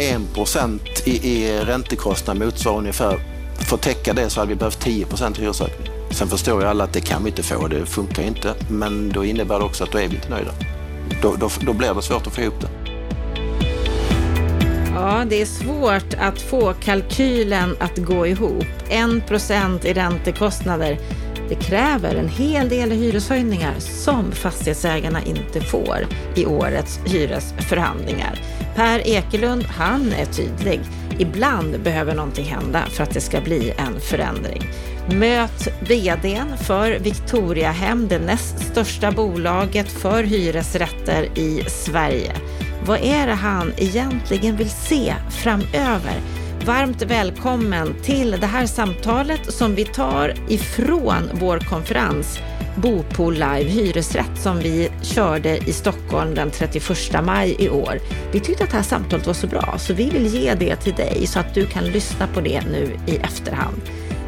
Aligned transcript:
1 0.00 0.34
procent 0.34 1.02
i, 1.04 1.30
i 1.30 1.60
räntekostnad 1.60 2.38
motsvarar 2.38 2.78
ungefär, 2.78 3.20
för 3.58 3.76
att 3.76 3.82
täcka 3.82 4.12
det 4.12 4.30
så 4.30 4.40
hade 4.40 4.48
vi 4.48 4.54
behövt 4.56 4.80
10 4.80 5.06
procent 5.06 5.38
hyresökning. 5.38 5.88
Sen 6.10 6.28
förstår 6.28 6.62
ju 6.62 6.68
alla 6.68 6.84
att 6.84 6.92
det 6.92 7.00
kan 7.00 7.24
vi 7.24 7.30
inte 7.30 7.42
få, 7.42 7.66
det 7.68 7.86
funkar 7.86 8.22
inte. 8.22 8.54
Men 8.68 9.08
då 9.08 9.24
innebär 9.24 9.58
det 9.58 9.64
också 9.64 9.84
att 9.84 9.92
då 9.92 9.98
är 9.98 10.08
vi 10.08 10.14
inte 10.14 10.28
nöjda. 10.28 10.50
Då, 11.22 11.34
då, 11.36 11.50
då 11.60 11.72
blir 11.72 11.94
det 11.94 12.02
svårt 12.02 12.26
att 12.26 12.34
få 12.34 12.40
ihop 12.40 12.60
det. 12.60 12.68
Ja, 14.94 15.24
det 15.28 15.42
är 15.42 15.46
svårt 15.46 16.14
att 16.18 16.40
få 16.42 16.72
kalkylen 16.72 17.76
att 17.80 17.98
gå 17.98 18.26
ihop. 18.26 18.66
1% 18.88 19.86
i 19.86 19.92
räntekostnader. 19.92 20.98
Det 21.48 21.54
kräver 21.54 22.14
en 22.14 22.28
hel 22.28 22.68
del 22.68 22.90
hyreshöjningar 22.90 23.74
som 23.78 24.32
fastighetsägarna 24.32 25.22
inte 25.22 25.60
får 25.60 26.06
i 26.34 26.46
årets 26.46 27.00
hyresförhandlingar. 27.04 28.40
Per 28.74 29.06
Ekelund, 29.06 29.64
han 29.64 30.12
är 30.12 30.24
tydlig. 30.24 30.80
Ibland 31.18 31.80
behöver 31.82 32.14
någonting 32.14 32.44
hända 32.44 32.86
för 32.90 33.02
att 33.02 33.14
det 33.14 33.20
ska 33.20 33.40
bli 33.40 33.72
en 33.76 34.00
förändring. 34.00 34.62
Möt 35.12 35.68
vdn 35.80 36.56
för 36.56 36.98
Victoriahem, 36.98 38.08
det 38.08 38.18
näst 38.18 38.58
största 38.58 39.12
bolaget 39.12 39.92
för 39.92 40.24
hyresrätter 40.24 41.38
i 41.38 41.64
Sverige. 41.68 42.32
Vad 42.86 42.98
är 42.98 43.26
det 43.26 43.34
han 43.34 43.72
egentligen 43.76 44.56
vill 44.56 44.70
se 44.70 45.14
framöver? 45.30 46.20
Varmt 46.66 47.02
välkommen 47.02 47.94
till 48.02 48.30
det 48.30 48.46
här 48.46 48.66
samtalet 48.66 49.52
som 49.52 49.74
vi 49.74 49.84
tar 49.84 50.34
ifrån 50.48 51.30
vår 51.32 51.58
konferens 51.58 52.38
Bopool 52.76 53.34
Live 53.34 53.64
Hyresrätt 53.64 54.38
som 54.38 54.58
vi 54.58 54.88
körde 55.02 55.56
i 55.56 55.72
Stockholm 55.72 56.34
den 56.34 56.50
31 56.50 57.24
maj 57.24 57.56
i 57.58 57.68
år. 57.68 57.98
Vi 58.32 58.40
tyckte 58.40 58.64
att 58.64 58.70
det 58.70 58.76
här 58.76 58.82
samtalet 58.82 59.26
var 59.26 59.34
så 59.34 59.46
bra 59.46 59.74
så 59.78 59.94
vi 59.94 60.10
vill 60.10 60.26
ge 60.26 60.54
det 60.54 60.76
till 60.76 60.94
dig 60.94 61.26
så 61.26 61.40
att 61.40 61.54
du 61.54 61.66
kan 61.66 61.84
lyssna 61.84 62.26
på 62.26 62.40
det 62.40 62.60
nu 62.60 62.96
i 63.06 63.16
efterhand. 63.16 63.80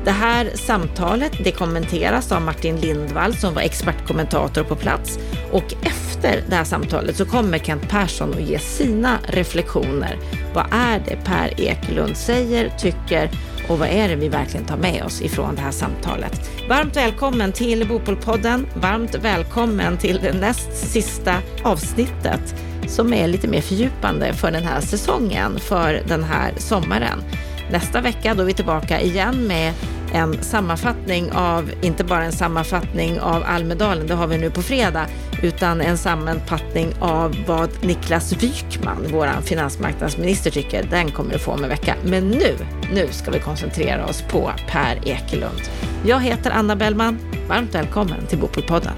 Det 0.05 0.11
här 0.11 0.51
samtalet 0.55 1.33
det 1.45 1.53
kommenteras 1.53 2.33
av 2.33 2.43
Martin 2.43 2.77
Lindvall 2.77 3.35
som 3.37 3.55
var 3.55 3.63
expertkommentator 3.63 4.63
på 4.63 4.77
plats 4.77 5.19
och 5.53 5.75
efter 5.83 6.12
det 6.23 6.55
här 6.55 6.65
samtalet 6.65 7.17
så 7.17 7.25
kommer 7.25 7.59
Kent 7.59 7.89
Persson 7.89 8.35
att 8.35 8.41
ge 8.41 8.59
sina 8.59 9.19
reflektioner. 9.29 10.19
Vad 10.55 10.67
är 10.71 11.03
det 11.09 11.17
Per 11.25 11.61
Ekelund 11.61 12.17
säger, 12.17 12.69
tycker 12.79 13.31
och 13.69 13.79
vad 13.79 13.89
är 13.89 14.09
det 14.09 14.17
vi 14.17 14.29
verkligen 14.29 14.67
tar 14.67 14.77
med 14.77 15.05
oss 15.05 15.23
ifrån 15.23 15.55
det 15.55 15.61
här 15.61 15.71
samtalet? 15.71 16.51
Varmt 16.69 16.97
välkommen 16.97 17.53
till 17.53 17.89
Bopolpodden. 17.89 18.67
Varmt 18.75 19.15
välkommen 19.15 19.99
till 19.99 20.21
det 20.23 20.33
näst 20.33 20.77
sista 20.77 21.35
avsnittet 21.63 22.55
som 22.87 23.13
är 23.13 23.29
lite 23.29 23.49
mer 23.49 23.61
fördjupande 23.61 24.33
för 24.33 24.51
den 24.51 24.65
här 24.65 24.81
säsongen, 24.81 25.59
för 25.61 26.03
den 26.09 26.25
här 26.25 26.53
sommaren. 26.57 27.23
Nästa 27.71 28.01
vecka 28.01 28.35
då 28.35 28.43
är 28.43 28.47
vi 28.47 28.55
tillbaka 28.55 29.01
igen 29.01 29.47
med 29.47 29.73
en 30.13 30.43
sammanfattning 30.43 31.33
av, 31.33 31.71
inte 31.83 32.05
bara 32.05 32.25
en 32.25 32.33
sammanfattning 32.33 33.21
av 33.21 33.43
Almedalen, 33.47 34.07
det 34.07 34.15
har 34.15 34.27
vi 34.27 34.39
nu 34.39 34.51
på 34.51 34.63
fredag, 34.63 35.07
utan 35.43 35.81
en 35.81 35.99
sammanfattning 35.99 36.95
av 37.01 37.37
vad 37.47 37.85
Niklas 37.85 38.33
Wykman, 38.33 39.07
vår 39.13 39.29
finansmarknadsminister, 39.43 40.51
tycker. 40.51 40.83
Den 40.83 41.11
kommer 41.11 41.33
du 41.33 41.39
få 41.39 41.53
om 41.53 41.63
en 41.65 41.69
vecka. 41.69 41.95
Men 42.05 42.29
nu, 42.29 42.57
nu 42.95 43.09
ska 43.11 43.31
vi 43.31 43.39
koncentrera 43.39 44.07
oss 44.07 44.23
på 44.23 44.51
Per 44.69 45.09
Ekelund. 45.09 45.61
Jag 46.07 46.21
heter 46.21 46.51
Anna 46.51 46.77
Bellman. 46.77 47.19
Varmt 47.49 47.75
välkommen 47.75 48.27
till 48.27 48.39
Bopolpodden. 48.39 48.95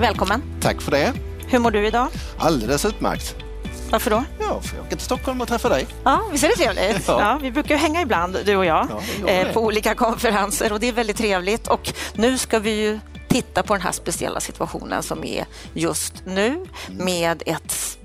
Välkommen. 0.00 0.42
Tack 0.60 0.82
för 0.82 0.90
det. 0.90 1.12
Hur 1.46 1.58
mår 1.58 1.70
du 1.70 1.86
idag? 1.86 2.08
Alldeles 2.36 2.84
utmärkt. 2.84 3.43
Varför 3.90 4.10
då? 4.10 4.24
Ja, 4.40 4.60
för 4.60 4.76
jag 4.76 4.86
åker 4.86 4.96
till 4.96 5.04
Stockholm 5.04 5.40
och 5.40 5.48
träffa 5.48 5.68
dig. 5.68 5.86
Ja, 6.04 6.20
visst 6.32 6.44
är 6.44 6.48
det 6.48 6.54
trevligt? 6.54 7.08
Ja. 7.08 7.20
ja 7.20 7.38
vi 7.42 7.50
brukar 7.50 7.76
hänga 7.76 8.02
ibland, 8.02 8.38
du 8.44 8.56
och 8.56 8.64
jag, 8.64 8.88
ja, 9.20 9.28
eh, 9.28 9.52
på 9.52 9.60
olika 9.60 9.94
konferenser 9.94 10.72
och 10.72 10.80
det 10.80 10.88
är 10.88 10.92
väldigt 10.92 11.16
trevligt. 11.16 11.68
Och 11.68 11.92
nu 12.14 12.38
ska 12.38 12.58
vi 12.58 12.70
ju 12.70 13.00
titta 13.28 13.62
på 13.62 13.74
den 13.74 13.82
här 13.82 13.92
speciella 13.92 14.40
situationen 14.40 15.02
som 15.02 15.24
är 15.24 15.46
just 15.72 16.14
nu 16.26 16.46
mm. 16.46 16.66
med 17.04 17.42
ett 17.46 17.98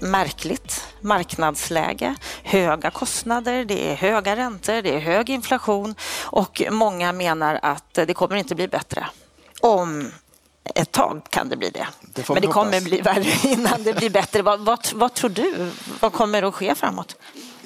märkligt 0.00 0.84
marknadsläge, 1.00 2.14
höga 2.42 2.90
kostnader, 2.90 3.64
det 3.64 3.90
är 3.90 3.94
höga 3.94 4.36
räntor, 4.36 4.82
det 4.82 4.94
är 4.94 4.98
hög 4.98 5.30
inflation 5.30 5.94
och 6.22 6.62
många 6.70 7.12
menar 7.12 7.58
att 7.62 7.94
det 7.94 8.14
kommer 8.14 8.36
inte 8.36 8.54
bli 8.54 8.68
bättre 8.68 9.06
om 9.60 10.10
ett 10.64 10.92
tag 10.92 11.20
kan 11.30 11.48
det 11.48 11.56
bli 11.56 11.70
det. 11.70 11.86
det 12.00 12.28
Men 12.28 12.42
det 12.42 12.48
kommer 12.48 12.72
hoppas. 12.72 12.84
bli 12.84 13.00
värre 13.00 13.48
innan 13.52 13.82
det 13.82 13.92
blir 13.92 14.10
bättre. 14.10 14.42
Vad, 14.42 14.60
vad, 14.60 14.78
vad, 14.94 15.14
tror 15.14 15.30
du? 15.30 15.70
Vad 16.00 16.12
kommer 16.12 16.42
att 16.42 16.54
ske 16.54 16.74
framåt? 16.74 17.16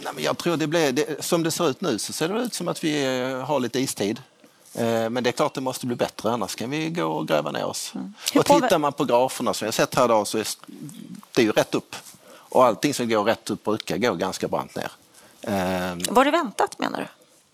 Nej, 0.02 0.12
men 0.14 0.24
jag 0.24 0.38
tror 0.38 0.56
det 0.56 0.66
blir, 0.66 0.92
det, 0.92 1.24
som 1.24 1.42
det 1.42 1.50
ser 1.50 1.70
ut 1.70 1.80
nu 1.80 1.98
så 1.98 2.12
ser 2.12 2.28
det 2.28 2.40
ut 2.40 2.54
som 2.54 2.68
att 2.68 2.84
vi 2.84 3.20
eh, 3.20 3.44
har 3.44 3.60
lite 3.60 3.80
istid. 3.80 4.22
Eh, 4.74 5.10
men 5.10 5.24
det 5.24 5.30
är 5.30 5.32
klart 5.32 5.54
det 5.54 5.60
måste 5.60 5.86
bli 5.86 5.96
bättre, 5.96 6.32
annars 6.32 6.54
kan 6.54 6.70
vi 6.70 6.90
gå 6.90 7.04
och 7.04 7.28
gräva 7.28 7.50
ner 7.50 7.64
oss. 7.64 7.92
Mm. 7.94 8.14
Och 8.34 8.46
tittar 8.46 8.78
man 8.78 8.92
på 8.92 9.04
graferna 9.04 9.54
som 9.54 9.64
jag 9.64 9.74
sett 9.74 9.94
här 9.94 10.04
idag 10.04 10.26
så 10.26 10.38
är 10.38 10.46
det 11.34 11.42
ju 11.42 11.52
rätt 11.52 11.74
upp. 11.74 11.96
Och 12.28 12.64
allting 12.64 12.94
som 12.94 13.08
går 13.08 13.24
rätt 13.24 13.50
upp 13.50 13.64
brukar 13.64 13.96
gå 13.96 14.14
ganska 14.14 14.48
brant 14.48 14.76
ner. 14.76 14.90
Eh, 15.40 15.96
var 16.10 16.24
det 16.24 16.30
väntat 16.30 16.78
menar 16.78 16.98
du? 16.98 17.06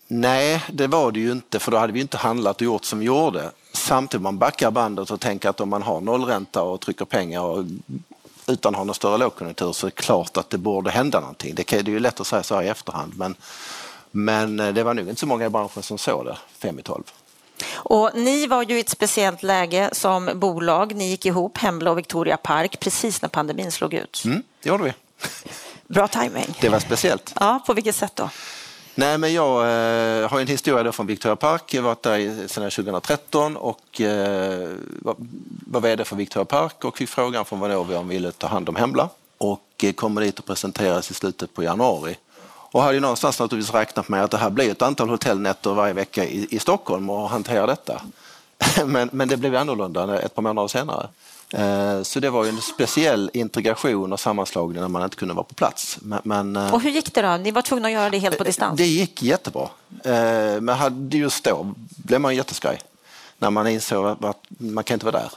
Nej, 0.07 0.63
det 0.73 0.87
var 0.87 1.11
det 1.11 1.19
ju 1.19 1.31
inte 1.31 1.59
för 1.59 1.71
då 1.71 1.77
hade 1.77 1.93
vi 1.93 2.01
inte 2.01 2.17
handlat 2.17 2.55
och 2.55 2.61
gjort 2.61 2.85
som 2.85 2.99
vi 2.99 3.05
gjorde 3.05 3.51
samtidigt 3.75 4.21
man 4.21 4.37
backar 4.37 4.71
bandet 4.71 5.11
och 5.11 5.19
tänker 5.19 5.49
att 5.49 5.61
om 5.61 5.69
man 5.69 5.81
har 5.81 6.01
nollränta 6.01 6.61
och 6.61 6.81
trycker 6.81 7.05
pengar 7.05 7.41
och, 7.41 7.65
utan 8.47 8.73
att 8.75 8.77
ha 8.77 8.83
någon 8.83 8.95
större 8.95 9.17
lågkonjunktur 9.17 9.71
så 9.71 9.87
är 9.87 9.91
det 9.91 9.95
klart 9.95 10.37
att 10.37 10.49
det 10.49 10.57
borde 10.57 10.91
hända 10.91 11.19
någonting. 11.19 11.55
Det, 11.55 11.73
är 11.73 11.89
ju 11.89 11.99
lätt 11.99 12.19
att 12.19 12.27
säga 12.27 12.43
så 12.43 12.55
här 12.55 12.63
i 12.63 12.67
efterhand 12.67 13.13
men, 13.17 13.35
men 14.11 14.59
eh, 14.59 14.73
det 14.73 14.83
var 14.83 14.93
nog 14.93 15.09
inte 15.09 15.19
så 15.19 15.27
många 15.27 15.45
i 15.45 15.49
branschen 15.49 15.83
som 15.83 15.97
såg 15.97 16.25
det 16.25 16.37
fem 16.59 16.79
i 16.79 16.81
tolv. 16.81 17.03
Och 17.73 18.11
ni 18.13 18.47
var 18.47 18.63
ju 18.63 18.77
i 18.77 18.79
ett 18.79 18.89
speciellt 18.89 19.43
läge 19.43 19.89
som 19.91 20.31
bolag. 20.35 20.95
Ni 20.95 21.09
gick 21.09 21.25
ihop, 21.25 21.57
Hembla 21.57 21.91
och 21.91 21.97
Victoria 21.97 22.37
Park, 22.37 22.79
precis 22.79 23.21
när 23.21 23.29
pandemin 23.29 23.71
slog 23.71 23.93
ut. 23.93 24.21
Mm, 24.25 24.43
det 24.63 24.69
gjorde 24.69 24.83
vi. 24.83 24.93
Bra 25.87 26.07
timing. 26.07 26.57
Det 26.61 26.69
var 26.69 26.79
speciellt. 26.79 27.33
Ja, 27.39 27.63
på 27.67 27.73
vilket 27.73 27.95
sätt 27.95 28.15
då? 28.15 28.29
Nej, 28.97 29.17
men 29.17 29.33
jag 29.33 29.61
eh, 29.61 30.29
har 30.29 30.39
en 30.39 30.47
historia 30.47 30.83
då 30.83 30.91
från 30.91 31.07
Victoria 31.07 31.35
Park. 31.35 31.73
Jag 31.73 31.81
har 31.81 31.89
varit 31.89 32.03
där 32.03 32.47
sedan 32.47 32.71
2013 32.71 33.57
och 33.57 34.01
eh, 34.01 34.69
var, 35.01 35.15
var 35.67 35.81
vd 35.81 36.05
för 36.05 36.15
Victoria 36.15 36.45
Park 36.45 36.85
och 36.85 36.97
fick 36.97 37.09
frågan 37.09 37.45
från 37.45 37.59
Vonovia 37.59 37.99
om 37.99 38.07
vi 38.07 38.15
ville 38.15 38.31
ta 38.31 38.47
hand 38.47 38.69
om 38.69 38.75
Hembla 38.75 39.09
och 39.37 39.83
eh, 39.83 39.93
kommer 39.93 40.21
dit 40.21 40.39
och 40.39 40.45
presenteras 40.45 41.11
i 41.11 41.13
slutet 41.13 41.53
på 41.53 41.63
januari. 41.63 42.17
Och 42.47 42.81
hade 42.81 42.93
ju 42.93 42.99
någonstans 42.99 43.39
naturligtvis 43.39 43.73
räknat 43.73 44.09
med 44.09 44.23
att 44.23 44.31
det 44.31 44.37
här 44.37 44.49
blir 44.49 44.71
ett 44.71 44.81
antal 44.81 45.09
hotellnätter 45.09 45.73
varje 45.73 45.93
vecka 45.93 46.25
i, 46.25 46.47
i 46.51 46.59
Stockholm 46.59 47.09
och 47.09 47.29
hantera 47.29 47.65
detta. 47.65 48.01
men, 48.85 49.09
men 49.11 49.27
det 49.27 49.37
blev 49.37 49.55
annorlunda 49.55 50.21
ett 50.21 50.35
par 50.35 50.41
månader 50.41 50.67
senare. 50.67 51.07
Eh, 51.57 52.01
så 52.01 52.19
det 52.19 52.29
var 52.29 52.43
ju 52.43 52.49
en 52.49 52.61
speciell 52.61 53.29
integration 53.33 54.13
och 54.13 54.19
sammanslagning 54.19 54.81
när 54.81 54.87
man 54.87 55.03
inte 55.03 55.15
kunde 55.15 55.33
vara 55.33 55.43
på 55.43 55.53
plats. 55.53 55.99
Men, 56.23 56.55
eh, 56.55 56.73
och 56.73 56.81
hur 56.81 56.89
gick 56.89 57.13
det 57.13 57.21
då? 57.21 57.37
Ni 57.37 57.51
var 57.51 57.61
tvungna 57.61 57.87
att 57.87 57.93
göra 57.93 58.09
det 58.09 58.17
helt 58.17 58.37
på 58.37 58.43
distans? 58.43 58.77
Det 58.77 58.85
gick 58.85 59.23
jättebra. 59.23 59.69
Eh, 60.03 60.61
men 60.61 61.09
just 61.09 61.43
då 61.43 61.73
blev 61.97 62.21
man 62.21 62.35
jätteskraj 62.35 62.79
när 63.37 63.49
man 63.49 63.67
insåg 63.67 64.05
att 64.05 64.37
man 64.47 64.83
kan 64.83 64.95
inte 64.95 65.05
vara 65.05 65.19
där. 65.19 65.31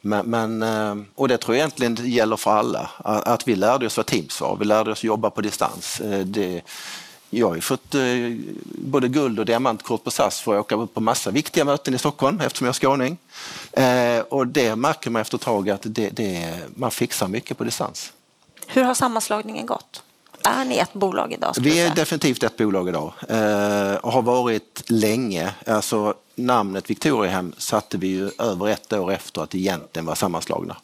Men, 0.00 0.30
men, 0.30 1.06
och 1.14 1.28
det 1.28 1.38
tror 1.38 1.56
jag 1.56 1.60
egentligen 1.60 2.10
gäller 2.10 2.36
för 2.36 2.50
alla, 2.50 2.90
att 3.04 3.48
vi 3.48 3.56
lärde 3.56 3.86
oss 3.86 3.96
vad 3.96 4.06
Teams 4.06 4.40
var, 4.40 4.56
vi 4.56 4.64
lärde 4.64 4.90
oss 4.90 5.04
jobba 5.04 5.30
på 5.30 5.40
distans. 5.40 6.00
Det, 6.24 6.62
jag 7.30 7.48
har 7.48 7.54
ju 7.54 7.60
fått 7.60 7.94
eh, 7.94 8.02
både 8.64 9.08
guld 9.08 9.38
och 9.38 9.46
diamantkort 9.46 10.04
på 10.04 10.10
SAS 10.10 10.40
för 10.40 10.54
att 10.54 10.60
åka 10.60 10.86
på 10.86 11.00
massa 11.00 11.30
viktiga 11.30 11.64
möten 11.64 11.94
i 11.94 11.98
Stockholm 11.98 12.40
eftersom 12.40 12.64
jag 12.64 12.72
är 12.72 12.78
skåning. 12.78 13.18
Eh, 13.72 14.20
och 14.20 14.46
det 14.46 14.76
märker 14.76 15.10
man 15.10 15.22
efter 15.22 15.36
ett 15.36 15.42
tag 15.42 15.70
att 15.70 15.82
det, 15.84 16.10
det, 16.10 16.58
man 16.74 16.90
fixar 16.90 17.28
mycket 17.28 17.58
på 17.58 17.64
distans. 17.64 18.12
Hur 18.66 18.82
har 18.82 18.94
sammanslagningen 18.94 19.66
gått? 19.66 20.02
Är 20.44 20.64
ni 20.64 20.76
ett 20.76 20.92
bolag 20.92 21.32
idag? 21.32 21.54
Vi 21.60 21.80
är 21.80 21.94
definitivt 21.94 22.42
ett 22.42 22.56
bolag 22.56 22.88
idag 22.88 23.12
eh, 23.28 23.94
och 23.94 24.12
har 24.12 24.22
varit 24.22 24.82
länge. 24.86 25.54
Alltså, 25.66 26.14
namnet 26.34 26.90
Victoriahem 26.90 27.52
satte 27.58 27.98
vi 27.98 28.06
ju 28.06 28.30
över 28.38 28.68
ett 28.68 28.92
år 28.92 29.12
efter 29.12 29.42
att 29.42 29.54
egentligen 29.54 30.06
var 30.06 30.14
sammanslagna. 30.14 30.76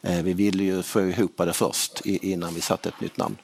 Vi 0.00 0.32
ville 0.32 0.64
ju 0.64 0.82
få 0.82 1.00
ihop 1.00 1.32
det 1.36 1.52
först 1.52 2.00
innan 2.04 2.54
vi 2.54 2.60
satte 2.60 2.88
ett 2.88 3.00
nytt 3.00 3.16
namn. 3.16 3.36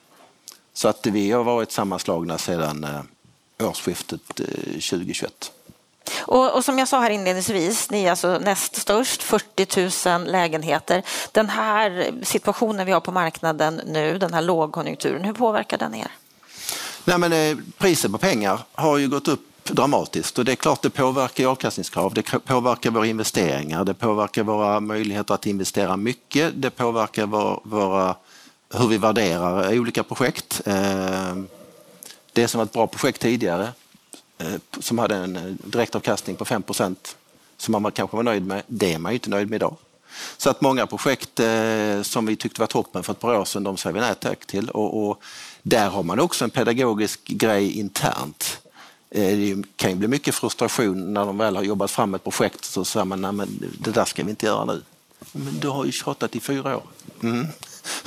Så 0.79 0.89
att 0.89 1.07
vi 1.07 1.31
har 1.31 1.45
varit 1.45 1.73
sammanslagna 1.73 2.39
sedan 2.39 2.85
eh, 2.85 3.69
årsskiftet 3.69 4.21
2021. 4.27 5.53
Eh, 6.07 6.29
och, 6.29 6.57
och, 6.57 6.65
som 6.65 6.79
jag 6.79 6.89
sa 6.89 7.01
här 7.01 7.11
inledningsvis, 7.11 7.91
ni 7.91 8.05
är 8.05 8.11
alltså 8.11 8.39
näst 8.39 8.77
störst, 8.77 9.23
40 9.23 10.19
000 10.19 10.31
lägenheter. 10.31 11.03
Den 11.33 11.49
här 11.49 12.13
situationen 12.23 12.87
vi 12.87 12.93
har 12.93 13.01
på 13.01 13.13
marknaden 13.13 13.81
nu, 13.87 14.19
den 14.19 14.35
här 14.35 14.43
lågkonjunkturen, 14.43 15.25
hur 15.25 15.33
påverkar 15.33 15.79
den 15.79 15.95
er? 15.95 16.11
Nej, 17.05 17.19
men, 17.19 17.33
eh, 17.33 17.57
priset 17.79 18.13
på 18.13 18.19
pengar 18.19 18.61
har 18.73 18.99
ju 18.99 19.09
gått 19.09 19.29
upp 19.29 19.65
dramatiskt 19.65 20.39
och 20.39 20.45
det 20.45 20.53
är 20.53 20.57
klart 20.57 20.83
det 20.83 20.91
påverkar 20.91 21.47
avkastningskrav, 21.47 22.15
det 22.15 22.23
påverkar 22.23 22.91
våra 22.91 23.07
investeringar, 23.07 23.85
det 23.85 23.95
påverkar 23.95 24.43
våra 24.43 24.81
möjligheter 24.81 25.35
att 25.35 25.47
investera 25.47 25.97
mycket, 25.97 26.53
det 26.55 26.71
påverkar 26.71 27.27
våra, 27.69 28.15
hur 28.71 28.89
vi 28.89 28.99
värderar 28.99 29.79
olika 29.79 30.03
projekt. 30.03 30.61
Eh, 30.65 31.37
det 32.33 32.49
som 32.49 32.59
var 32.59 32.65
ett 32.65 32.73
bra 32.73 32.87
projekt 32.87 33.21
tidigare 33.21 33.73
eh, 34.39 34.55
som 34.81 34.99
hade 34.99 35.17
en 35.17 35.37
eh, 35.37 35.43
direktavkastning 35.43 36.37
på 36.37 36.45
5% 36.45 36.97
som 37.57 37.83
man 37.83 37.93
kanske 37.93 38.17
var 38.17 38.23
nöjd 38.23 38.47
med, 38.47 38.63
det 38.67 38.95
är 38.95 38.99
man 38.99 39.13
ju 39.13 39.17
inte 39.17 39.31
nöjd 39.31 39.51
med 39.51 39.57
idag. 39.57 39.77
Så 40.37 40.51
att 40.51 40.61
många 40.61 40.87
projekt 40.87 41.41
som 42.03 42.27
vi 42.27 42.37
tyckte 42.37 42.61
var 42.61 42.67
toppen 42.67 43.03
för 43.03 43.13
ett 43.13 43.21
par 43.21 43.39
år 43.39 43.45
sedan, 43.45 43.65
de 43.65 43.77
säger 43.77 43.95
vi 43.95 44.01
nej 44.01 44.15
tack 44.21 44.47
till. 44.47 44.71
Och, 44.71 45.09
och, 45.09 45.23
där 45.63 45.89
har 45.89 46.03
man 46.03 46.21
också 46.21 46.45
en 46.45 46.51
pedagogisk 46.51 47.25
grej 47.25 47.79
internt. 47.79 48.61
Det 49.11 49.63
kan 49.77 49.91
ju 49.91 49.97
bli 49.97 50.09
mycket 50.09 50.35
frustration 50.35 51.15
när 51.15 51.27
de 51.27 51.39
väl 51.39 51.57
har 51.57 51.63
jobbat 51.63 51.91
fram 51.91 52.15
ett 52.15 52.25
projekt 52.25 52.65
så 52.65 52.85
säger 52.85 53.05
man 53.05 53.21
nej 53.21 53.33
men 53.33 53.49
det 53.79 53.91
där 53.91 54.05
ska 54.05 54.25
vi 54.25 54.31
inte 54.31 54.47
göra 54.47 54.65
nu. 54.65 54.83
Men 55.33 55.61
du 55.61 55.69
har 55.69 55.85
ju 55.85 55.93
tjatat 55.93 56.37
i 56.37 56.41
fyra 56.41 56.77
år. 56.77 56.83
Mm. 57.23 57.47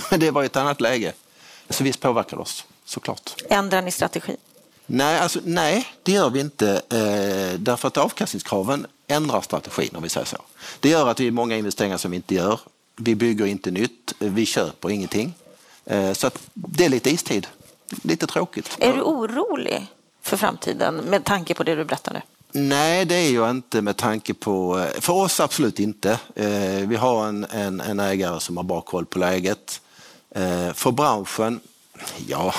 Men 0.10 0.20
det 0.20 0.32
var 0.32 0.44
ett 0.44 0.56
annat 0.56 0.82
läge. 0.82 1.14
Så 1.70 1.84
visst 1.84 2.00
påverkar 2.00 2.38
det 2.38 2.44
oss, 2.44 2.66
såklart. 2.86 3.36
Ändrar 3.50 3.82
ni 3.82 3.92
strategi? 3.92 4.36
Nej, 4.86 5.20
alltså, 5.20 5.40
nej, 5.44 5.88
det 6.04 6.12
gör 6.12 6.30
vi 6.30 6.40
inte. 6.40 6.82
Eh, 6.90 7.60
därför 7.60 7.88
att 7.88 7.98
avkastningskraven 7.98 8.88
ändrar 9.08 9.42
strategin 9.42 9.96
om 9.96 10.04
vi 10.04 10.10
säger 10.10 10.26
så. 10.26 10.38
Det 10.80 10.90
gör 10.90 11.08
att 11.08 11.20
vi 11.20 11.26
har 11.26 11.32
många 11.32 11.58
investeringar 11.58 11.98
som 11.98 12.12
vi 12.12 12.18
inte 12.18 12.36
gör. 12.36 12.60
Vi 12.96 13.16
bygger 13.16 13.46
inte 13.46 13.72
nytt, 13.72 14.14
vi 14.20 14.46
köper 14.46 14.90
ingenting. 14.90 15.34
Eh, 15.86 16.14
så 16.14 16.32
det 16.54 16.86
är 16.86 16.90
lite 16.90 17.10
istid. 17.10 17.48
Lite 18.04 18.28
tråkigt. 18.28 18.78
Är 18.80 18.94
du 18.94 19.02
orolig 19.02 19.88
för 20.22 20.38
framtiden 20.38 20.96
med 20.96 21.26
tanke 21.26 21.54
på 21.54 21.64
det 21.64 21.76
du 21.76 21.86
berättar 21.86 22.14
nu? 22.14 22.22
Nej, 22.54 23.06
det 23.06 23.16
är 23.16 23.34
jag 23.34 23.50
inte 23.50 23.82
med 23.82 23.98
tanke 23.98 24.34
på... 24.34 24.80
Eh, 24.80 25.02
för 25.02 25.14
oss 25.14 25.40
absolut 25.40 25.80
inte. 25.80 26.20
Eh, 26.36 26.88
vi 26.88 26.96
har 26.96 27.28
en, 27.28 27.46
en, 27.46 27.82
en 27.82 28.00
ägare 28.00 28.40
som 28.40 28.58
har 28.58 28.64
bra 28.64 28.82
koll 28.82 29.06
på 29.06 29.20
läget. 29.20 29.82
Eh, 30.36 30.74
för 30.74 30.92
branschen, 30.92 31.60
ja, 32.28 32.54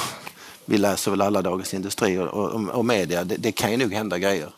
vi 0.65 0.79
läser 0.79 1.11
väl 1.11 1.21
alla 1.21 1.43
Dagens 1.43 1.75
Industri 1.75 2.19
och, 2.19 2.29
och, 2.29 2.69
och 2.69 2.85
media. 2.85 3.25
Det, 3.25 3.37
det, 3.37 3.53
kan 3.53 3.71
ju 3.71 3.77
nog 3.77 3.93
hända 3.93 4.19
grejer. 4.19 4.50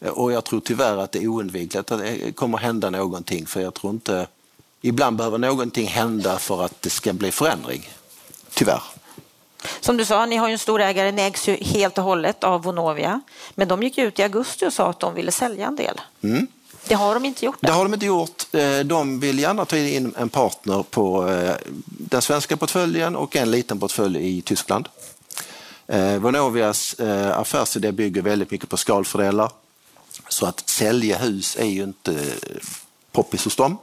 Och 0.00 0.32
jag 0.32 0.44
tror 0.44 0.60
tyvärr 0.60 0.96
att 0.96 1.12
det 1.12 1.22
är 1.22 1.28
oundvikligt 1.28 1.92
att 1.92 1.98
det 1.98 2.36
kommer 2.36 2.58
hända 2.58 2.90
någonting 2.90 3.46
för 3.46 3.60
jag 3.60 3.74
tror 3.74 3.92
inte... 3.92 4.26
Ibland 4.80 5.16
behöver 5.16 5.38
någonting 5.38 5.86
hända 5.86 6.38
för 6.38 6.64
att 6.64 6.82
det 6.82 6.90
ska 6.90 7.12
bli 7.12 7.30
förändring. 7.32 7.88
Tyvärr. 8.54 8.82
Som 9.80 9.96
du 9.96 10.04
sa, 10.04 10.26
ni 10.26 10.36
har 10.36 10.48
ju 10.48 10.52
en 10.52 10.58
stor 10.58 10.80
ägare, 10.80 11.12
ni 11.12 11.22
ägs 11.22 11.48
ju 11.48 11.54
helt 11.54 11.98
och 11.98 12.04
hållet 12.04 12.44
av 12.44 12.62
Vonovia. 12.62 13.20
Men 13.54 13.68
de 13.68 13.82
gick 13.82 13.98
ut 13.98 14.18
i 14.18 14.22
augusti 14.22 14.66
och 14.66 14.72
sa 14.72 14.90
att 14.90 15.00
de 15.00 15.14
ville 15.14 15.32
sälja 15.32 15.66
en 15.66 15.76
del. 15.76 16.00
Mm. 16.22 16.46
Det 16.88 16.94
har 16.94 17.14
de 17.14 17.24
inte 17.24 17.44
gjort? 17.44 17.56
Det. 17.60 17.66
det 17.66 17.72
har 17.72 17.84
de 17.84 17.94
inte 17.94 18.06
gjort. 18.06 18.54
Eh, 18.54 18.78
de 18.78 19.20
vill 19.20 19.38
gärna 19.38 19.64
ta 19.64 19.76
in 19.76 20.14
en 20.18 20.28
partner 20.28 20.82
på 20.82 21.28
eh, 21.28 21.54
den 21.86 22.22
svenska 22.22 22.56
portföljen 22.56 23.16
och 23.16 23.36
en 23.36 23.50
liten 23.50 23.80
portfölj 23.80 24.38
i 24.38 24.42
Tyskland. 24.42 24.88
Eh, 25.86 26.16
Vonovias 26.16 26.96
affärsidé 27.32 27.92
bygger 27.92 28.22
väldigt 28.22 28.50
mycket 28.50 28.68
på 28.68 28.76
skalfördelar. 28.76 29.50
Så 30.28 30.46
att 30.46 30.68
sälja 30.68 31.18
hus 31.18 31.56
är 31.60 31.66
ju 31.66 31.82
inte 31.82 32.24
poppis 33.12 33.44
hos 33.44 33.56
dem. 33.56 33.78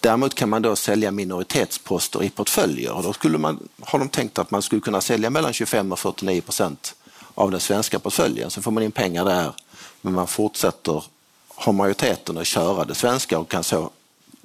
Däremot 0.00 0.34
kan 0.34 0.48
man 0.48 0.62
då 0.62 0.76
sälja 0.76 1.10
minoritetsposter 1.10 2.22
i 2.22 2.30
portföljer 2.30 2.92
och 2.92 3.02
då 3.02 3.12
skulle 3.12 3.38
man, 3.38 3.68
har 3.80 3.98
de 3.98 4.08
tänkt 4.08 4.38
att 4.38 4.50
man 4.50 4.62
skulle 4.62 4.80
kunna 4.80 5.00
sälja 5.00 5.30
mellan 5.30 5.52
25 5.52 5.92
och 5.92 5.98
49 5.98 6.40
procent 6.40 6.94
av 7.34 7.50
den 7.50 7.60
svenska 7.60 7.98
portföljen. 7.98 8.50
Så 8.50 8.62
får 8.62 8.70
man 8.70 8.82
in 8.82 8.92
pengar 8.92 9.24
där 9.24 9.52
men 10.00 10.14
man 10.14 10.26
fortsätter 10.26 11.04
ha 11.48 11.72
majoriteten 11.72 12.36
och 12.36 12.46
köra 12.46 12.84
det 12.84 12.94
svenska 12.94 13.38
och 13.38 13.50
kan 13.50 13.64
så, 13.64 13.90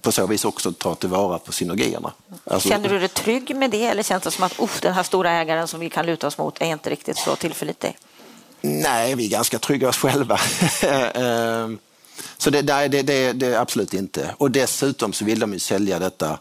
på 0.01 0.11
så 0.11 0.27
vis 0.27 0.45
också 0.45 0.71
ta 0.71 0.95
tillvara 0.95 1.39
på 1.39 1.51
synergierna. 1.51 2.13
Alltså, 2.45 2.69
Känner 2.69 2.89
du 2.89 2.99
dig 2.99 3.07
trygg 3.07 3.55
med 3.55 3.71
det 3.71 3.85
eller 3.85 4.03
känns 4.03 4.23
det 4.23 4.31
som 4.31 4.43
att 4.43 4.81
den 4.81 4.93
här 4.93 5.03
stora 5.03 5.31
ägaren 5.31 5.67
som 5.67 5.79
vi 5.79 5.89
kan 5.89 6.05
luta 6.05 6.27
oss 6.27 6.37
mot 6.37 6.61
är 6.61 6.65
inte 6.65 6.89
riktigt 6.89 7.17
så 7.17 7.35
tillförlitlig? 7.35 7.97
Nej, 8.61 9.15
vi 9.15 9.25
är 9.25 9.29
ganska 9.29 9.59
trygga 9.59 9.89
oss 9.89 9.97
själva. 9.97 10.39
Så 12.37 12.49
det, 12.49 12.61
det, 12.61 12.87
det, 12.87 13.33
det, 13.33 13.55
absolut 13.55 13.93
inte. 13.93 14.35
Och 14.37 14.51
dessutom 14.51 15.13
så 15.13 15.25
vill 15.25 15.39
de 15.39 15.53
ju 15.53 15.59
sälja 15.59 15.99
detta 15.99 16.39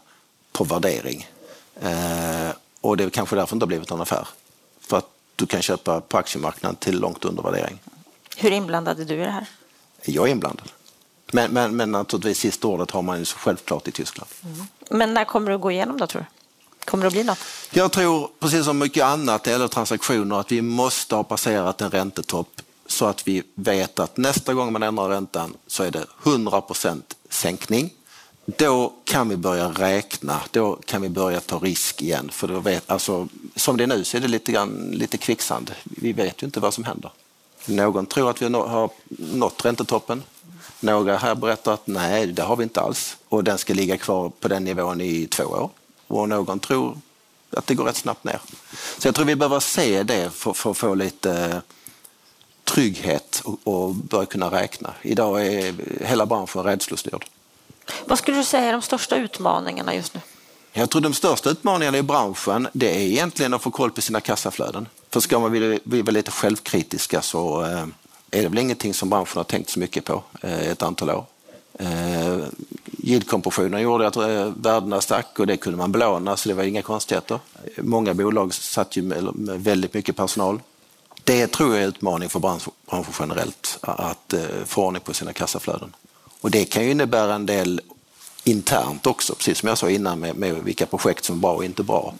på 0.51 0.63
värdering. 0.63 1.27
Ehm, 1.81 2.51
och 2.81 2.97
det 2.97 3.03
är 3.03 3.09
kanske 3.09 3.35
därför 3.35 3.55
det 3.55 3.55
inte 3.55 3.63
har 3.63 3.67
blivit 3.67 3.89
någon 3.89 4.01
affär. 4.01 4.27
För 4.81 4.97
att 4.97 5.09
du 5.35 5.45
kan 5.45 5.61
köpa 5.61 6.01
på 6.01 6.17
aktiemarknaden 6.17 6.75
till 6.75 6.99
långt 6.99 7.25
under 7.25 7.43
värdering. 7.43 7.79
Hur 8.37 8.51
inblandad 8.51 8.99
är 8.99 9.05
du 9.05 9.13
i 9.13 9.17
det 9.17 9.31
här? 9.31 9.45
Jag 10.05 10.27
är 10.27 10.31
inblandad. 10.31 10.69
Men, 11.31 11.51
men, 11.51 11.75
men 11.75 11.91
naturligtvis 11.91 12.39
sista 12.39 12.67
ordet 12.67 12.91
har 12.91 13.01
man 13.01 13.19
ju 13.19 13.25
självklart 13.25 13.87
i 13.87 13.91
Tyskland. 13.91 14.31
Mm. 14.43 14.67
Men 14.89 15.13
när 15.13 15.25
kommer 15.25 15.49
det 15.49 15.55
att 15.55 15.61
gå 15.61 15.71
igenom 15.71 15.97
då 15.97 16.07
tror 16.07 16.21
du? 16.21 16.25
Kommer 16.85 17.03
det 17.03 17.07
att 17.07 17.13
bli 17.13 17.23
något? 17.23 17.39
Jag 17.71 17.91
tror, 17.91 18.29
precis 18.39 18.65
som 18.65 18.77
mycket 18.77 19.03
annat 19.03 19.47
eller 19.47 19.67
transaktioner, 19.67 20.39
att 20.39 20.51
vi 20.51 20.61
måste 20.61 21.15
ha 21.15 21.23
passerat 21.23 21.81
en 21.81 21.91
räntetopp 21.91 22.61
så 22.87 23.05
att 23.05 23.27
vi 23.27 23.43
vet 23.55 23.99
att 23.99 24.17
nästa 24.17 24.53
gång 24.53 24.73
man 24.73 24.83
ändrar 24.83 25.09
räntan 25.09 25.53
så 25.67 25.83
är 25.83 25.91
det 25.91 26.05
100% 26.23 27.01
sänkning. 27.29 27.93
Då 28.45 28.93
kan 29.03 29.29
vi 29.29 29.37
börja 29.37 29.69
räkna, 29.69 30.41
då 30.51 30.75
kan 30.85 31.01
vi 31.01 31.09
börja 31.09 31.39
ta 31.39 31.57
risk 31.57 32.01
igen. 32.01 32.29
För 32.31 32.47
då 32.47 32.59
vet, 32.59 32.91
alltså, 32.91 33.27
som 33.55 33.77
det 33.77 33.83
är 33.83 33.87
nu 33.87 34.03
så 34.03 34.17
är 34.17 34.21
det 34.21 34.27
lite, 34.27 34.51
grann, 34.51 34.89
lite 34.91 35.17
kvicksand. 35.17 35.71
Vi 35.83 36.13
vet 36.13 36.43
ju 36.43 36.45
inte 36.45 36.59
vad 36.59 36.73
som 36.73 36.83
händer. 36.83 37.11
Någon 37.65 38.05
tror 38.05 38.29
att 38.29 38.41
vi 38.41 38.45
har 38.45 38.89
nått 39.07 39.65
räntetoppen. 39.65 40.23
Några 40.79 41.17
här 41.17 41.35
berättar 41.35 41.73
att 41.73 41.87
nej, 41.87 42.27
det 42.27 42.41
har 42.41 42.55
vi 42.55 42.63
inte 42.63 42.81
alls 42.81 43.17
och 43.29 43.43
den 43.43 43.57
ska 43.57 43.73
ligga 43.73 43.97
kvar 43.97 44.29
på 44.39 44.47
den 44.47 44.63
nivån 44.63 45.01
i 45.01 45.27
två 45.27 45.43
år 45.43 45.69
och 46.07 46.29
någon 46.29 46.59
tror 46.59 46.97
att 47.49 47.67
det 47.67 47.75
går 47.75 47.85
rätt 47.85 47.95
snabbt 47.95 48.23
ner. 48.23 48.39
Så 48.97 49.07
jag 49.07 49.15
tror 49.15 49.25
vi 49.25 49.35
behöver 49.35 49.59
se 49.59 50.03
det 50.03 50.29
för, 50.29 50.53
för 50.53 50.71
att 50.71 50.77
få 50.77 50.95
lite 50.95 51.61
trygghet 52.63 53.41
och, 53.43 53.59
och 53.63 53.95
börja 53.95 54.25
kunna 54.25 54.51
räkna. 54.51 54.93
Idag 55.01 55.45
är 55.45 55.73
hela 56.05 56.25
branschen 56.25 56.63
rädslostyrd. 56.63 57.25
Vad 58.05 58.17
skulle 58.17 58.37
du 58.37 58.43
säga 58.43 58.63
är 58.63 58.71
de 58.73 58.81
största 58.81 59.15
utmaningarna 59.15 59.95
just 59.95 60.13
nu? 60.13 60.21
Jag 60.73 60.89
tror 60.89 61.01
de 61.01 61.13
största 61.13 61.49
utmaningarna 61.49 61.97
i 61.97 62.03
branschen 62.03 62.67
det 62.73 62.95
är 62.95 62.99
egentligen 62.99 63.53
att 63.53 63.61
få 63.61 63.71
koll 63.71 63.91
på 63.91 64.01
sina 64.01 64.21
kassaflöden. 64.21 64.87
För 65.09 65.19
ska 65.19 65.39
man 65.39 65.51
bli, 65.51 65.79
vara 65.83 66.11
lite 66.11 66.31
självkritiska 66.31 67.21
så 67.21 67.63
eh, 67.65 67.85
är 68.31 68.41
det 68.41 68.47
väl 68.47 68.57
ingenting 68.57 68.93
som 68.93 69.09
branschen 69.09 69.37
har 69.37 69.43
tänkt 69.43 69.69
så 69.69 69.79
mycket 69.79 70.05
på 70.05 70.23
eh, 70.41 70.67
ett 70.67 70.83
antal 70.83 71.09
år. 71.09 71.25
Eh, 71.79 72.37
Yieldkompressionen 73.03 73.81
gjorde 73.81 74.07
att 74.07 74.15
eh, 74.15 74.51
värdena 74.55 75.01
stack 75.01 75.39
och 75.39 75.47
det 75.47 75.57
kunde 75.57 75.77
man 75.77 75.91
belåna 75.91 76.37
så 76.37 76.49
det 76.49 76.55
var 76.55 76.63
inga 76.63 76.81
konstigheter. 76.81 77.39
Många 77.77 78.13
bolag 78.13 78.53
satt 78.53 78.97
ju 78.97 79.01
med 79.01 79.33
väldigt 79.59 79.93
mycket 79.93 80.15
personal. 80.15 80.59
Det 81.23 81.47
tror 81.47 81.69
jag 81.69 81.79
är 81.79 81.83
en 81.83 81.89
utmaning 81.89 82.29
för 82.29 82.39
branschen 82.39 83.13
generellt, 83.19 83.77
att 83.81 84.33
eh, 84.33 84.41
få 84.65 84.85
ordning 84.85 85.01
på 85.01 85.13
sina 85.13 85.33
kassaflöden. 85.33 85.95
Och 86.41 86.51
det 86.51 86.65
kan 86.65 86.83
ju 86.83 86.91
innebära 86.91 87.35
en 87.35 87.45
del 87.45 87.81
internt 88.43 89.07
också, 89.07 89.35
precis 89.35 89.57
som 89.57 89.69
jag 89.69 89.77
sa 89.77 89.89
innan 89.89 90.19
med, 90.19 90.35
med 90.35 90.55
vilka 90.63 90.85
projekt 90.85 91.25
som 91.25 91.35
är 91.35 91.39
bra 91.39 91.53
och 91.53 91.65
inte 91.65 91.83
bra. 91.83 92.13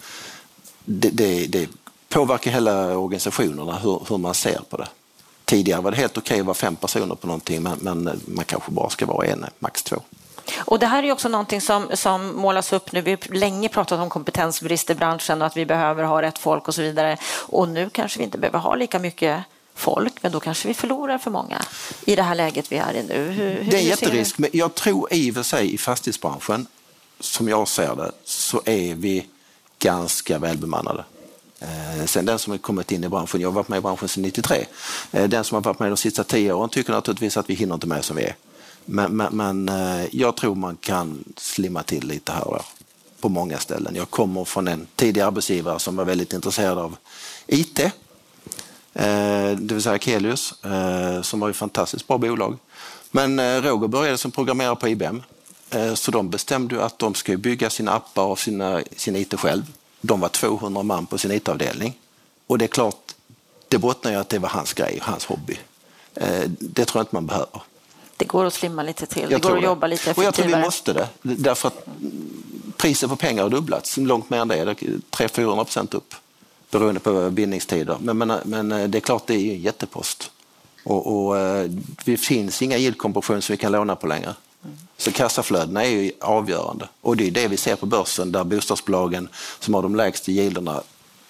Det, 0.85 1.09
det, 1.09 1.47
det 1.47 1.69
påverkar 2.09 2.51
hela 2.51 2.97
organisationerna 2.97 3.79
hur, 3.79 4.01
hur, 4.09 4.17
man 4.17 4.33
ser 4.33 4.61
på 4.69 4.77
det. 4.77 4.87
Tidigare 5.45 5.81
var 5.81 5.91
det 5.91 5.97
helt 5.97 6.17
okej 6.17 6.33
okay 6.33 6.39
att 6.39 6.45
vara 6.45 6.55
fem 6.55 6.75
personer 6.75 7.15
på 7.15 7.27
någonting 7.27 7.63
men, 7.63 7.77
men 7.81 8.21
man 8.25 8.45
kanske 8.45 8.71
bara 8.71 8.89
ska 8.89 9.05
vara 9.05 9.27
en, 9.27 9.45
max 9.59 9.83
två. 9.83 9.95
Och 10.65 10.79
det 10.79 10.85
här 10.85 11.03
är 11.03 11.11
också 11.11 11.29
någonting 11.29 11.61
som, 11.61 11.89
som 11.93 12.35
målas 12.35 12.73
upp 12.73 12.91
nu. 12.91 13.01
Vi 13.01 13.11
har 13.11 13.35
länge 13.35 13.69
pratat 13.69 13.99
om 13.99 14.09
kompetensbrist 14.09 14.89
i 14.89 14.95
branschen 14.95 15.41
och 15.41 15.47
att 15.47 15.57
vi 15.57 15.65
behöver 15.65 16.03
ha 16.03 16.21
rätt 16.21 16.37
folk 16.37 16.67
och 16.67 16.75
så 16.75 16.81
vidare. 16.81 17.17
Och 17.47 17.69
nu 17.69 17.89
kanske 17.89 18.19
vi 18.19 18.23
inte 18.25 18.37
behöver 18.37 18.59
ha 18.59 18.75
lika 18.75 18.99
mycket 18.99 19.43
folk, 19.75 20.23
men 20.23 20.31
då 20.31 20.39
kanske 20.39 20.67
vi 20.67 20.73
förlorar 20.73 21.17
för 21.17 21.31
många 21.31 21.61
i 22.05 22.15
det 22.15 22.23
här 22.23 22.35
läget 22.35 22.71
vi 22.71 22.77
är 22.77 22.93
i 22.93 23.03
nu. 23.03 23.31
Hur, 23.31 23.63
hur 23.63 23.71
det 23.71 23.77
är 23.77 23.81
en 23.81 23.87
jätterisk, 23.87 24.37
men 24.37 24.49
jag 24.53 24.75
tror 24.75 25.13
i 25.13 25.31
och 25.31 25.35
för 25.35 25.43
sig 25.43 25.73
i 25.73 25.77
fastighetsbranschen, 25.77 26.67
som 27.19 27.49
jag 27.49 27.67
ser 27.67 27.95
det, 27.95 28.11
så 28.23 28.61
är 28.65 28.95
vi 28.95 29.27
ganska 29.79 30.39
välbemannade. 30.39 31.03
Eh, 31.59 32.05
sen 32.05 32.25
den 32.25 32.39
som 32.39 32.51
har 32.51 32.57
kommit 32.57 32.91
in 32.91 33.03
i 33.03 33.09
branschen, 33.09 33.41
jag 33.41 33.47
har 33.47 33.53
varit 33.53 33.67
med 33.67 33.77
i 33.77 33.81
branschen 33.81 34.07
sedan 34.07 34.23
93, 34.23 34.65
eh, 35.11 35.29
den 35.29 35.43
som 35.43 35.55
har 35.55 35.61
varit 35.61 35.79
med 35.79 35.91
de 35.91 35.97
sista 35.97 36.23
tio 36.23 36.53
åren 36.53 36.69
tycker 36.69 36.93
naturligtvis 36.93 37.37
att 37.37 37.49
vi 37.49 37.53
hinner 37.53 37.73
inte 37.75 37.87
med 37.87 38.05
som 38.05 38.15
vi 38.15 38.23
är. 38.23 38.35
Men, 38.85 39.17
men, 39.17 39.37
men 39.37 39.69
eh, 39.69 40.05
jag 40.11 40.37
tror 40.37 40.55
man 40.55 40.75
kan 40.75 41.23
slimma 41.37 41.83
till 41.83 42.07
lite 42.07 42.31
här 42.31 42.47
och 42.47 42.53
där 42.53 42.65
på 43.19 43.29
många 43.29 43.57
ställen. 43.57 43.95
Jag 43.95 44.09
kommer 44.09 44.45
från 44.45 44.67
en 44.67 44.87
tidig 44.95 45.21
arbetsgivare 45.21 45.79
som 45.79 45.95
var 45.95 46.05
väldigt 46.05 46.33
intresserad 46.33 46.77
av 46.77 46.95
IT, 47.47 47.79
eh, 47.79 47.91
det 49.57 49.73
vill 49.73 49.81
säga 49.81 49.99
Kelius, 49.99 50.63
eh, 50.63 51.21
som 51.21 51.39
var 51.39 51.49
ett 51.49 51.55
fantastiskt 51.55 52.07
bra 52.07 52.17
bolag. 52.17 52.57
Men 53.11 53.61
Roger 53.61 53.87
började 53.87 54.17
som 54.17 54.31
programmerare 54.31 54.75
på 54.75 54.87
IBM, 54.87 55.23
så 55.95 56.11
de 56.11 56.29
bestämde 56.29 56.85
att 56.85 56.99
de 56.99 57.15
skulle 57.15 57.37
bygga 57.37 57.69
sina 57.69 57.91
appar 57.91 58.23
och 58.23 58.39
sina, 58.39 58.81
sin 58.95 59.15
IT 59.15 59.39
själv. 59.39 59.63
De 60.01 60.19
var 60.19 60.29
200 60.29 60.83
man 60.83 61.05
på 61.05 61.17
sin 61.17 61.31
IT-avdelning. 61.31 61.97
Och 62.47 62.57
det 62.57 62.65
är 62.65 62.67
klart, 62.67 63.11
det 63.67 63.77
bottnar 63.77 64.11
ju 64.11 64.17
att 64.17 64.29
det 64.29 64.39
var 64.39 64.49
hans 64.49 64.73
grej, 64.73 64.99
hans 65.01 65.25
hobby. 65.25 65.57
Det 66.59 66.85
tror 66.85 66.99
jag 66.99 67.03
inte 67.03 67.15
man 67.15 67.25
behöver. 67.25 67.61
Det 68.17 68.25
går 68.25 68.45
att 68.45 68.53
slimma 68.53 68.83
lite 68.83 69.05
till, 69.05 69.29
det 69.29 69.41
går 69.41 69.57
att 69.57 69.63
jobba 69.63 69.87
lite 69.87 70.11
effektivare. 70.11 70.27
Och 70.29 70.39
jag 70.39 70.45
tror 70.45 70.57
vi 70.57 70.65
måste 70.65 70.93
det, 70.93 71.07
därför 71.21 71.67
att 71.67 71.87
priset 72.77 73.09
på 73.09 73.15
pengar 73.15 73.43
har 73.43 73.49
dubblats, 73.49 73.97
långt 73.97 74.29
mer 74.29 74.37
än 74.37 74.47
det, 74.47 74.65
300-400 74.65 75.63
procent 75.63 75.93
upp 75.93 76.15
beroende 76.71 76.99
på 76.99 77.29
bindningstider. 77.29 77.97
Men, 77.99 78.17
men, 78.17 78.39
men, 78.43 78.91
det 78.91 78.97
är 78.97 78.99
klart, 78.99 79.27
det 79.27 79.33
är 79.33 79.53
en 79.53 79.61
jättepost. 79.61 80.31
Och, 80.83 81.27
och 81.27 81.35
det 82.03 82.17
finns 82.17 82.61
inga 82.61 82.77
yieldkompression 82.77 83.41
som 83.41 83.53
vi 83.53 83.57
kan 83.57 83.71
låna 83.71 83.95
på 83.95 84.07
längre. 84.07 84.35
Så 84.97 85.11
kassaflödena 85.11 85.83
är 85.83 85.89
ju 85.89 86.11
avgörande 86.21 86.87
och 87.01 87.17
det 87.17 87.27
är 87.27 87.31
det 87.31 87.47
vi 87.47 87.57
ser 87.57 87.75
på 87.75 87.85
börsen 87.85 88.31
där 88.31 88.43
bostadsbolagen 88.43 89.29
som 89.59 89.73
har 89.73 89.81
de 89.81 89.95
lägsta 89.95 90.31
yielderna 90.31 90.83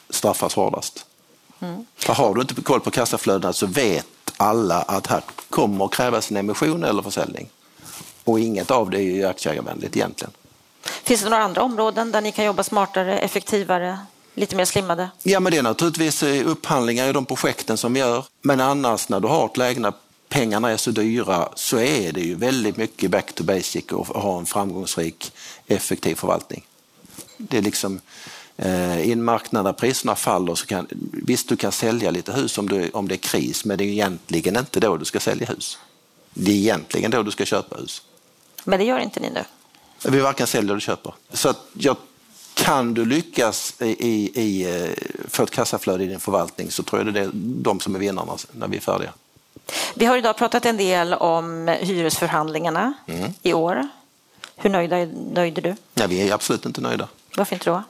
straffas 0.10 0.56
hårdast. 0.56 1.06
Mm. 1.60 1.86
För 1.96 2.14
har 2.14 2.36
du 2.36 2.42
inte 2.42 2.62
koll 2.62 2.80
på 2.80 2.92
kassaflödena 2.92 3.54
så 3.54 3.66
vet 3.66 4.08
alla 4.38 4.82
att 4.82 5.08
här 5.08 5.22
kommer 5.50 5.86
att 5.86 5.94
krävas 5.94 6.32
en 6.32 6.38
emission 6.38 6.84
eller 6.84 7.02
försäljning. 7.02 7.50
Och 8.24 8.40
inget 8.40 8.72
av 8.72 8.90
det 8.90 8.98
är 8.98 9.02
ju 9.02 9.26
aktieägarvänligt 9.26 9.96
egentligen. 9.96 10.34
Finns 11.04 11.22
det 11.22 11.30
några 11.30 11.44
andra 11.44 11.62
områden 11.62 12.12
där 12.12 12.22
ni 12.22 12.32
kan 12.32 12.46
jobba 12.46 12.64
smartare, 12.64 13.20
effektivare, 13.20 14.00
lite 14.34 14.56
mer 14.56 14.66
slimmade? 14.66 15.10
Ja, 15.24 15.40
men 15.40 15.52
det 15.52 15.58
är 15.58 15.64
naturligtvis 15.64 16.24
upphandlingar 16.24 17.08
i 17.08 17.14
de 17.14 17.26
projekten 17.26 17.78
som 17.78 17.94
vi 17.94 18.00
gör. 18.00 18.26
Men 18.42 18.62
annars 18.62 19.10
när 19.10 19.20
du 19.20 19.28
har 19.28 19.46
ett 19.46 19.58
läge 19.58 19.92
pengarna 20.30 20.70
är 20.70 20.78
så 20.78 20.92
dyra 20.92 21.50
så 21.56 21.80
är 21.80 22.12
det 22.12 22.22
ju 22.22 22.36
väldigt 22.36 22.78
mycket 22.78 23.12
back 23.12 23.34
to 23.34 23.44
basic 23.44 23.86
och 23.92 24.08
ha 24.08 24.40
en 24.40 24.46
framgångsrik, 24.46 25.32
effektiv 25.68 26.16
förvaltning. 26.16 26.66
Det 27.38 27.58
är 27.58 27.62
liksom 27.62 27.96
eh, 27.96 28.00
i 29.04 29.12
en 29.12 29.24
marknad 29.24 29.66
där 29.66 29.74
priserna 29.74 30.16
faller 30.16 30.56
så 30.56 30.66
kan 30.66 30.88
visst 31.12 31.50
du 31.50 31.56
kan 31.56 31.72
sälja 31.72 32.12
lite 32.12 32.32
hus 32.32 32.58
om, 32.58 32.70
du, 32.70 32.90
om 32.90 33.08
det 33.08 33.16
är 33.16 33.18
kris 33.18 33.66
men 33.66 33.78
det 33.78 33.84
är 33.84 33.88
egentligen 33.88 34.58
inte 34.58 34.80
då 34.80 34.98
du 34.98 35.06
ska 35.06 35.20
sälja 35.20 35.48
hus. 35.48 35.78
Det 36.34 36.52
är 36.52 36.56
egentligen 36.56 37.12
då 37.12 37.24
du 37.24 37.32
ska 37.32 37.46
köpa 37.46 37.76
hus. 37.76 38.02
Men 38.64 38.80
det 38.80 38.86
gör 38.86 39.00
inte 39.00 39.20
ni 39.20 39.30
nu? 39.30 39.44
Vi 40.06 40.20
varken 40.20 40.48
säljer 40.48 40.72
eller 40.72 40.80
köper. 40.80 41.14
Så 41.34 41.50
att 41.50 41.60
jag, 41.74 41.98
kan 42.54 42.94
du 42.94 43.06
lyckas 43.06 43.74
i, 43.82 43.86
i, 43.86 44.42
i, 44.42 44.82
eh, 44.84 44.92
få 45.28 45.44
ett 45.44 45.52
kassaflöde 45.52 46.04
i 46.04 46.08
din 46.08 46.20
förvaltning 46.20 46.72
så 46.72 46.84
tror 46.84 47.06
jag 47.06 47.14
det 47.14 47.20
är 47.20 47.30
de 47.34 47.80
som 47.80 47.96
är 47.96 48.00
vinnarna 48.00 48.38
när 48.52 48.68
vi 48.68 48.78
är 48.78 48.82
färdiga. 48.82 49.14
Vi 49.96 50.06
har 50.06 50.18
idag 50.18 50.38
pratat 50.38 50.66
en 50.66 50.78
del 50.78 51.14
om 51.14 51.68
hyresförhandlingarna 51.68 52.94
mm. 53.08 53.34
i 53.42 53.54
år. 53.54 53.88
Hur 54.56 54.70
nöjda 54.70 54.98
är 54.98 55.06
nöjde 55.34 55.62
du? 55.62 55.76
Ja, 55.94 56.08
vi 56.08 56.30
är 56.30 56.34
absolut 56.34 56.66
inte 56.66 56.82
nöjda. 56.82 57.08
Varför 57.38 57.56
inte 57.56 57.70
då? 57.70 57.84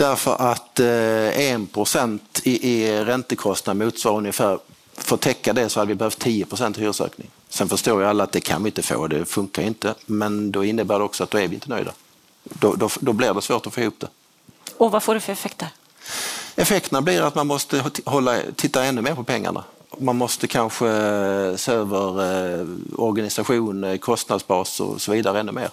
Därför 0.00 0.36
att 0.42 0.80
eh, 0.80 1.52
1 1.54 1.72
procent 1.72 2.40
i, 2.44 2.70
i 2.70 3.04
räntekostnad 3.04 3.76
motsvarar 3.76 4.16
ungefär, 4.16 4.58
för 4.96 5.14
att 5.14 5.20
täcka 5.20 5.52
det 5.52 5.68
så 5.68 5.80
hade 5.80 5.88
vi 5.88 5.94
behövt 5.94 6.18
10 6.18 6.44
procent 6.44 6.78
hyresökning. 6.78 7.30
Sen 7.48 7.68
förstår 7.68 8.00
ju 8.00 8.08
alla 8.08 8.24
att 8.24 8.32
det 8.32 8.40
kan 8.40 8.62
vi 8.62 8.68
inte 8.68 8.82
få, 8.82 9.06
det 9.06 9.24
funkar 9.24 9.62
inte. 9.62 9.94
Men 10.06 10.52
då 10.52 10.64
innebär 10.64 10.98
det 10.98 11.04
också 11.04 11.24
att 11.24 11.30
då 11.30 11.38
är 11.38 11.48
vi 11.48 11.54
inte 11.54 11.68
nöjda. 11.68 11.92
Då, 12.44 12.74
då, 12.74 12.88
då 13.00 13.12
blir 13.12 13.34
det 13.34 13.42
svårt 13.42 13.66
att 13.66 13.74
få 13.74 13.80
ihop 13.80 13.94
det. 13.98 14.08
Och 14.76 14.90
vad 14.90 15.02
får 15.02 15.14
det 15.14 15.20
för 15.20 15.32
effekter? 15.32 15.68
Effekterna 16.56 17.02
blir 17.02 17.22
att 17.22 17.34
man 17.34 17.46
måste 17.46 17.84
hålla, 18.04 18.38
titta 18.56 18.84
ännu 18.84 19.02
mer 19.02 19.14
på 19.14 19.24
pengarna 19.24 19.64
man 19.98 20.16
måste 20.16 20.46
kanske 20.46 20.88
eh, 20.88 21.56
se 21.56 21.72
över 21.72 22.08
eh, 22.60 22.66
organisation, 22.96 23.84
eh, 23.84 23.96
kostnadsbas 23.96 24.80
och 24.80 25.00
så 25.00 25.12
vidare 25.12 25.40
ännu 25.40 25.52
mer. 25.52 25.70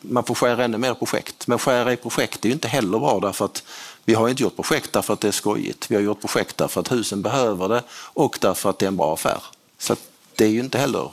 Man 0.00 0.24
får 0.24 0.34
skära 0.34 0.64
ännu 0.64 0.78
mer 0.78 0.94
projekt, 0.94 1.46
men 1.46 1.58
skära 1.58 1.92
i 1.92 1.96
projekt 1.96 2.44
är 2.44 2.48
ju 2.48 2.52
inte 2.52 2.68
heller 2.68 2.98
bra 2.98 3.20
därför 3.20 3.44
att 3.44 3.62
vi 4.04 4.14
har 4.14 4.28
inte 4.28 4.42
gjort 4.42 4.56
projekt 4.56 4.92
därför 4.92 5.14
att 5.14 5.20
det 5.20 5.28
är 5.28 5.32
skojigt. 5.32 5.90
Vi 5.90 5.94
har 5.94 6.02
gjort 6.02 6.20
projekt 6.20 6.56
därför 6.56 6.80
att 6.80 6.92
husen 6.92 7.22
behöver 7.22 7.68
det 7.68 7.82
och 7.90 8.38
därför 8.40 8.70
att 8.70 8.78
det 8.78 8.86
är 8.86 8.88
en 8.88 8.96
bra 8.96 9.14
affär. 9.14 9.42
Så 9.78 9.96
det 10.34 10.44
är 10.44 10.48
ju 10.48 10.60
inte 10.60 10.78
heller 10.78 11.12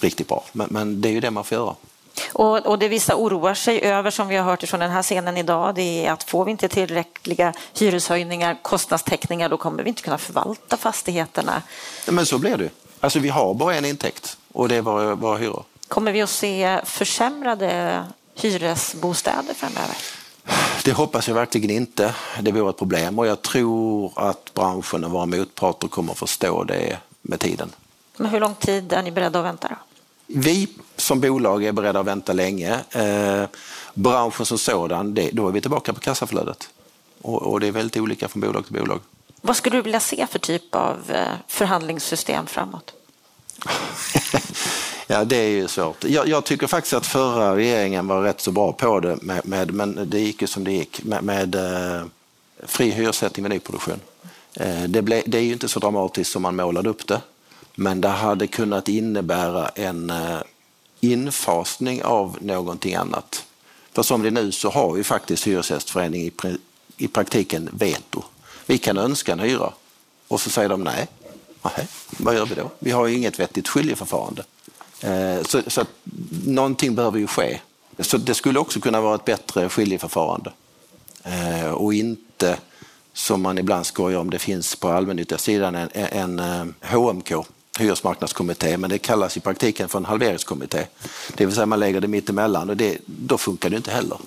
riktigt 0.00 0.28
bra, 0.28 0.44
men, 0.52 0.68
men 0.70 1.00
det 1.00 1.08
är 1.08 1.12
ju 1.12 1.20
det 1.20 1.30
man 1.30 1.44
får 1.44 1.58
göra. 1.58 1.74
Och, 2.32 2.66
och, 2.66 2.78
det 2.78 2.88
vissa 2.88 3.16
oroar 3.16 3.54
sig 3.54 3.82
över, 3.82 4.10
som 4.10 4.28
vi 4.28 4.36
har 4.36 4.44
hört 4.44 4.68
från 4.68 4.80
den 4.80 4.90
här 4.90 5.02
scenen 5.02 5.36
idag, 5.36 5.74
det 5.74 6.06
är 6.06 6.12
att 6.12 6.22
får 6.22 6.44
vi 6.44 6.50
inte 6.50 6.68
tillräckliga 6.68 7.52
hyreshöjningar, 7.78 8.58
kostnadstäckningar, 8.62 9.48
då 9.48 9.56
kommer 9.56 9.82
vi 9.82 9.88
inte 9.88 10.02
kunna 10.02 10.18
förvalta 10.18 10.76
fastigheterna. 10.76 11.62
Men 12.06 12.26
så 12.26 12.38
blir 12.38 12.56
det 12.56 12.70
Alltså 13.02 13.18
vi 13.18 13.28
har 13.28 13.54
bara 13.54 13.74
en 13.74 13.84
intäkt 13.84 14.36
och 14.52 14.68
det 14.68 14.76
är 14.76 14.80
våra, 14.80 15.14
våra 15.14 15.38
hyror. 15.38 15.64
Kommer 15.92 16.12
vi 16.12 16.22
att 16.22 16.30
se 16.30 16.80
försämrade 16.84 18.04
hyresbostäder 18.34 19.54
framöver? 19.54 19.96
Det 20.84 20.92
hoppas 20.92 21.28
jag 21.28 21.34
verkligen 21.34 21.70
inte. 21.70 22.14
Det 22.40 22.52
vore 22.52 22.70
ett 22.70 22.78
problem 22.78 23.18
och 23.18 23.26
jag 23.26 23.42
tror 23.42 24.12
att 24.16 24.54
branschen 24.54 25.04
och 25.04 25.10
våra 25.10 25.26
motparter 25.26 25.88
kommer 25.88 26.12
att 26.12 26.18
förstå 26.18 26.64
det 26.64 26.98
med 27.22 27.40
tiden. 27.40 27.72
Men 28.16 28.30
hur 28.30 28.40
lång 28.40 28.54
tid 28.54 28.92
är 28.92 29.02
ni 29.02 29.10
beredda 29.10 29.38
att 29.38 29.44
vänta 29.44 29.68
då? 29.68 29.74
Vi 30.26 30.68
som 30.96 31.20
bolag 31.20 31.64
är 31.64 31.72
beredda 31.72 32.00
att 32.00 32.06
vänta 32.06 32.32
länge. 32.32 32.80
Eh, 32.90 33.44
branschen 33.94 34.46
som 34.46 34.58
sådan, 34.58 35.14
det, 35.14 35.30
då 35.32 35.48
är 35.48 35.52
vi 35.52 35.60
tillbaka 35.60 35.92
på 35.92 36.00
kassaflödet. 36.00 36.68
Och, 37.22 37.42
och, 37.42 37.60
det 37.60 37.66
är 37.66 37.72
väldigt 37.72 37.96
olika 37.96 38.28
från 38.28 38.40
bolag 38.40 38.64
till 38.64 38.74
bolag. 38.74 39.00
Vad 39.40 39.56
skulle 39.56 39.76
du 39.76 39.82
vilja 39.82 40.00
se 40.00 40.26
för 40.30 40.38
typ 40.38 40.74
av 40.74 40.96
eh, 41.08 41.32
förhandlingssystem 41.48 42.46
framåt? 42.46 42.92
ja, 45.12 45.24
det 45.24 45.36
är 45.36 45.48
ju 45.48 45.68
svårt. 45.68 46.04
Jag, 46.04 46.28
jag, 46.28 46.44
tycker 46.44 46.66
faktiskt 46.66 46.94
att 46.94 47.06
förra 47.06 47.56
regeringen 47.56 48.06
var 48.06 48.22
rätt 48.22 48.40
så 48.40 48.50
bra 48.50 48.72
på 48.72 49.00
det, 49.00 49.22
med, 49.22 49.46
med 49.46 49.74
men 49.74 50.10
det 50.10 50.20
gick 50.20 50.40
ju 50.40 50.46
som 50.46 50.64
det 50.64 50.72
gick, 50.72 51.04
med, 51.04 51.24
med 51.24 51.54
eh, 51.54 52.04
fri 52.62 52.90
hyressättning 52.90 53.44
vid 53.44 53.50
nyproduktion. 53.50 54.00
Eh, 54.54 54.82
det, 54.82 55.02
ble, 55.02 55.22
det 55.26 55.38
är 55.38 55.42
ju 55.42 55.52
inte 55.52 55.68
så 55.68 55.80
dramatiskt 55.80 56.32
som 56.32 56.42
man 56.42 56.56
målade 56.56 56.88
upp 56.88 57.06
det. 57.06 57.20
Men 57.74 58.00
det 58.00 58.08
hade 58.08 58.46
kunnat 58.46 58.88
innebära 58.88 59.68
en 59.68 60.10
eh, 60.10 60.38
infasning 61.00 62.02
av 62.02 62.38
någonting 62.40 62.94
annat. 62.94 63.44
För 63.92 64.02
som 64.02 64.22
det 64.22 64.28
är 64.28 64.30
nu 64.30 64.52
så 64.52 64.70
har 64.70 64.96
ju 64.96 65.04
faktiskt 65.04 65.46
Hyresgästföreningen 65.46 66.32
i, 66.96 67.08
praktiken 67.08 67.68
veto. 67.72 68.22
Vi 68.66 68.78
kan 68.78 68.98
önska 68.98 69.32
en 69.32 69.40
hyra 69.40 69.72
och 70.28 70.40
så 70.40 70.50
säger 70.50 70.68
de 70.68 70.84
nej. 70.84 71.08
nej. 71.62 71.88
Vad 72.10 72.34
gör 72.34 72.46
vi 72.46 72.54
då? 72.54 72.70
Vi 72.78 72.90
har 72.90 73.06
ju 73.06 73.16
inget 73.16 73.40
vettigt 73.40 73.68
skiljeförfarande. 73.68 74.44
Eh, 75.02 75.42
så, 75.42 75.62
så 75.66 75.80
att 75.80 75.88
någonting 76.46 76.94
behöver 76.94 77.18
ju 77.18 77.26
ske. 77.26 77.60
Så 77.98 78.18
det 78.18 78.34
skulle 78.34 78.58
också 78.58 78.80
kunna 78.80 79.00
vara 79.00 79.14
ett 79.14 79.24
bättre 79.24 79.68
skiljeförfarande. 79.68 80.52
Eh, 81.24 81.70
och 81.70 81.94
inte 81.94 82.56
som 83.12 83.42
man 83.42 83.58
ibland 83.58 83.86
skojar 83.86 84.18
om, 84.18 84.30
det 84.30 84.38
finns 84.38 84.76
på 84.76 84.88
allmännyttiga 84.88 85.38
sidan 85.38 85.74
en, 85.74 85.88
en 85.94 86.74
HMK, 86.82 87.32
hyresmarknadskommitté, 87.78 88.76
men 88.76 88.90
det 88.90 88.98
kallas 88.98 89.36
i 89.36 89.40
praktiken 89.40 89.88
för 89.88 89.98
en 89.98 90.04
halveringskommitté. 90.04 90.86
Det 91.34 91.46
vill 91.46 91.54
säga 91.54 91.66
man 91.66 91.80
lägger 91.80 92.00
det 92.00 92.08
mitt 92.08 92.28
emellan 92.28 92.70
och 92.70 92.76
det, 92.76 92.98
då 93.06 93.38
funkar 93.38 93.70
det 93.70 93.76
inte 93.76 93.90
heller. 93.90 94.18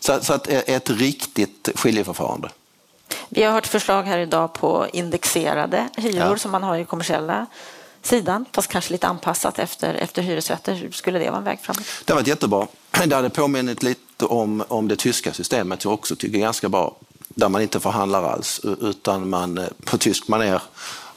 Så, 0.00 0.20
så 0.20 0.32
att 0.32 0.48
ett 0.48 0.90
riktigt 0.90 1.68
skiljeförfarande. 1.74 2.50
Vi 3.28 3.42
har 3.42 3.52
hört 3.52 3.66
förslag 3.66 4.02
här 4.02 4.18
idag 4.18 4.52
på 4.52 4.86
indexerade 4.92 5.88
hyror 5.96 6.30
ja. 6.30 6.38
som 6.38 6.50
man 6.50 6.62
har 6.62 6.76
i 6.76 6.84
kommersiella 6.84 7.46
sidan, 8.02 8.44
fast 8.52 8.68
kanske 8.68 8.92
lite 8.92 9.06
anpassat 9.06 9.58
efter, 9.58 9.94
efter 9.94 10.22
hyresrätter. 10.22 10.88
Skulle 10.92 11.18
det 11.18 11.30
vara 11.30 11.38
en 11.38 11.44
väg 11.44 11.58
framåt? 11.62 11.84
Det 12.04 12.12
var 12.12 12.20
varit 12.20 12.28
jättebra. 12.28 12.66
Det 13.06 13.16
hade 13.16 13.30
påminnit 13.30 13.82
lite 13.82 14.24
om, 14.24 14.64
om 14.68 14.88
det 14.88 14.96
tyska 14.96 15.32
systemet, 15.32 15.82
som 15.82 15.90
jag 15.90 15.98
också 15.98 16.16
tycker 16.16 16.38
är 16.38 16.42
ganska 16.42 16.68
bra, 16.68 16.96
där 17.28 17.48
man 17.48 17.62
inte 17.62 17.80
förhandlar 17.80 18.22
alls, 18.22 18.60
utan 18.80 19.30
man 19.30 19.58
eh, 19.58 19.64
på 19.84 19.98
tysk 19.98 20.28
manér 20.28 20.60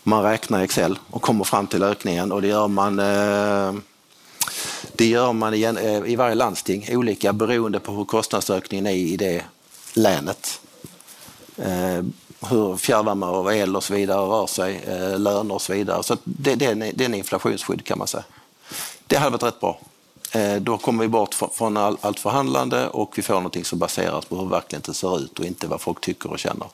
man 0.04 0.24
räknar 0.24 0.62
i 0.62 0.64
Excel 0.64 1.00
och 1.10 1.22
kommer 1.22 1.44
fram 1.44 1.68
till 1.68 1.84
ökningen 1.84 2.32
och 2.32 2.42
det 2.42 2.48
gör 2.48 2.68
man 2.68 3.00
eh, 3.00 3.74
det 4.96 5.06
gör 5.06 5.34
man 5.34 5.54
igen, 5.54 5.78
eh, 5.78 6.02
i 6.06 6.16
varje 6.16 6.36
landsting, 6.36 6.88
olika 6.90 7.34
beroende 7.34 7.80
på 7.80 7.92
hur 7.92 8.06
kostnadsökningen 8.06 8.88
är 8.88 8.92
i 8.92 9.18
det 9.18 9.44
länet. 9.94 10.62
Eh, 11.58 12.04
Eh, 12.44 12.50
hur 12.50 12.78
fjärrvärme 12.78 13.26
och 13.26 13.56
el 13.56 13.76
och 13.76 13.84
så 13.84 13.94
vidare 13.94 14.22
rör 14.22 14.48
sig, 14.48 14.82
löner 15.18 15.56
och 15.56 15.62
så 15.62 15.74
vidare. 15.74 16.04
Så 16.04 16.18
det, 16.24 16.56
det, 16.56 16.66
är 16.66 16.72
en, 16.72 16.80
det 16.80 17.02
är 17.02 17.06
en 17.06 17.14
inflationsskydd 17.14 17.86
kan 17.86 17.98
man 17.98 18.08
säga. 18.08 18.24
Det 19.08 19.16
hade 19.16 19.32
varit 19.32 19.44
rätt 19.44 19.60
bra. 19.60 19.80
Då 20.60 20.78
kommer 20.78 21.04
vi 21.04 21.08
bort 21.08 21.36
från 21.54 21.78
allt 21.78 22.20
förhandlande 22.20 22.88
och 22.88 23.14
vi 23.16 23.22
får 23.22 23.34
någonting 23.34 23.66
som 23.66 23.80
baseras 23.80 24.26
på 24.26 24.36
hur 24.36 24.46
verkligheten 24.46 24.94
ser 24.94 25.20
ut 25.20 25.40
och 25.40 25.46
inte 25.46 25.68
vad 25.68 25.82
folk 25.82 26.02
tycker 26.02 26.32
och 26.32 26.40
känner. 26.40 26.68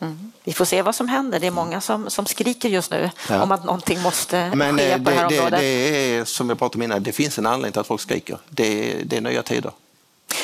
Mm. 0.00 0.32
Vi 0.44 0.52
får 0.52 0.64
se 0.64 0.82
vad 0.82 0.94
som 0.94 1.08
händer. 1.08 1.40
Det 1.40 1.46
är 1.46 1.50
många 1.50 1.80
som, 1.80 2.10
som 2.10 2.26
skriker 2.26 2.68
just 2.68 2.90
nu 2.90 3.10
ja. 3.28 3.42
om 3.42 3.52
att 3.52 3.64
någonting 3.64 4.02
måste 4.02 4.52
Men 4.54 4.78
ske 4.78 4.98
på 4.98 5.10
det, 5.10 5.16
här 5.16 5.26
området. 5.26 5.50
Det, 5.50 5.90
det 5.90 6.16
är 6.16 6.24
som 6.24 6.48
jag 6.48 6.58
pratade 6.58 6.78
om 6.78 6.82
innan, 6.82 7.02
det 7.02 7.12
finns 7.12 7.38
en 7.38 7.46
anledning 7.46 7.72
till 7.72 7.80
att 7.80 7.86
folk 7.86 8.00
skriker. 8.00 8.38
Det, 8.48 8.94
det 9.04 9.16
är 9.16 9.20
nya 9.20 9.42
tider. 9.42 9.72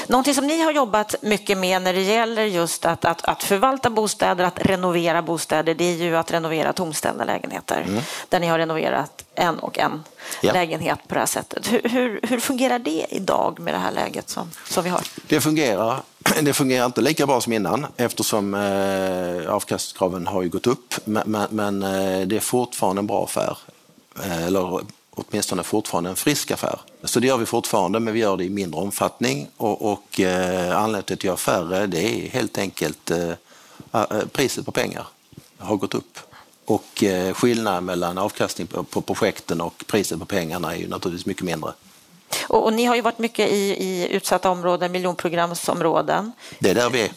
Någonting 0.06 0.34
som 0.34 0.46
ni 0.46 0.62
har 0.62 0.72
jobbat 0.72 1.14
mycket 1.22 1.58
med 1.58 1.82
när 1.82 1.92
det 1.92 2.02
gäller 2.02 2.44
just 2.44 2.84
att, 2.84 3.04
att, 3.04 3.24
att 3.24 3.42
förvalta 3.42 3.90
bostäder, 3.90 4.44
att 4.44 4.58
renovera 4.58 5.22
bostäder, 5.22 5.74
det 5.74 5.84
är 5.84 5.96
ju 5.96 6.16
att 6.16 6.30
renovera 6.30 6.72
tomställda 6.72 7.24
lägenheter. 7.24 7.84
Mm. 7.88 8.02
Där 8.28 8.40
ni 8.40 8.46
har 8.46 8.58
renoverat 8.58 9.24
en 9.34 9.58
och 9.58 9.78
en 9.78 10.04
ja. 10.40 10.52
lägenhet 10.52 10.98
på 11.08 11.14
det 11.14 11.20
här 11.20 11.26
sättet. 11.26 11.72
Hur, 11.72 11.82
hur, 11.88 12.20
hur, 12.22 12.40
fungerar 12.40 12.78
det 12.78 13.06
idag 13.10 13.60
med 13.60 13.74
det 13.74 13.78
här 13.78 13.92
läget 13.92 14.28
som, 14.28 14.50
som 14.68 14.84
vi 14.84 14.90
har? 14.90 15.02
Det 15.26 15.40
fungerar. 15.40 16.02
Det 16.42 16.52
fungerar 16.52 16.86
inte 16.86 17.00
lika 17.00 17.26
bra 17.26 17.40
som 17.40 17.52
innan 17.52 17.86
eftersom 17.96 18.54
eh, 18.54 19.54
avkastkraven 19.54 20.26
har 20.26 20.42
ju 20.42 20.48
gått 20.48 20.66
upp. 20.66 20.94
Men, 21.04 21.46
men 21.50 21.82
eh, 21.82 22.26
det 22.26 22.36
är 22.36 22.40
fortfarande 22.40 23.00
en 23.00 23.06
bra 23.06 23.24
affär. 23.24 23.58
Eh, 24.24 24.46
eller 24.46 24.80
åtminstone 25.16 25.62
fortfarande 25.62 26.10
en 26.10 26.16
frisk 26.16 26.50
affär. 26.50 26.80
Så 27.04 27.20
det 27.20 27.26
gör 27.26 27.36
vi 27.36 27.46
fortfarande, 27.46 28.00
men 28.00 28.14
vi 28.14 28.20
gör 28.20 28.36
det 28.36 28.44
i 28.44 28.50
mindre 28.50 28.80
omfattning. 28.80 29.48
Och, 29.56 29.92
och 29.92 30.20
eh, 30.20 30.78
anledningen 30.78 31.02
till 31.02 31.14
att 31.14 31.24
göra 31.24 31.36
färre, 31.36 31.86
det 31.86 32.00
är 32.00 32.28
helt 32.28 32.58
enkelt 32.58 33.10
eh, 33.10 33.30
eh, 33.92 34.06
priset 34.32 34.64
på 34.64 34.72
pengar 34.72 35.06
har 35.58 35.76
gått 35.76 35.94
upp. 35.94 36.18
Och 36.64 37.04
eh, 37.04 37.34
skillnaden 37.34 37.84
mellan 37.84 38.18
avkastning 38.18 38.66
på, 38.66 38.82
på 38.82 39.00
projekten 39.00 39.60
och 39.60 39.84
priset 39.86 40.18
på 40.18 40.24
pengarna 40.24 40.74
är 40.74 40.78
ju 40.78 40.88
naturligtvis 40.88 41.26
mycket 41.26 41.42
mindre. 41.42 41.72
Och, 42.48 42.64
och, 42.64 42.72
ni 42.72 42.84
har 42.84 42.94
ju 42.94 43.00
varit 43.00 43.18
mycket 43.18 43.50
i, 43.50 43.84
i 43.84 44.08
utsatta 44.10 44.50
områden, 44.50 44.92
miljonprogramsområden. 44.92 46.32
Det 46.58 46.70
är 46.70 46.74
där 46.74 46.90
vi 46.90 47.02
är. 47.02 47.10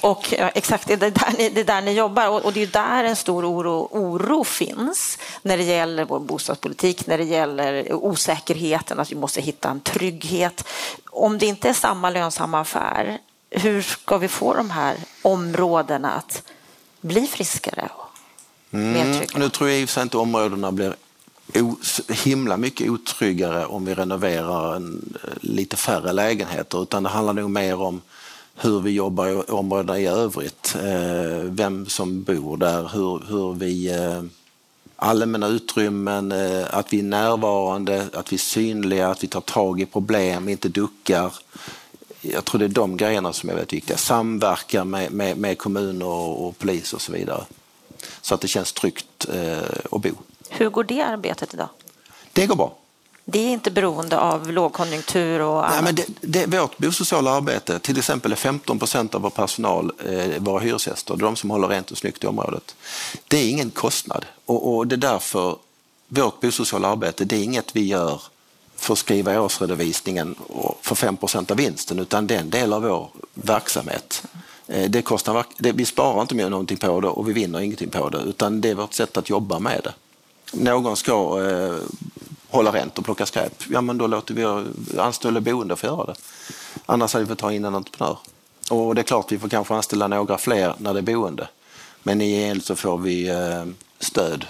Och 0.00 0.34
ja, 0.38 0.48
exakt, 0.48 0.88
det 0.88 0.92
är, 0.94 1.10
där 1.10 1.38
ni, 1.38 1.48
det 1.48 1.60
är 1.60 1.64
där 1.64 1.82
ni 1.82 1.92
jobbar 1.92 2.28
och, 2.28 2.44
och 2.44 2.52
det 2.52 2.62
är 2.62 2.66
där 2.66 3.04
en 3.04 3.16
stor 3.16 3.44
oro, 3.44 3.88
oro 3.90 4.44
finns 4.44 5.18
när 5.42 5.56
det 5.56 5.62
gäller 5.62 6.04
vår 6.04 6.20
bostadspolitik, 6.20 7.06
när 7.06 7.18
det 7.18 7.24
gäller 7.24 7.92
osäkerheten, 7.92 9.00
att 9.00 9.12
vi 9.12 9.16
måste 9.16 9.40
hitta 9.40 9.70
en 9.70 9.80
trygghet. 9.80 10.64
Om 11.10 11.38
det 11.38 11.46
inte 11.46 11.68
är 11.68 11.72
samma 11.72 12.10
lönsamma 12.10 12.60
affär, 12.60 13.18
hur 13.50 13.82
ska 13.82 14.18
vi 14.18 14.28
få 14.28 14.54
de 14.54 14.70
här 14.70 14.96
områdena 15.22 16.12
att 16.12 16.42
bli 17.00 17.26
friskare 17.26 17.88
och 17.96 18.06
mer 18.70 19.04
mm, 19.04 19.26
Nu 19.36 19.48
tror 19.48 19.70
jag 19.70 19.80
i 19.80 19.84
och 19.84 19.88
för 19.88 19.94
sig 19.94 20.02
inte 20.02 20.18
områdena 20.18 20.72
blir 20.72 20.94
himla 22.08 22.56
mycket 22.56 22.90
otryggare 22.90 23.66
om 23.66 23.84
vi 23.84 23.94
renoverar 23.94 24.76
en, 24.76 25.18
lite 25.40 25.76
färre 25.76 26.12
lägenheter 26.12 26.82
utan 26.82 27.02
det 27.02 27.08
handlar 27.08 27.32
nog 27.32 27.50
mer 27.50 27.80
om 27.80 28.00
hur 28.56 28.80
vi 28.80 28.90
jobbar 28.90 29.28
i 29.28 29.34
områdena 29.34 29.98
i 29.98 30.06
övrigt. 30.06 30.76
Eh, 30.76 31.38
vem 31.42 31.86
som 31.86 32.22
bor 32.22 32.56
där, 32.56 32.90
hur, 32.92 33.22
hur 33.28 33.52
vi 33.52 33.90
eh, 33.90 34.22
allmänna 34.96 35.46
utrymmen, 35.46 36.32
eh, 36.32 36.66
att 36.70 36.92
vi 36.92 36.98
är 36.98 37.02
närvarande, 37.02 38.06
att 38.12 38.32
vi 38.32 38.36
är 38.36 38.38
synliga, 38.38 39.08
att 39.08 39.24
vi 39.24 39.28
tar 39.28 39.40
tag 39.40 39.80
i 39.80 39.86
problem, 39.86 40.48
inte 40.48 40.68
duckar. 40.68 41.34
Jag 42.20 42.44
tror 42.44 42.58
det 42.58 42.64
är 42.64 42.68
de 42.68 42.96
grejerna 42.96 43.32
som 43.32 43.50
är 43.50 43.54
väldigt 43.54 43.72
viktiga. 43.72 43.96
Samverka 43.96 44.84
med, 44.84 45.12
med, 45.12 45.36
med 45.38 45.58
kommuner 45.58 46.06
och, 46.06 46.58
polis 46.58 46.92
och 46.92 47.00
så 47.00 47.12
vidare. 47.12 47.44
Så 48.20 48.34
att 48.34 48.40
det 48.40 48.48
känns 48.48 48.72
tryggt 48.72 49.26
att 49.92 50.02
bo. 50.02 50.10
Hur 50.48 50.70
går 50.70 50.84
det 50.84 51.02
arbetet 51.02 51.54
idag? 51.54 51.68
Det 52.32 52.46
går 52.46 52.56
bra. 52.56 52.74
Det 53.28 53.38
är 53.38 53.52
inte 53.52 53.70
beroende 53.70 54.18
av 54.18 54.52
lågkonjunktur 54.52 55.40
och 55.40 55.68
annat? 55.68 55.74
Nej, 55.74 55.82
men 55.84 55.94
det, 56.20 56.46
det, 56.46 56.58
vårt 56.58 56.78
bosociala 56.78 57.30
arbete, 57.30 57.78
till 57.78 57.98
exempel 57.98 58.32
är 58.32 58.36
15 58.36 58.78
procent 58.78 59.14
av 59.14 59.22
vår 59.22 59.30
personal 59.30 59.92
eh, 60.04 60.38
våra 60.38 60.60
hyresgäster, 60.60 61.16
de 61.16 61.36
som 61.36 61.50
håller 61.50 61.68
rent 61.68 61.90
och 61.90 61.98
snyggt 61.98 62.24
i 62.24 62.26
området. 62.26 62.76
Det 63.28 63.36
är 63.36 63.50
ingen 63.50 63.70
kostnad 63.70 64.26
och, 64.44 64.76
och 64.76 64.86
det 64.86 64.94
är 64.94 64.96
därför 64.96 65.56
vårt 66.08 66.40
bosociala 66.40 66.88
arbete, 66.88 67.24
det 67.24 67.36
är 67.36 67.42
inget 67.42 67.76
vi 67.76 67.86
gör 67.86 68.22
för 68.76 68.92
att 68.92 68.98
skriva 68.98 69.34
i 69.34 69.38
årsredovisningen 69.38 70.34
för 70.80 70.94
5 70.94 71.16
procent 71.16 71.50
av 71.50 71.56
vinsten, 71.56 71.98
utan 71.98 72.26
det 72.26 72.34
är 72.34 72.40
en 72.40 72.50
del 72.50 72.72
av 72.72 72.82
vår 72.82 73.08
verksamhet. 73.34 74.22
Eh, 74.66 74.90
det 74.90 75.02
kostar, 75.02 75.44
det, 75.58 75.72
vi 75.72 75.84
sparar 75.84 76.22
inte 76.22 76.34
mer 76.34 76.50
någonting 76.50 76.76
på 76.76 77.00
det 77.00 77.08
och 77.08 77.28
vi 77.28 77.32
vinner 77.32 77.60
ingenting 77.60 77.90
på 77.90 78.08
det, 78.08 78.18
utan 78.18 78.60
det 78.60 78.70
är 78.70 78.74
vårt 78.74 78.94
sätt 78.94 79.16
att 79.16 79.30
jobba 79.30 79.58
med 79.58 79.80
det. 79.84 79.92
Någon 80.52 80.96
ska 80.96 81.42
eh, 81.42 81.76
hålla 82.50 82.72
rent 82.72 82.98
och 82.98 83.04
plocka 83.04 83.26
skräp, 83.26 83.62
ja 83.68 83.80
men 83.80 83.98
då 83.98 84.06
låter 84.06 84.34
vi 84.34 84.64
anställa 85.00 85.40
boende 85.40 85.76
för 85.76 85.88
att 85.88 85.94
göra 85.94 86.06
det. 86.06 86.14
Annars 86.86 87.12
hade 87.12 87.24
vi 87.24 87.28
fått 87.28 87.38
ta 87.38 87.52
in 87.52 87.64
en 87.64 87.74
entreprenör. 87.74 88.18
Och 88.70 88.94
det 88.94 89.00
är 89.00 89.02
klart 89.02 89.32
vi 89.32 89.38
får 89.38 89.48
kanske 89.48 89.74
anställa 89.74 90.08
några 90.08 90.38
fler 90.38 90.74
när 90.78 90.94
det 90.94 91.00
är 91.00 91.02
boende. 91.02 91.48
Men 92.02 92.20
i 92.20 92.30
gengäld 92.30 92.64
så 92.64 92.76
får 92.76 92.98
vi 92.98 93.28
eh, 93.28 93.64
stöd 93.98 94.46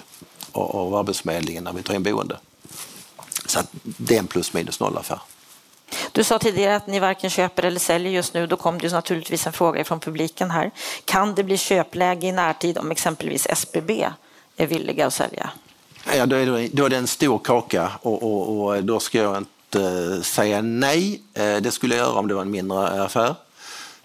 av 0.53 0.95
Arbetsförmedlingen 0.95 1.65
när 1.65 1.73
vi 1.73 1.83
tar 1.83 1.95
in 1.95 2.03
boende. 2.03 2.39
Så 3.47 3.61
det 3.83 4.15
är 4.15 4.19
en 4.19 4.27
plus 4.27 4.53
minus 4.53 4.81
noll 4.81 4.99
affär. 4.99 5.21
Du 6.13 6.25
sa 6.25 6.39
tidigare 6.39 6.77
att 6.77 6.87
ni 6.87 7.01
varken 7.01 7.31
köper 7.31 7.63
eller 7.63 7.81
säljer 7.81 8.13
just 8.13 8.35
nu. 8.35 8.47
Då 8.47 8.57
kom 8.57 8.79
det 8.79 8.93
naturligtvis 8.93 9.47
en 9.47 9.53
fråga 9.53 9.85
från 9.85 10.01
publiken 10.01 10.51
här. 10.51 10.71
Kan 11.05 11.35
det 11.35 11.45
bli 11.45 11.57
köpläge 11.57 12.27
i 12.27 12.33
närtid 12.33 12.79
om 12.79 12.91
exempelvis 12.91 13.47
SBB 13.47 14.09
är 14.57 14.67
villiga 14.67 15.07
att 15.07 15.15
sälja? 15.15 15.51
Ja, 16.15 16.27
då 16.27 16.37
är 16.37 16.47
det, 16.47 16.69
då 16.69 16.85
är 16.85 16.89
det 16.89 16.97
en 16.97 17.07
stor 17.07 17.39
kaka 17.39 17.93
och, 18.03 18.23
och, 18.23 18.67
och 18.67 18.85
då 18.85 19.01
ska 19.01 19.19
jag 19.19 19.37
inte 19.37 20.23
säga 20.23 20.63
nej. 20.63 21.23
Eh, 21.35 21.57
det 21.57 21.71
skulle 21.71 21.97
jag 21.97 22.07
göra 22.07 22.19
om 22.19 22.29
det 22.29 22.35
var 22.35 22.43
en 22.43 22.51
mindre 22.51 23.03
affär. 23.05 23.35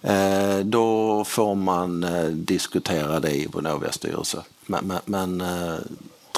Eh, 0.02 0.60
då 0.60 1.24
får 1.24 1.56
man 1.56 2.04
eh, 2.04 2.26
diskutera 2.26 3.20
det 3.20 3.32
i 3.32 3.48
Vonovias 3.48 3.96
styrelse. 3.96 4.44
Men, 4.66 4.88
men, 4.88 5.00
men 5.06 5.44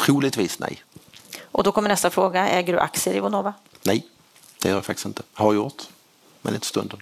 troligtvis 0.06 0.60
nej. 0.60 0.84
Och 1.52 1.64
då 1.64 1.72
kommer 1.72 1.90
nästa 1.90 2.10
fråga. 2.10 2.48
Äger 2.48 2.74
du 2.74 2.80
aktier 2.80 3.16
i 3.16 3.20
Vonova? 3.20 3.54
Nej, 3.84 4.08
det 4.62 4.70
gör 4.70 4.76
jag 4.76 4.86
faktiskt 4.86 5.06
inte. 5.06 5.24
Har 5.34 5.54
gjort, 5.54 5.84
men 6.42 6.54
inte 6.54 6.68
stunden. 6.68 7.00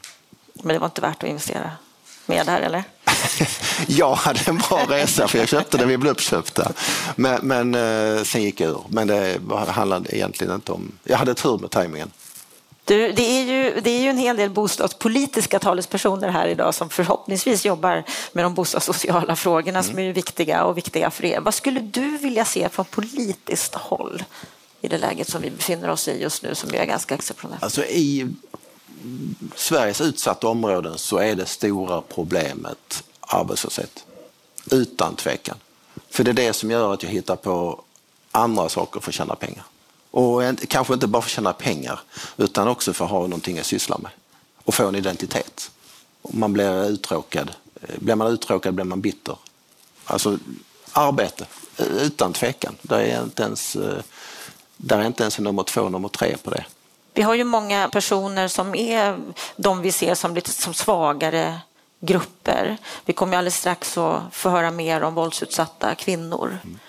Men 0.54 0.74
det 0.74 0.80
var 0.80 0.88
inte 0.88 1.02
värt 1.02 1.24
att 1.24 1.30
investera 1.30 1.72
mer 2.26 2.46
där, 2.46 2.62
eller? 2.62 2.84
jag 3.88 4.14
hade 4.16 4.40
en 4.46 4.58
bra 4.58 4.86
resa 4.90 5.28
för 5.28 5.38
jag 5.38 5.48
köpte 5.48 5.78
den, 5.78 5.88
vi 5.88 5.98
blev 5.98 6.12
uppköpta. 6.12 6.72
Men, 7.16 7.40
men 7.44 7.76
eh, 7.76 8.24
sen 8.24 8.44
gick 8.44 8.60
jag 8.60 8.70
ur. 8.70 8.84
Men 8.90 9.08
det 9.08 9.40
handlade 9.68 10.16
egentligen 10.16 10.56
inte 10.56 10.72
om... 10.72 10.92
Jag 11.04 11.18
hade 11.18 11.34
tur 11.34 11.58
med 11.58 11.70
tajmingen. 11.70 12.12
Du, 12.86 13.12
det, 13.12 13.22
är 13.22 13.44
ju, 13.44 13.82
det 13.82 13.90
är 13.90 14.02
ju 14.02 14.10
en 14.10 14.18
hel 14.18 14.38
del 14.38 14.50
bostadspolitiska 14.50 15.60
talespersoner 15.60 16.30
här 16.30 16.48
idag 16.48 16.76
som 16.76 16.90
förhoppningsvis 16.90 17.66
jobbar 17.66 18.04
med 18.34 18.46
de 18.46 18.54
bostadssociala 18.54 19.36
frågorna 19.36 19.80
mm. 19.80 19.92
som 19.92 20.00
är 20.00 20.14
viktiga 20.14 20.64
och 20.64 20.78
viktiga 20.78 21.12
för 21.12 21.26
er. 21.26 21.40
Vad 21.40 21.54
skulle 21.54 21.80
du 21.80 22.18
vilja 22.18 22.46
se 22.46 22.70
från 22.70 22.86
politiskt 22.86 23.76
håll 23.76 24.24
i 24.82 24.88
det 24.88 24.98
läget 24.98 25.30
som 25.30 25.42
vi 25.42 25.50
befinner 25.50 25.90
oss 25.90 26.08
i 26.08 26.22
just 26.22 26.44
nu 26.44 26.56
som 26.56 26.74
är 26.74 26.86
ganska 26.86 27.16
exceptionellt? 27.16 27.64
Alltså 27.64 27.86
i 27.86 28.28
Sveriges 29.56 30.02
utsatta 30.02 30.48
områden 30.48 30.98
så 30.98 31.18
är 31.18 31.36
det 31.36 31.46
stora 31.46 32.02
problemet 32.02 33.04
arbetslöshet. 33.20 34.06
Utan 34.72 35.16
tvekan. 35.16 35.58
För 36.10 36.24
det 36.24 36.32
är 36.32 36.34
det 36.34 36.54
som 36.54 36.72
gör 36.72 36.94
att 36.94 37.04
jag 37.04 37.10
hittar 37.10 37.36
på 37.36 37.84
andra 38.32 38.70
saker 38.70 39.00
för 39.00 39.12
att 39.12 39.16
tjäna 39.16 39.36
pengar. 39.36 39.64
Och 40.12 40.42
kanske 40.68 40.94
inte 40.94 41.08
bara 41.08 41.22
för 41.22 41.28
att 41.28 41.32
tjäna 41.32 41.54
pengar 41.54 42.00
utan 42.38 42.68
också 42.68 42.94
för 42.94 43.06
att 43.06 43.12
ha 43.12 43.20
någonting 43.20 43.60
att 43.60 43.66
syssla 43.66 43.98
med 43.98 44.12
och 44.64 44.74
få 44.74 44.88
en 44.88 44.96
identitet. 44.96 45.72
Man 46.22 46.54
blir 46.54 46.86
uttråkad. 46.90 47.52
Blir 48.00 48.16
man 48.16 48.28
uttråkad 48.28 48.74
blir 48.74 48.86
man 48.86 49.02
bitter. 49.02 49.38
Alltså 50.06 50.38
arbete, 50.92 51.46
utan 51.78 52.34
tvekan. 52.34 52.76
Där 52.82 53.00
är 53.00 53.24
inte 53.24 53.44
ens, 53.44 53.76
eh, 53.76 54.04
där 54.78 55.00
är 55.00 55.06
inte 55.06 55.24
ens 55.24 55.40
nummer 55.40 55.64
två 55.64 55.90
nummer 55.90 56.10
tre 56.10 56.38
på 56.44 56.50
det. 56.50 56.66
Vi 57.14 57.22
har 57.22 57.36
ju 57.36 57.44
många 57.44 57.90
personer 57.90 58.48
som 58.48 58.76
är 58.76 59.20
de 59.56 59.82
vi 59.82 59.92
ser 59.92 60.16
som 60.16 60.36
lite 60.36 60.52
som 60.52 60.74
svagare 60.74 61.60
grupper. 62.00 62.78
Vi 63.06 63.14
kommer 63.14 63.38
alldeles 63.38 63.58
strax 63.58 63.98
att 63.98 64.22
få 64.32 64.50
höra 64.50 64.72
mer 64.72 65.02
om 65.04 65.16
våldsutsatta 65.16 65.96
kvinnor. 65.96 66.58
Mm. 66.64 66.80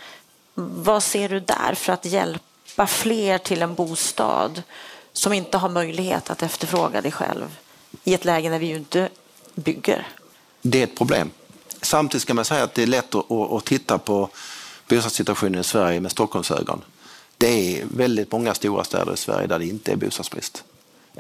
Vad 0.55 1.03
ser 1.03 1.29
du 1.29 1.41
där 1.41 1.75
för 1.75 1.93
att 1.93 2.05
hjälpa 2.05 2.87
fler 2.87 3.39
till 3.39 3.63
en 3.63 3.75
bostad 3.75 4.63
som 5.13 5.33
inte 5.33 5.59
har 5.59 5.69
möjlighet 5.69 6.31
att 6.31 6.43
efterfråga 6.43 7.01
dig 7.01 7.13
själv 7.13 7.57
i 8.05 8.15
ett 8.15 8.25
läge 8.25 8.51
när 8.51 8.59
vi 8.59 8.67
ju 8.67 8.77
inte 8.77 9.09
bygger? 9.55 10.07
Det 10.63 10.79
är 10.79 10.85
ett 10.85 10.99
problem. 10.99 11.31
Samtidigt 11.83 12.23
ska 12.23 12.35
man 12.35 12.45
säga 12.45 12.65
att 12.65 12.75
det 12.75 12.83
är 12.83 12.87
lätt 12.87 13.15
att, 13.15 13.65
titta 13.65 13.99
på 13.99 14.29
bostadssituationen 14.89 15.61
i 15.61 15.65
Sverige 15.65 16.01
med 16.01 16.11
Stockholmsögon. 16.11 16.83
Det 17.43 17.81
är 17.81 17.87
väldigt 17.91 18.33
många 18.33 18.55
stora 18.55 18.85
städer 18.85 19.13
i 19.13 19.17
Sverige 19.17 19.47
där 19.47 19.59
det 19.59 19.67
inte 19.67 19.93
är 19.93 19.97
bostadsbrist. 19.97 20.65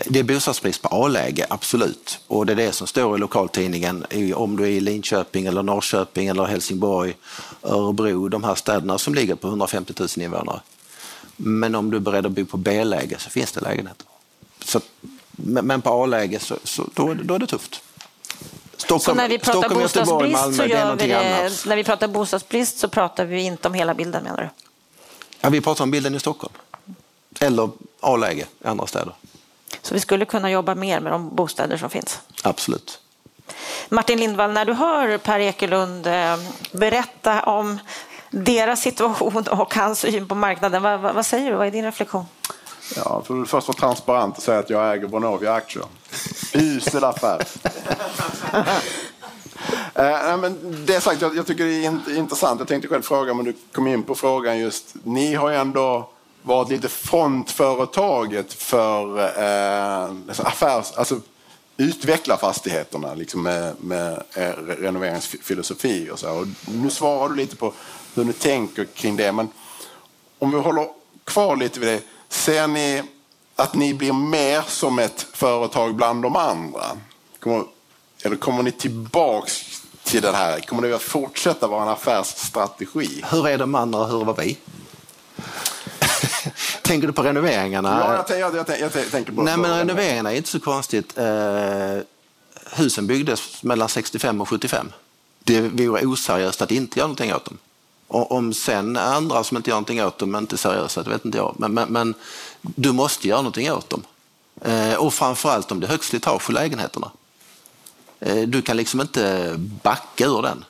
Det 0.07 0.19
är 0.19 0.23
bostadsbrist 0.23 0.83
på 0.83 0.89
A-läge, 0.89 1.47
absolut. 1.51 2.21
Och 2.27 2.47
det 2.47 2.53
är 2.53 2.57
det 2.57 2.73
som 2.73 2.87
står 2.87 3.17
i 3.17 3.21
lokaltidningen 3.21 4.07
om 4.35 4.57
du 4.57 4.65
är 4.65 4.69
i 4.69 4.81
Linköping, 4.81 5.47
eller 5.47 5.63
Norrköping, 5.63 6.29
eller 6.29 6.45
Helsingborg, 6.45 7.17
Örebro, 7.63 8.29
de 8.29 8.45
här 8.45 8.55
städerna 8.55 8.99
som 8.99 9.15
ligger 9.15 9.35
på 9.35 9.49
150 9.49 9.95
000 9.99 10.09
invånare. 10.17 10.61
Men 11.37 11.75
om 11.75 11.91
du 11.91 11.97
är 11.97 12.01
beredd 12.01 12.27
att 12.27 12.33
bo 12.33 12.45
på 12.45 12.57
B-läge 12.57 13.19
så 13.19 13.31
finns 13.31 13.53
det 13.53 13.61
lägenheter. 13.61 14.07
Så, 14.65 14.81
men 15.37 15.83
på 15.83 16.03
A-läge 16.03 16.39
så, 16.39 16.57
så 16.65 16.89
då, 16.95 17.15
då 17.15 17.35
är 17.35 17.39
det 17.39 17.47
tufft. 17.47 17.83
Stockholm, 18.77 19.01
så 19.01 19.15
när 19.15 19.29
vi 19.29 19.39
pratar 19.39 19.61
Stockholm, 19.61 19.83
bostadsbrist 19.83 20.33
Malmö, 20.33 20.57
så 20.57 20.65
gör 20.65 20.97
vi 20.97 21.07
det, 21.07 21.67
när 21.67 21.77
vi 21.77 21.85
pratar 21.85 22.09
bostadsbrist 22.09 22.79
så 22.79 22.89
pratar 22.89 23.25
vi 23.25 23.43
inte 23.43 23.69
om 23.69 23.75
hela 23.75 23.95
bilden 23.95 24.25
menar 24.25 24.37
du? 24.43 24.62
Ja, 25.45 25.51
vi 25.51 25.61
pratar 25.61 25.85
om 25.85 25.91
bilden 25.91 26.15
i 26.15 26.21
Stockholm. 26.21 26.55
Eller 27.41 27.71
A-läge 28.01 28.47
i 28.65 28.67
andra 28.67 28.87
städer. 28.87 29.15
Så 29.83 29.95
vi 29.95 30.01
skulle 30.01 30.25
kunna 30.25 30.51
jobba 30.51 30.75
mer 30.75 31.01
med 31.01 31.13
de 31.13 31.35
bostäder 31.35 31.77
som 31.77 31.91
finns. 31.91 32.21
Absolut. 32.43 33.01
Martin 33.89 34.19
Lindvall, 34.19 34.53
när 34.53 34.65
du 34.65 34.73
hör 34.73 35.19
Per 35.19 35.41
Ekelund 35.41 36.07
eh, 36.07 36.37
berätta 36.73 37.43
om 37.43 37.79
deras 38.31 38.81
situation 38.81 39.49
och 39.49 39.75
hans 39.75 39.99
syn 39.99 40.29
på 40.29 40.35
marknaden, 40.35 40.83
vad, 40.83 41.01
vad, 41.01 41.27
säger 41.27 41.51
du? 41.51 41.57
Vad 41.57 41.67
är 41.67 41.71
din 41.71 41.85
reflektion? 41.85 42.25
Ja, 42.97 43.23
för 43.27 43.43
att 43.43 43.49
först 43.49 43.69
vara 43.69 43.79
transparent 43.79 44.37
och 44.37 44.43
säga 44.43 44.59
att 44.59 44.71
jag 44.71 44.93
äger 44.95 45.07
Vonovia-aktier. 45.07 45.85
Usel 46.53 47.05
affär. 47.05 47.47
eh, 49.95 50.37
men 50.37 50.85
det 50.87 51.01
sagt, 51.01 51.23
jag, 51.23 51.37
jag, 51.37 51.47
tycker 51.47 51.65
det 51.65 51.85
är 51.85 52.17
intressant. 52.17 52.61
Jag 52.61 52.69
tänkte 52.69 52.89
själv 52.89 53.03
fråga, 53.03 53.35
men 53.35 53.45
du 53.45 53.55
kom 53.73 53.87
in 53.87 54.03
på 54.03 54.15
frågan 54.15 54.59
just. 54.59 54.95
Ni 55.05 55.35
har 55.35 55.51
ju 55.51 55.57
ändå 55.57 56.09
varit 56.43 56.69
lite 56.69 56.89
frontföretaget 56.89 58.53
för 58.53 59.19
eh, 59.19 60.05
alltså 60.05 60.43
affärs, 60.43 60.93
alltså 60.97 61.21
utveckla 61.77 62.37
fastigheterna 62.37 63.15
liksom 63.15 63.43
med, 63.43 63.75
med 63.81 64.23
eh, 64.35 64.51
renoveringsfilosofi 64.79 66.11
och 66.13 66.19
så. 66.19 66.31
Och 66.31 66.47
nu 66.69 66.91
svarar 66.91 67.29
du 67.29 67.37
lite 67.37 67.57
på 67.57 67.73
hur 68.15 68.25
ni 68.25 68.33
tänker 68.33 68.85
kring 68.85 69.17
det. 69.17 69.33
Men 69.33 69.49
om 70.39 70.51
vi 70.51 70.59
håller 70.59 70.87
kvar 71.25 71.57
lite 71.57 71.81
vid 71.81 71.89
det. 71.89 72.01
Ser 72.29 72.67
ni 72.67 73.03
att 73.57 73.75
ni 73.75 73.95
blir 73.95 74.13
mer 74.13 74.63
som 74.67 74.99
ett 74.99 75.27
företag 75.33 75.95
bland 75.95 76.23
de 76.23 76.37
andra? 76.37 76.83
Kommer, 77.41 77.65
eller 78.23 78.37
kommer 78.37 78.63
ni 78.63 78.73
tillbaks 78.73 79.83
till 80.05 80.23
det 80.23 80.33
här? 80.33 80.61
Kommer 80.61 80.89
det 80.89 80.95
att 80.95 81.03
fortsätta 81.03 81.67
vara 81.67 81.83
en 81.83 81.89
affärsstrategi? 81.89 83.25
Hur 83.31 83.49
är 83.49 83.59
de 83.59 83.75
andra 83.75 84.01
och 84.01 84.09
hur 84.09 84.25
var 84.25 84.35
vi? 84.35 84.59
tänker 86.83 87.07
du 87.07 87.13
på 87.13 87.23
renoveringarna? 87.23 88.25
Ja, 88.29 88.37
jag, 88.37 88.55
jag, 88.55 88.69
jag, 88.69 88.81
jag 88.81 89.11
tänker 89.11 89.33
på 89.33 89.43
Nej, 89.43 89.57
men 89.57 89.79
renoveringarna 89.79 90.33
är 90.33 90.37
inte 90.37 90.49
så 90.49 90.61
konstigt. 90.61 91.19
Eh, 91.19 91.99
husen 92.77 93.07
byggdes 93.07 93.63
mellan 93.63 93.89
65 93.89 94.41
och 94.41 94.49
75. 94.49 94.93
Det 95.45 95.61
vore 95.61 96.07
oseriöst 96.07 96.63
att 96.63 96.71
inte 96.71 96.99
göra 96.99 97.07
någonting 97.07 97.35
åt 97.35 97.45
dem. 97.45 97.59
Och 98.09 98.33
om 98.33 98.55
sen 98.55 98.97
andra 98.97 99.45
som 99.45 99.57
inte 99.57 99.71
gör 99.71 99.75
någonting 99.75 100.05
åt 100.05 100.19
dem 100.19 100.35
är 100.35 100.39
inte 100.39 100.57
seriösa, 100.57 101.03
det 101.03 101.11
vet 101.11 101.25
inte 101.25 101.39
jag. 101.39 101.55
Men, 101.59 101.75
men, 101.75 101.89
men 101.89 102.15
du 102.61 102.93
måste 102.93 103.29
göra 103.29 103.39
någonting 103.39 103.73
åt 103.73 103.91
dem. 103.91 104.03
Eh, 104.61 104.95
och 104.95 105.15
framförallt 105.15 105.73
om 105.73 105.81
det 105.81 105.87
är 105.87 105.91
högt 105.91 106.05
slitage 106.05 106.51
i 106.51 106.53
lägenheterna. 106.53 107.11
Eh, 108.23 108.43
du 108.43 108.63
kan 108.63 108.77
liksom 108.77 109.01
inte 109.01 109.55
backa 109.59 110.27
ur 110.27 110.43
den. 110.43 110.65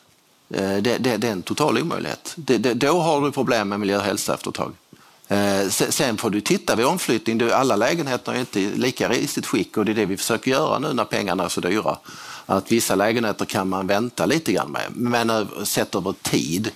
Eh, 0.50 0.82
det, 0.82 0.98
det, 0.98 1.16
det, 1.16 1.28
är 1.28 1.32
en 1.32 1.42
total 1.42 1.78
omöjlighet. 1.78 2.32
Det, 2.36 2.58
då 2.58 3.00
har 3.00 3.20
du 3.20 3.32
problem 3.32 3.68
med 3.68 3.80
miljö 3.80 3.96
och 3.96 4.02
hälsa 4.02 4.34
efter 4.34 4.50
ett 4.50 4.54
tag. 4.54 4.72
Eh, 5.28 5.68
sen 5.68 6.16
får 6.16 6.30
du 6.30 6.40
titta 6.40 6.76
vid 6.76 6.86
omflyttning. 6.86 7.50
Alla 7.52 7.76
lägenheter 7.76 8.32
är 8.32 8.40
inte 8.40 8.60
lika 8.60 9.08
risigt 9.08 9.46
skick 9.46 9.76
och 9.76 9.84
det 9.84 9.92
är 9.92 9.94
det 9.94 10.06
vi 10.06 10.16
försöker 10.16 10.50
göra 10.50 10.78
nu 10.78 10.92
när 10.92 11.04
pengarna 11.04 11.44
är 11.44 11.48
så 11.48 11.60
dyra. 11.60 11.98
Att 12.46 12.72
vissa 12.72 12.94
lägenheter 12.94 13.44
kan 13.44 13.68
man 13.68 13.86
vänta 13.86 14.26
lite 14.26 14.52
grann 14.52 14.70
med, 14.70 14.86
men 14.90 15.48
sett 15.66 15.94
över 15.94 16.14
tid 16.22 16.70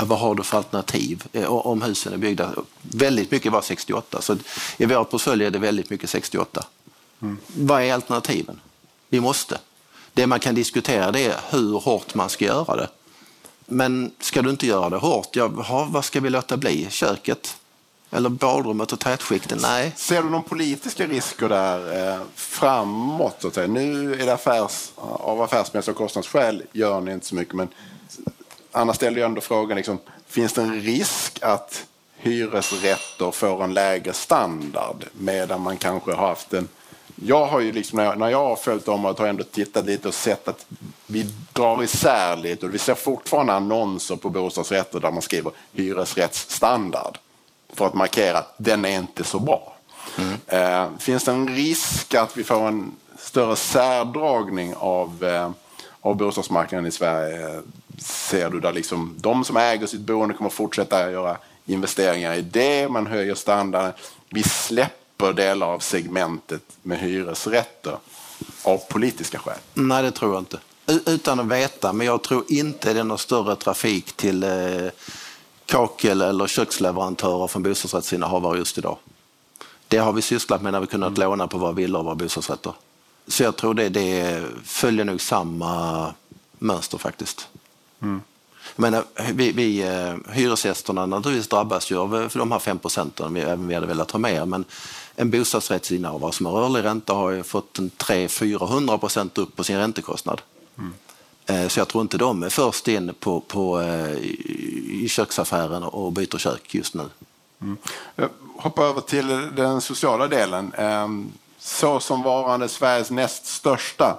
vad 0.00 0.18
har 0.18 0.34
du 0.34 0.42
för 0.42 0.56
alternativ 0.56 1.24
om 1.46 1.82
husen 1.82 2.12
är 2.12 2.16
byggda? 2.16 2.52
Väldigt 2.82 3.30
mycket 3.30 3.52
var 3.52 3.62
68, 3.62 4.22
så 4.22 4.36
i 4.76 4.86
vår 4.86 5.04
portfölj 5.04 5.44
är 5.44 5.50
det 5.50 5.58
väldigt 5.58 5.90
mycket 5.90 6.10
68. 6.10 6.64
Mm. 7.22 7.38
Vad 7.46 7.82
är 7.82 7.94
alternativen? 7.94 8.60
Vi 9.08 9.20
måste. 9.20 9.58
Det 10.16 10.26
man 10.26 10.40
kan 10.40 10.54
diskutera 10.54 11.12
det 11.12 11.24
är 11.24 11.40
hur 11.50 11.80
hårt 11.80 12.14
man 12.14 12.28
ska 12.28 12.44
göra 12.44 12.76
det. 12.76 12.88
Men 13.66 14.10
ska 14.20 14.42
du 14.42 14.50
inte 14.50 14.66
göra 14.66 14.90
det 14.90 14.96
hårt, 14.96 15.36
ja, 15.36 15.48
vad 15.88 16.04
ska 16.04 16.20
vi 16.20 16.30
låta 16.30 16.56
bli? 16.56 16.86
Köket? 16.90 17.56
Eller 18.10 18.28
badrummet 18.28 18.92
och 18.92 19.00
tätskikten? 19.00 19.58
Nej. 19.62 19.92
Ser 19.96 20.22
du 20.22 20.30
någon 20.30 20.42
politiska 20.42 21.06
risker 21.06 21.48
där 21.48 22.12
eh, 22.12 22.20
framåt? 22.34 23.36
Så 23.38 23.48
att 23.48 23.54
säga? 23.54 23.66
Nu 23.66 24.14
är 24.14 24.26
det 24.26 24.32
affärs, 24.32 24.90
av 24.96 25.42
affärsmässiga 25.42 25.92
och 25.92 25.98
kostnadsskäl 25.98 26.62
gör 26.72 27.00
ni 27.00 27.12
inte 27.12 27.26
så 27.26 27.34
mycket. 27.34 27.54
Men 27.54 27.68
Anna 28.72 28.94
ställde 28.94 29.20
ju 29.20 29.26
ändå 29.26 29.40
frågan, 29.40 29.76
liksom, 29.76 29.98
finns 30.26 30.52
det 30.52 30.62
en 30.62 30.80
risk 30.80 31.38
att 31.42 31.86
hyresrätter 32.16 33.30
får 33.30 33.64
en 33.64 33.74
lägre 33.74 34.12
standard 34.12 35.04
medan 35.12 35.60
man 35.60 35.76
kanske 35.76 36.12
har 36.12 36.28
haft 36.28 36.52
en 36.52 36.68
jag 37.24 37.46
har 37.46 37.60
ju 37.60 37.72
liksom, 37.72 38.14
när 38.16 38.28
jag, 38.28 38.48
har 38.48 38.56
följt 38.56 38.88
området 38.88 39.18
har 39.18 39.26
jag 39.26 39.30
ändå 39.30 39.44
tittat 39.44 39.86
lite 39.86 40.08
och 40.08 40.14
sett 40.14 40.48
att 40.48 40.66
vi 41.06 41.26
drar 41.52 41.82
isär 41.82 42.36
lite 42.36 42.66
och 42.66 42.74
vi 42.74 42.78
ser 42.78 42.94
fortfarande 42.94 43.52
annonser 43.52 44.16
på 44.16 44.30
bostadsrätter 44.30 45.00
där 45.00 45.10
man 45.10 45.22
skriver 45.22 45.52
hyresrättsstandard 45.72 47.18
för 47.72 47.86
att 47.86 47.94
markera 47.94 48.38
att 48.38 48.54
den 48.56 48.84
är 48.84 48.98
inte 48.98 49.24
så 49.24 49.38
bra. 49.38 49.72
Mm. 50.18 50.36
Eh, 50.46 50.98
finns 50.98 51.24
det 51.24 51.30
en 51.30 51.48
risk 51.48 52.14
att 52.14 52.36
vi 52.36 52.44
får 52.44 52.68
en 52.68 52.92
större 53.18 53.56
särdragning 53.56 54.74
av, 54.74 55.24
eh, 55.24 55.50
av 56.00 56.16
bostadsmarknaden 56.16 56.86
i 56.86 56.90
Sverige? 56.90 57.62
Ser 57.98 58.50
du 58.50 58.60
där 58.60 58.72
liksom 58.72 59.14
de 59.18 59.44
som 59.44 59.56
äger 59.56 59.86
sitt 59.86 60.00
boende 60.00 60.34
kommer 60.34 60.50
fortsätta 60.50 61.10
göra 61.10 61.36
investeringar 61.66 62.34
i 62.34 62.42
det, 62.42 62.88
man 62.88 63.06
höjer 63.06 63.34
standarden. 63.34 63.92
Vi 64.28 64.42
släpper 64.42 65.05
delar 65.16 65.66
av 65.66 65.78
segmentet 65.78 66.62
med 66.82 66.98
hyresrätter 66.98 67.96
av 68.62 68.78
politiska 68.78 69.38
skäl. 69.38 69.58
Nej, 69.74 70.02
det 70.02 70.10
tror 70.10 70.32
jag 70.32 70.40
inte. 70.40 70.58
Utan 71.06 71.40
att 71.40 71.46
veta, 71.46 71.92
men 71.92 72.06
jag 72.06 72.22
tror 72.22 72.44
inte 72.48 72.92
det 72.92 73.00
är 73.00 73.04
någon 73.04 73.18
större 73.18 73.56
trafik 73.56 74.12
till 74.12 74.44
eh, 74.44 74.90
kakel 75.66 76.22
eller 76.22 76.46
köksleverantörer 76.46 77.46
från 77.46 77.62
bostadsrättsinnehavare 77.62 78.58
just 78.58 78.78
idag. 78.78 78.98
Det 79.88 79.98
har 79.98 80.12
vi 80.12 80.22
sysslat 80.22 80.62
med 80.62 80.72
när 80.72 80.80
vi 80.80 80.86
kunnat 80.86 81.18
mm. 81.18 81.20
låna 81.20 81.48
på 81.48 81.58
våra 81.58 81.72
villor 81.72 81.98
och 81.98 82.04
våra 82.04 82.14
bostadsrätter. 82.14 82.72
Så 83.26 83.42
jag 83.42 83.56
tror 83.56 83.74
det, 83.74 83.88
det 83.88 84.44
följer 84.64 85.04
nog 85.04 85.20
samma 85.20 86.14
mönster 86.58 86.98
faktiskt. 86.98 87.48
Mm. 88.02 88.22
Jag 88.76 88.82
menar, 88.82 89.04
vi, 89.32 89.52
vi, 89.52 89.82
eh, 89.82 90.34
hyresgästerna 90.34 91.06
naturligtvis 91.06 91.48
drabbas 91.48 91.90
ju 91.90 91.98
av 91.98 92.30
de 92.34 92.52
här 92.52 92.58
5 92.58 92.78
procenten, 92.78 93.34
vi, 93.34 93.40
även 93.40 93.68
vi 93.68 93.74
hade 93.74 93.86
velat 93.86 94.10
ha 94.10 94.18
mer. 94.18 94.44
Men 94.44 94.64
en 95.16 95.30
bostadsrättsinnehavare 95.30 96.32
som 96.32 96.46
har 96.46 96.52
rörlig 96.52 96.84
ränta 96.84 97.14
har 97.14 97.30
ju 97.30 97.42
fått 97.42 97.78
en 97.78 97.90
300-400 97.90 98.98
procent 98.98 99.38
upp 99.38 99.56
på 99.56 99.64
sin 99.64 99.76
räntekostnad. 99.76 100.40
Mm. 100.78 100.92
Eh, 101.46 101.68
så 101.68 101.80
jag 101.80 101.88
tror 101.88 102.02
inte 102.02 102.18
de 102.18 102.42
är 102.42 102.48
först 102.48 102.88
in 102.88 103.14
på, 103.20 103.40
på, 103.40 103.80
eh, 103.80 104.16
i 104.90 105.06
köksaffären 105.08 105.82
och 105.82 106.12
byter 106.12 106.38
kök 106.38 106.74
just 106.74 106.94
nu. 106.94 107.04
Mm. 107.60 107.76
Hoppa 108.56 108.84
över 108.84 109.00
till 109.00 109.26
den 109.56 109.80
sociala 109.80 110.28
delen. 110.28 110.72
Ehm, 110.78 111.32
så 111.58 112.00
som 112.00 112.22
varande 112.22 112.68
Sveriges 112.68 113.10
näst 113.10 113.46
största 113.46 114.18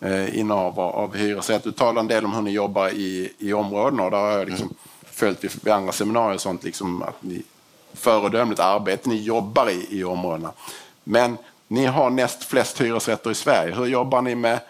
eh, 0.00 0.38
innehav 0.38 0.80
av 0.80 1.16
hyresrätt. 1.16 1.64
Du 1.64 1.72
talar 1.72 2.00
en 2.00 2.08
del 2.08 2.24
om 2.24 2.32
hur 2.32 2.42
ni 2.42 2.50
jobbar 2.50 2.88
i, 2.88 3.32
i 3.38 3.52
områdena 3.52 4.04
och 4.04 4.10
där 4.10 4.18
har 4.18 4.30
jag 4.30 4.48
liksom 4.48 4.66
mm. 4.66 4.76
följt 5.02 5.44
vid, 5.44 5.68
andra 5.68 5.92
seminarier 5.92 6.34
och 6.34 6.40
sånt 6.40 6.64
liksom 6.64 7.02
att 7.02 7.22
ni 7.22 7.42
föredömligt 7.94 8.60
arbete 8.60 9.08
ni 9.08 9.22
jobbar 9.22 9.70
i, 9.70 9.86
i 9.90 10.04
områdena. 10.04 10.52
Men 11.04 11.38
ni 11.68 11.84
har 11.84 12.10
näst 12.10 12.44
flest 12.44 12.80
hyresrätter 12.80 13.30
i 13.30 13.34
Sverige. 13.34 13.74
Hur 13.74 13.86
jobbar 13.86 14.22
ni 14.22 14.34
med 14.34 14.60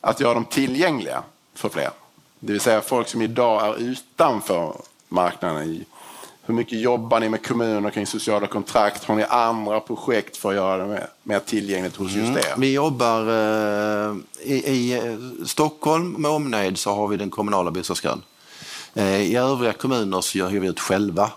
att 0.00 0.20
göra 0.20 0.34
dem 0.34 0.44
tillgängliga 0.44 1.22
för 1.54 1.68
fler? 1.68 1.90
Det 2.38 2.52
vill 2.52 2.60
säga 2.60 2.80
folk 2.80 3.08
som 3.08 3.22
idag 3.22 3.66
är 3.66 3.82
utanför 3.82 4.74
marknaden. 5.08 5.84
Hur 6.50 6.54
mycket 6.54 6.80
jobbar 6.80 7.20
ni 7.20 7.28
med 7.28 7.46
kommuner 7.46 7.90
kring 7.90 8.06
sociala 8.06 8.46
kontrakt? 8.46 9.04
Har 9.04 9.16
ni 9.16 9.22
andra 9.22 9.80
projekt 9.80 10.36
för 10.36 10.48
att 10.48 10.54
göra 10.54 10.86
det 10.86 11.08
mer 11.22 11.38
tillgängligt 11.38 11.96
hos 11.96 12.12
just 12.12 12.28
mm. 12.28 12.38
er? 12.38 12.54
Vi 12.56 12.72
jobbar 12.72 13.20
eh, 13.20 14.16
i, 14.42 14.54
i, 14.54 14.92
eh, 14.92 15.46
Stockholm 15.46 16.12
med 16.12 16.30
omnejd 16.30 16.78
så 16.78 16.94
har 16.94 17.08
vi 17.08 17.16
den 17.16 17.30
kommunala 17.30 17.70
bostadskön. 17.70 18.22
Eh, 18.94 19.20
I 19.20 19.36
övriga 19.36 19.72
kommuner 19.72 20.20
så 20.20 20.38
gör 20.38 20.48
vi 20.48 20.68
ut 20.68 20.80
själva. 20.80 21.30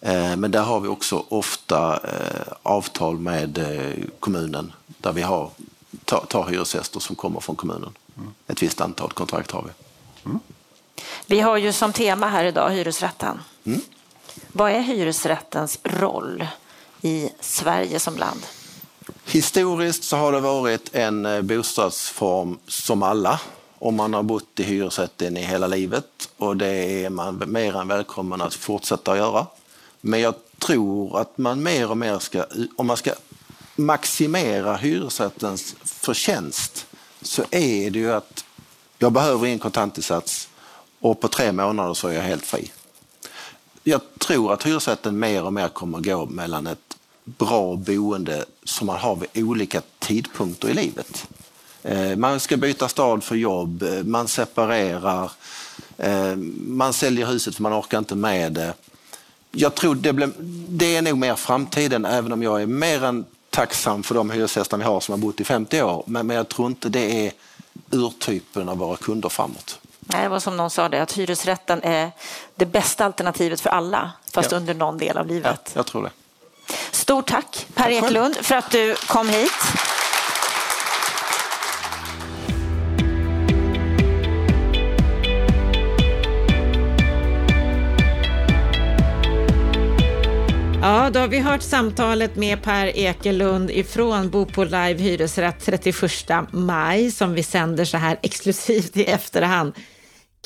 Eh, 0.00 0.36
men 0.36 0.50
där 0.50 0.62
har 0.62 0.80
vi 0.80 0.88
också 0.88 1.24
ofta 1.28 2.00
eh, 2.04 2.52
avtal 2.62 3.18
med 3.18 3.58
eh, 3.58 4.04
kommunen 4.20 4.72
där 4.86 5.12
vi 5.12 5.22
har, 5.22 5.50
tar, 6.04 6.24
tar 6.28 6.48
hyresgäster 6.48 7.00
som 7.00 7.16
kommer 7.16 7.40
från 7.40 7.56
kommunen. 7.56 7.92
Mm. 8.16 8.30
Ett 8.46 8.62
visst 8.62 8.80
antal 8.80 9.12
kontrakt 9.12 9.50
har 9.50 9.62
vi. 9.62 9.70
Mm. 10.24 10.40
Vi 11.26 11.40
har 11.40 11.56
ju 11.56 11.72
som 11.72 11.92
tema 11.92 12.28
här 12.28 12.44
idag 12.44 12.70
hyresrätten. 12.70 13.38
Vad 14.52 14.70
är 14.70 14.80
hyresrättens 14.80 15.78
roll 15.82 16.46
i 17.02 17.30
Sverige 17.40 18.00
som 18.00 18.16
land? 18.16 18.46
Historiskt 19.24 20.04
så 20.04 20.16
har 20.16 20.32
det 20.32 20.40
varit 20.40 20.94
en 20.94 21.26
eh, 21.26 21.42
bostadsform 21.42 22.58
som 22.66 23.02
alla 23.02 23.40
om 23.78 23.94
man 23.94 24.14
har 24.14 24.22
bott 24.22 24.60
i 24.60 24.62
hyresrätten 24.62 25.36
i 25.36 25.42
hela 25.42 25.66
livet 25.66 26.28
och 26.36 26.56
det 26.56 27.04
är 27.04 27.10
man 27.10 27.42
mer 27.46 27.76
än 27.76 27.88
välkommen 27.88 28.40
att 28.40 28.54
fortsätta 28.54 29.12
att 29.12 29.18
göra. 29.18 29.46
Men 30.00 30.20
jag 30.20 30.34
tror 30.58 31.20
att 31.20 31.38
man 31.38 31.62
mer 31.62 31.90
och 31.90 31.96
mer 31.96 32.18
ska, 32.18 32.44
om 32.76 32.86
man 32.86 32.96
ska 32.96 33.12
maximera 33.76 34.76
hyresrättens 34.76 35.74
förtjänst 35.84 36.86
så 37.22 37.42
är 37.50 37.90
det 37.90 37.98
ju 37.98 38.12
att 38.12 38.44
jag 38.98 39.12
behöver 39.12 39.46
en 39.46 39.58
kontantinsats 39.58 40.48
och 41.00 41.20
på 41.20 41.28
tre 41.28 41.52
månader 41.52 41.94
så 41.94 42.08
är 42.08 42.12
jag 42.12 42.22
helt 42.22 42.46
fri. 42.46 42.72
Jag 43.86 44.00
tror 44.18 44.52
att 44.52 44.62
hyresrätten 44.62 45.18
mer 45.18 45.44
och 45.44 45.52
mer 45.52 45.68
kommer 45.68 45.98
att 45.98 46.04
gå 46.04 46.26
mellan 46.26 46.66
ett 46.66 46.96
bra 47.24 47.76
boende 47.76 48.44
som 48.64 48.86
man 48.86 48.98
har 48.98 49.16
vid 49.16 49.44
olika 49.44 49.82
tidpunkter 49.98 50.68
i 50.68 50.74
livet. 50.74 51.28
Eh, 51.82 52.16
man 52.16 52.40
ska 52.40 52.56
byta 52.56 52.88
stad 52.88 53.24
för 53.24 53.36
jobb, 53.36 53.82
eh, 53.82 54.04
man 54.04 54.28
separerar, 54.28 55.30
eh, 55.96 56.36
man 56.66 56.92
säljer 56.92 57.26
huset 57.26 57.54
för 57.54 57.62
man 57.62 57.80
orkar 57.80 57.98
inte 57.98 58.14
med 58.14 58.52
det. 58.52 58.74
Jag 59.50 59.74
tror 59.74 59.94
det, 59.94 60.12
blir, 60.12 60.30
det 60.68 60.96
är 60.96 61.02
nog 61.02 61.18
mer 61.18 61.34
framtiden, 61.34 62.04
även 62.04 62.32
om 62.32 62.42
jag 62.42 62.62
är 62.62 62.66
mer 62.66 63.04
än 63.04 63.24
tacksam 63.50 64.02
för 64.02 64.14
de 64.14 64.30
hyresgäster 64.30 64.76
vi 64.76 64.84
har 64.84 65.00
som 65.00 65.12
har 65.12 65.18
bott 65.18 65.40
i 65.40 65.44
50 65.44 65.82
år. 65.82 66.04
Men, 66.06 66.26
men 66.26 66.36
jag 66.36 66.48
tror 66.48 66.68
inte 66.68 66.88
det 66.88 67.26
är 67.26 67.32
urtypen 67.90 68.68
av 68.68 68.78
våra 68.78 68.96
kunder 68.96 69.28
framåt. 69.28 69.78
Nej, 70.06 70.22
det 70.22 70.28
var 70.28 70.40
som 70.40 70.56
någon 70.56 70.70
sa 70.70 70.88
det, 70.88 71.02
att 71.02 71.12
hyresrätten 71.12 71.82
är 71.82 72.10
det 72.54 72.66
bästa 72.66 73.04
alternativet 73.04 73.60
för 73.60 73.70
alla, 73.70 74.12
fast 74.32 74.50
ja. 74.50 74.56
under 74.56 74.74
någon 74.74 74.98
del 74.98 75.18
av 75.18 75.26
livet. 75.26 75.60
Ja, 75.64 75.72
jag 75.74 75.86
tror 75.86 76.02
det. 76.02 76.10
Stort 76.90 77.26
tack 77.26 77.66
Per 77.74 77.84
tack 77.84 77.92
Eklund 77.92 78.36
för 78.36 78.54
att 78.54 78.70
du 78.70 78.94
kom 79.06 79.28
hit. 79.28 79.52
Ja, 90.84 91.10
då 91.10 91.20
har 91.20 91.28
vi 91.28 91.38
hört 91.38 91.62
samtalet 91.62 92.36
med 92.36 92.62
Per 92.62 92.86
Ekelund 92.96 93.70
ifrån 93.70 94.30
Bo 94.30 94.46
på 94.46 94.64
Live 94.64 94.94
Hyresrätt 94.94 95.64
31 95.64 96.30
maj 96.50 97.10
som 97.10 97.34
vi 97.34 97.42
sänder 97.42 97.84
så 97.84 97.96
här 97.96 98.18
exklusivt 98.22 98.96
i 98.96 99.04
efterhand. 99.04 99.72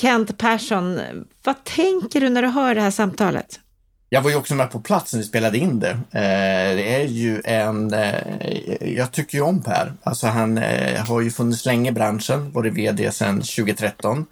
Kent 0.01 0.39
Persson, 0.39 1.01
vad 1.45 1.65
tänker 1.65 2.21
du 2.21 2.29
när 2.29 2.43
du 2.43 2.49
hör 2.49 2.75
det 2.75 2.81
här 2.81 2.91
samtalet? 2.91 3.61
Jag 4.09 4.23
var 4.23 4.31
ju 4.31 4.37
också 4.37 4.55
med 4.55 4.71
på 4.71 4.81
plats 4.81 5.13
när 5.13 5.21
vi 5.21 5.27
spelade 5.27 5.59
in 5.59 5.81
det. 5.81 5.91
Eh, 5.91 6.77
det 6.77 6.95
är 6.95 7.07
ju 7.07 7.43
en... 7.45 7.95
Eh, 7.95 8.95
jag 8.97 9.13
tycker 9.13 9.39
ju 9.39 9.45
om 9.45 9.63
Per. 9.63 9.93
Alltså 10.03 10.27
han 10.27 10.59
eh, 10.59 11.07
har 11.07 11.21
ju 11.21 11.31
funnits 11.31 11.67
länge 11.67 11.91
i 11.91 11.93
branschen, 11.93 12.53
varit 12.53 12.75
VD 12.75 13.13
sedan 13.13 13.35
2013. 13.41 14.27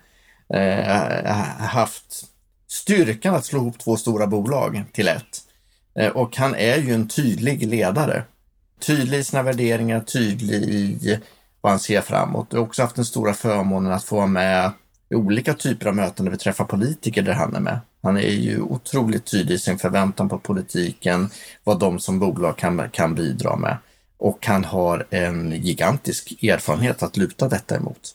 Haft 1.59 2.25
styrkan 2.69 3.35
att 3.35 3.45
slå 3.45 3.59
ihop 3.59 3.79
två 3.79 3.97
stora 3.97 4.27
bolag 4.27 4.85
till 4.93 5.09
ett. 5.09 5.43
Och 6.15 6.37
han 6.37 6.55
är 6.55 6.77
ju 6.77 6.95
en 6.95 7.09
tydlig 7.09 7.67
ledare. 7.67 8.25
Tydlig 8.81 9.19
i 9.19 9.25
sina 9.25 9.43
värderingar, 9.43 10.01
tydlig 10.01 10.63
i 10.63 11.21
vad 11.61 11.73
han 11.73 11.81
ser 11.81 12.01
framåt. 12.01 12.47
Jag 12.51 12.59
har 12.59 12.67
också 12.67 12.83
haft 12.83 12.97
den 12.97 13.05
stora 13.05 13.35
förmånen 13.35 13.93
att 13.93 14.05
få 14.05 14.17
vara 14.17 14.27
med 14.27 14.73
i 15.09 15.15
olika 15.15 15.55
typer 15.55 15.87
av 15.87 15.97
möten 15.97 16.25
där 16.25 16.33
vi 16.33 16.39
träffar 16.39 16.65
politiker 16.65 17.23
där 17.23 17.33
han 17.33 17.55
är 17.55 17.61
med. 17.61 17.79
Han 18.03 18.17
är 18.17 18.31
ju 18.31 18.61
otroligt 18.61 19.25
tydlig 19.25 19.55
i 19.55 19.59
sin 19.59 19.79
förväntan 19.79 20.29
på 20.29 20.39
politiken, 20.39 21.31
vad 21.65 21.79
de 21.79 21.99
som 21.99 22.19
bolag 22.19 22.57
kan, 22.59 22.89
kan 22.93 23.15
bidra 23.15 23.57
med. 23.57 23.77
Och 24.19 24.47
han 24.47 24.65
har 24.65 25.07
en 25.11 25.53
gigantisk 25.53 26.43
erfarenhet 26.43 27.03
att 27.03 27.17
luta 27.17 27.49
detta 27.49 27.77
emot. 27.77 28.15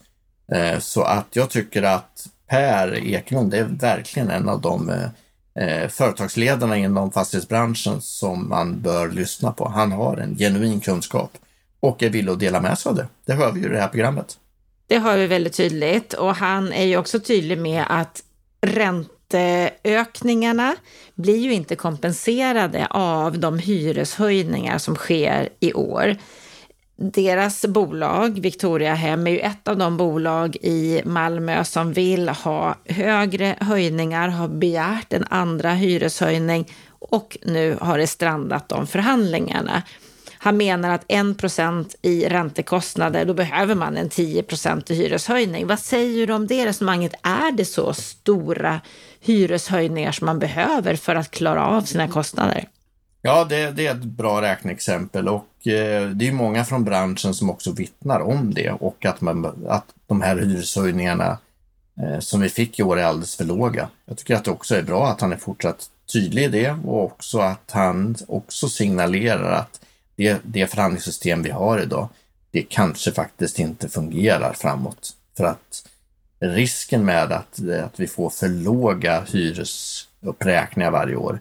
Eh, 0.51 0.79
så 0.79 1.01
att 1.01 1.27
jag 1.31 1.49
tycker 1.49 1.83
att 1.83 2.27
Per 2.47 2.95
Eklund 2.95 3.53
är 3.53 3.63
verkligen 3.63 4.29
en 4.29 4.49
av 4.49 4.61
de 4.61 4.89
eh, 5.55 5.87
företagsledarna 5.89 6.77
inom 6.77 7.11
fastighetsbranschen 7.11 8.01
som 8.01 8.49
man 8.49 8.81
bör 8.81 9.09
lyssna 9.09 9.51
på. 9.51 9.69
Han 9.69 9.91
har 9.91 10.17
en 10.17 10.37
genuin 10.37 10.79
kunskap 10.79 11.31
och 11.79 12.03
är 12.03 12.09
villig 12.09 12.31
att 12.31 12.39
dela 12.39 12.61
med 12.61 12.77
sig 12.77 12.89
av 12.89 12.95
det. 12.95 13.07
Det 13.25 13.33
hör 13.33 13.51
vi 13.51 13.59
ju 13.59 13.65
i 13.65 13.69
det 13.69 13.79
här 13.79 13.87
programmet. 13.87 14.37
Det 14.91 14.99
hör 14.99 15.17
vi 15.17 15.27
väldigt 15.27 15.53
tydligt 15.53 16.13
och 16.13 16.35
han 16.35 16.73
är 16.73 16.85
ju 16.85 16.97
också 16.97 17.19
tydlig 17.19 17.57
med 17.57 17.85
att 17.89 18.23
ränteökningarna 18.61 20.75
blir 21.15 21.37
ju 21.37 21.53
inte 21.53 21.75
kompenserade 21.75 22.87
av 22.89 23.39
de 23.39 23.59
hyreshöjningar 23.59 24.77
som 24.77 24.95
sker 24.95 25.49
i 25.59 25.73
år. 25.73 26.15
Deras 26.95 27.65
bolag, 27.65 28.41
Victoria 28.41 28.93
Hem, 28.93 29.27
är 29.27 29.31
ju 29.31 29.39
ett 29.39 29.67
av 29.67 29.77
de 29.77 29.97
bolag 29.97 30.55
i 30.55 31.01
Malmö 31.05 31.63
som 31.63 31.93
vill 31.93 32.29
ha 32.29 32.75
högre 32.85 33.55
höjningar, 33.59 34.27
har 34.27 34.47
begärt 34.47 35.13
en 35.13 35.25
andra 35.29 35.71
hyreshöjning 35.71 36.71
och 36.89 37.37
nu 37.41 37.77
har 37.81 37.97
det 37.97 38.07
strandat 38.07 38.69
de 38.69 38.87
förhandlingarna. 38.87 39.83
Han 40.43 40.57
menar 40.57 40.89
att 40.89 41.05
1 41.07 41.95
i 42.01 42.29
räntekostnader, 42.29 43.25
då 43.25 43.33
behöver 43.33 43.75
man 43.75 43.97
en 43.97 44.09
10 44.09 44.43
i 44.87 44.93
hyreshöjning. 44.93 45.67
Vad 45.67 45.79
säger 45.79 46.27
du 46.27 46.33
om 46.33 46.47
det 46.47 46.65
resonemanget? 46.65 47.13
Är 47.23 47.51
det 47.51 47.65
så 47.65 47.93
stora 47.93 48.81
hyreshöjningar 49.19 50.11
som 50.11 50.25
man 50.25 50.39
behöver 50.39 50.95
för 50.95 51.15
att 51.15 51.31
klara 51.31 51.67
av 51.67 51.81
sina 51.81 52.07
kostnader? 52.07 52.67
Ja, 53.21 53.45
det, 53.45 53.71
det 53.71 53.87
är 53.87 53.91
ett 53.91 54.03
bra 54.03 54.41
räkneexempel 54.41 55.27
och 55.27 55.67
eh, 55.67 56.09
det 56.09 56.27
är 56.27 56.31
många 56.31 56.65
från 56.65 56.83
branschen 56.83 57.33
som 57.33 57.49
också 57.49 57.71
vittnar 57.71 58.19
om 58.19 58.53
det 58.53 58.71
och 58.71 59.05
att, 59.05 59.21
man, 59.21 59.65
att 59.67 59.85
de 60.07 60.21
här 60.21 60.37
hyreshöjningarna 60.37 61.37
eh, 62.01 62.19
som 62.19 62.41
vi 62.41 62.49
fick 62.49 62.79
i 62.79 62.83
år 62.83 62.99
är 62.99 63.03
alldeles 63.03 63.35
för 63.35 63.45
låga. 63.45 63.89
Jag 64.05 64.17
tycker 64.17 64.35
att 64.35 64.45
det 64.45 64.51
också 64.51 64.75
är 64.75 64.83
bra 64.83 65.07
att 65.07 65.21
han 65.21 65.33
är 65.33 65.37
fortsatt 65.37 65.85
tydlig 66.13 66.43
i 66.43 66.47
det 66.47 66.71
och 66.85 67.03
också 67.03 67.39
att 67.39 67.71
han 67.71 68.15
också 68.27 68.69
signalerar 68.69 69.51
att 69.51 69.80
det, 70.21 70.41
det 70.43 70.67
förhandlingssystem 70.67 71.43
vi 71.43 71.49
har 71.49 71.79
idag, 71.79 72.09
det 72.51 72.61
kanske 72.61 73.11
faktiskt 73.11 73.59
inte 73.59 73.89
fungerar 73.89 74.53
framåt. 74.53 75.15
För 75.37 75.43
att 75.43 75.89
risken 76.39 77.05
med 77.05 77.31
att, 77.31 77.59
att 77.83 77.99
vi 77.99 78.07
får 78.07 78.29
för 78.29 78.47
låga 78.47 79.21
hyresuppräkningar 79.21 80.91
varje 80.91 81.15
år, 81.15 81.39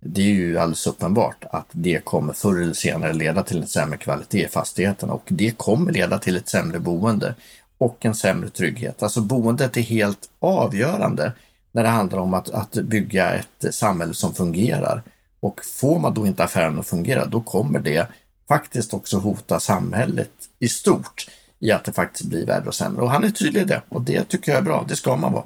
det 0.00 0.20
är 0.20 0.34
ju 0.34 0.58
alldeles 0.58 0.86
uppenbart 0.86 1.44
att 1.50 1.66
det 1.72 2.04
kommer 2.04 2.32
förr 2.32 2.62
eller 2.62 2.72
senare 2.72 3.12
leda 3.12 3.42
till 3.42 3.60
en 3.60 3.66
sämre 3.66 3.98
kvalitet 3.98 4.44
i 4.44 4.48
fastigheterna 4.48 5.12
och 5.12 5.24
det 5.28 5.58
kommer 5.58 5.92
leda 5.92 6.18
till 6.18 6.36
ett 6.36 6.48
sämre 6.48 6.78
boende 6.78 7.34
och 7.78 8.04
en 8.04 8.14
sämre 8.14 8.50
trygghet. 8.50 9.02
Alltså 9.02 9.20
boendet 9.20 9.76
är 9.76 9.80
helt 9.80 10.30
avgörande 10.38 11.32
när 11.72 11.82
det 11.82 11.88
handlar 11.88 12.18
om 12.18 12.34
att, 12.34 12.50
att 12.50 12.72
bygga 12.72 13.34
ett 13.34 13.74
samhälle 13.74 14.14
som 14.14 14.34
fungerar. 14.34 15.02
Och 15.40 15.60
får 15.64 15.98
man 15.98 16.14
då 16.14 16.26
inte 16.26 16.44
affären 16.44 16.78
att 16.78 16.86
fungera, 16.86 17.26
då 17.26 17.40
kommer 17.40 17.78
det 17.78 18.06
faktiskt 18.48 18.94
också 18.94 19.18
hota 19.18 19.60
samhället 19.60 20.32
i 20.58 20.68
stort 20.68 21.26
i 21.58 21.72
att 21.72 21.84
det 21.84 21.92
faktiskt 21.92 22.24
blir 22.24 22.46
värre 22.46 22.66
och 22.66 22.74
sämre. 22.74 23.02
Och 23.02 23.10
han 23.10 23.24
är 23.24 23.30
tydlig 23.30 23.60
i 23.60 23.64
det 23.64 23.82
och 23.88 24.02
det 24.02 24.24
tycker 24.24 24.52
jag 24.52 24.58
är 24.58 24.62
bra. 24.62 24.84
Det 24.88 24.96
ska 24.96 25.16
man 25.16 25.32
vara. 25.32 25.44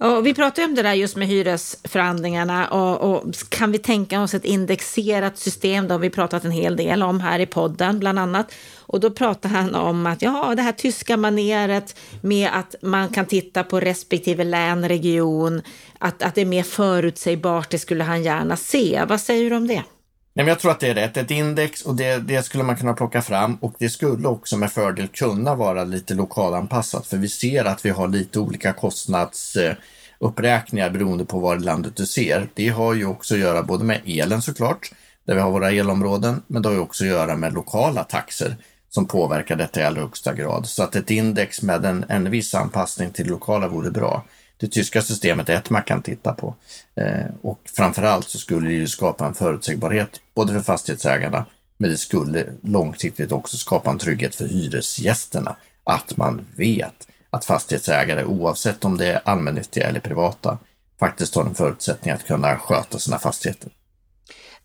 Och 0.00 0.26
vi 0.26 0.34
pratade 0.34 0.66
om 0.66 0.74
det 0.74 0.82
där 0.82 0.94
just 0.94 1.16
med 1.16 1.28
hyresförhandlingarna 1.28 2.68
och, 2.68 3.10
och, 3.10 3.34
kan 3.48 3.72
vi 3.72 3.78
tänka 3.78 4.22
oss 4.22 4.34
ett 4.34 4.44
indexerat 4.44 5.38
system? 5.38 5.88
Det 5.88 5.94
har 5.94 5.98
vi 5.98 6.10
pratat 6.10 6.44
en 6.44 6.50
hel 6.50 6.76
del 6.76 7.02
om 7.02 7.20
här 7.20 7.38
i 7.38 7.46
podden 7.46 7.98
bland 7.98 8.18
annat. 8.18 8.52
Och 8.78 9.00
då 9.00 9.10
pratar 9.10 9.48
han 9.48 9.74
om 9.74 10.06
att 10.06 10.22
ja, 10.22 10.54
det 10.56 10.62
här 10.62 10.72
tyska 10.72 11.16
maneret 11.16 11.96
med 12.20 12.50
att 12.52 12.74
man 12.82 13.08
kan 13.08 13.26
titta 13.26 13.64
på 13.64 13.80
respektive 13.80 14.44
län, 14.44 14.88
region, 14.88 15.62
att, 15.98 16.22
att 16.22 16.34
det 16.34 16.40
är 16.40 16.46
mer 16.46 16.62
förutsägbart, 16.62 17.70
det 17.70 17.78
skulle 17.78 18.04
han 18.04 18.22
gärna 18.22 18.56
se. 18.56 19.04
Vad 19.08 19.20
säger 19.20 19.50
du 19.50 19.56
om 19.56 19.66
det? 19.66 19.82
Nej, 20.32 20.44
men 20.44 20.48
jag 20.48 20.58
tror 20.58 20.70
att 20.70 20.80
det 20.80 20.88
är 20.88 20.94
rätt. 20.94 21.16
Ett 21.16 21.30
index 21.30 21.82
och 21.82 21.94
det, 21.94 22.18
det, 22.18 22.42
skulle 22.42 22.64
man 22.64 22.76
kunna 22.76 22.94
plocka 22.94 23.22
fram 23.22 23.54
och 23.54 23.74
det 23.78 23.88
skulle 23.88 24.28
också 24.28 24.56
med 24.56 24.72
fördel 24.72 25.08
kunna 25.08 25.54
vara 25.54 25.84
lite 25.84 26.14
lokalanpassat 26.14 27.06
för 27.06 27.16
vi 27.16 27.28
ser 27.28 27.64
att 27.64 27.84
vi 27.84 27.90
har 27.90 28.08
lite 28.08 28.38
olika 28.38 28.72
kostnadsuppräkningar 28.72 30.90
beroende 30.90 31.24
på 31.24 31.38
var 31.38 31.56
i 31.56 31.60
landet 31.60 31.96
du 31.96 32.06
ser. 32.06 32.48
Det 32.54 32.68
har 32.68 32.94
ju 32.94 33.06
också 33.06 33.34
att 33.34 33.40
göra 33.40 33.62
både 33.62 33.84
med 33.84 34.00
elen 34.06 34.42
såklart, 34.42 34.92
där 35.24 35.34
vi 35.34 35.40
har 35.40 35.50
våra 35.50 35.70
elområden, 35.70 36.42
men 36.46 36.62
det 36.62 36.68
har 36.68 36.74
ju 36.74 36.80
också 36.80 37.04
att 37.04 37.10
göra 37.10 37.36
med 37.36 37.54
lokala 37.54 38.04
taxor 38.04 38.56
som 38.90 39.06
påverkar 39.06 39.56
detta 39.56 39.80
i 39.80 39.84
allra 39.84 40.00
högsta 40.00 40.34
grad. 40.34 40.66
Så 40.66 40.82
att 40.82 40.96
ett 40.96 41.10
index 41.10 41.62
med 41.62 41.84
en, 41.84 42.04
en 42.08 42.30
viss 42.30 42.54
anpassning 42.54 43.10
till 43.10 43.26
lokala 43.26 43.68
vore 43.68 43.90
bra 43.90 44.24
det 44.60 44.68
tyska 44.68 45.02
systemet 45.02 45.48
är 45.48 45.54
ett 45.54 45.70
man 45.70 45.82
kan 45.82 46.02
titta 46.02 46.32
på. 46.32 46.54
Eh, 46.94 47.26
och 47.42 47.60
framförallt 47.76 48.28
så 48.28 48.38
skulle 48.38 48.68
det 48.68 48.74
ju 48.74 48.88
skapa 48.88 49.26
en 49.26 49.34
förutsägbarhet 49.34 50.20
både 50.34 50.52
för 50.52 50.60
fastighetsägarna 50.60 51.46
men 51.80 51.90
det 51.90 51.96
skulle 51.96 52.46
långsiktigt 52.62 53.32
också 53.32 53.56
skapa 53.56 53.90
en 53.90 53.98
trygghet 53.98 54.34
för 54.34 54.48
hyresgästerna. 54.48 55.56
Att 55.84 56.16
man 56.16 56.46
vet 56.56 57.08
att 57.30 57.44
fastighetsägare, 57.44 58.24
oavsett 58.24 58.84
om 58.84 58.96
det 58.96 59.06
är 59.06 59.20
allmännyttiga 59.24 59.88
eller 59.88 60.00
privata, 60.00 60.58
faktiskt 60.98 61.34
har 61.34 61.44
en 61.44 61.54
förutsättning 61.54 62.14
att 62.14 62.26
kunna 62.26 62.58
sköta 62.58 62.98
sina 62.98 63.18
fastigheter. 63.18 63.70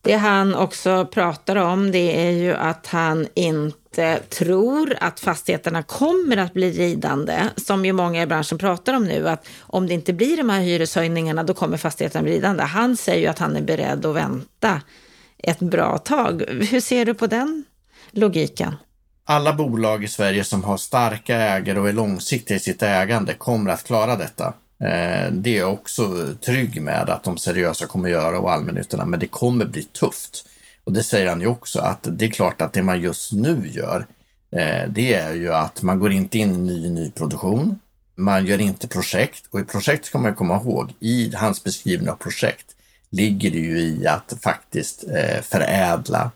Det 0.06 0.16
han 0.16 0.56
också 0.56 1.06
pratar 1.06 1.56
om 1.56 1.92
det 1.92 2.28
är 2.28 2.32
ju 2.32 2.54
att 2.54 2.88
han 2.88 3.28
inte 3.34 4.20
tror 4.20 4.98
att 5.02 5.20
fastigheterna 5.20 5.84
kommer 5.84 6.38
att 6.38 6.54
bli 6.54 6.72
ridande, 6.72 7.50
som 7.56 7.86
ju 7.86 7.94
många 7.94 8.22
i 8.22 8.28
branschen 8.28 8.58
pratar 8.58 8.94
om 8.94 9.04
nu, 9.04 9.30
att 9.30 9.48
om 9.60 9.88
det 9.88 9.94
inte 9.94 10.14
blir 10.14 10.38
de 10.38 10.50
här 10.50 10.62
hyreshöjningarna 10.62 11.44
då 11.44 11.54
kommer 11.54 11.78
fastigheterna 11.78 12.24
bli 12.24 12.36
ridande. 12.36 12.64
Han 12.64 12.98
säger 12.98 13.22
ju 13.22 13.28
att 13.28 13.40
han 13.40 13.56
är 13.56 13.62
beredd 13.62 14.06
att 14.06 14.16
vänta 14.16 14.82
ett 15.38 15.60
bra 15.60 15.98
tag. 15.98 16.44
Hur 16.50 16.80
ser 16.80 17.06
du 17.06 17.14
på 17.14 17.28
den 17.28 17.64
logiken? 18.12 18.76
Alla 19.26 19.54
bolag 19.54 20.04
i 20.04 20.08
Sverige 20.08 20.44
som 20.44 20.64
har 20.64 20.78
starka 20.78 21.36
ägare 21.36 21.80
och 21.80 21.90
är 21.90 21.94
långsiktiga 21.94 22.58
i 22.58 22.60
sitt 22.60 22.84
ägande 22.84 23.34
kommer 23.34 23.72
att 23.72 23.84
klara 23.84 24.16
detta. 24.16 24.54
Eh, 24.80 25.32
det 25.32 25.56
är 25.56 25.60
jag 25.60 25.74
också 25.74 26.34
trygg 26.46 26.82
med 26.82 27.10
att 27.10 27.24
de 27.24 27.38
seriösa 27.38 27.86
kommer 27.86 28.10
göra 28.10 28.40
och 28.40 28.52
allmännyttorna, 28.52 29.06
men 29.06 29.20
det 29.20 29.28
kommer 29.28 29.66
bli 29.66 29.84
tufft. 29.84 30.46
Och 30.84 30.94
det 30.94 31.04
säger 31.04 31.30
han 31.30 31.42
ju 31.42 31.48
också 31.48 31.80
att 31.80 32.08
det 32.12 32.26
är 32.26 32.30
klart 32.30 32.62
att 32.62 32.74
det 32.74 32.84
man 32.84 33.02
just 33.02 33.32
nu 33.32 33.70
gör, 33.74 34.06
eh, 34.52 34.90
det 34.90 35.14
är 35.14 35.34
ju 35.34 35.54
att 35.54 35.82
man 35.82 36.00
går 36.00 36.12
inte 36.12 36.38
in 36.38 36.54
i 36.54 36.58
ny 36.58 36.90
nyproduktion. 36.90 37.80
Man 38.16 38.46
gör 38.46 38.62
inte 38.62 38.88
projekt 38.88 39.44
och 39.52 39.60
i 39.60 39.64
projekt 39.64 40.06
ska 40.06 40.18
man 40.18 40.36
komma 40.36 40.56
ihåg, 40.56 40.94
i 41.00 41.32
hans 41.36 41.64
beskrivning 41.64 42.10
av 42.10 42.16
projekt 42.16 42.66
ligger 43.10 43.52
det 43.52 43.58
ju 43.58 43.80
i 43.80 44.08
att 44.08 44.34
faktiskt 44.42 45.04
eh, 45.04 45.42
förädla 45.42 46.32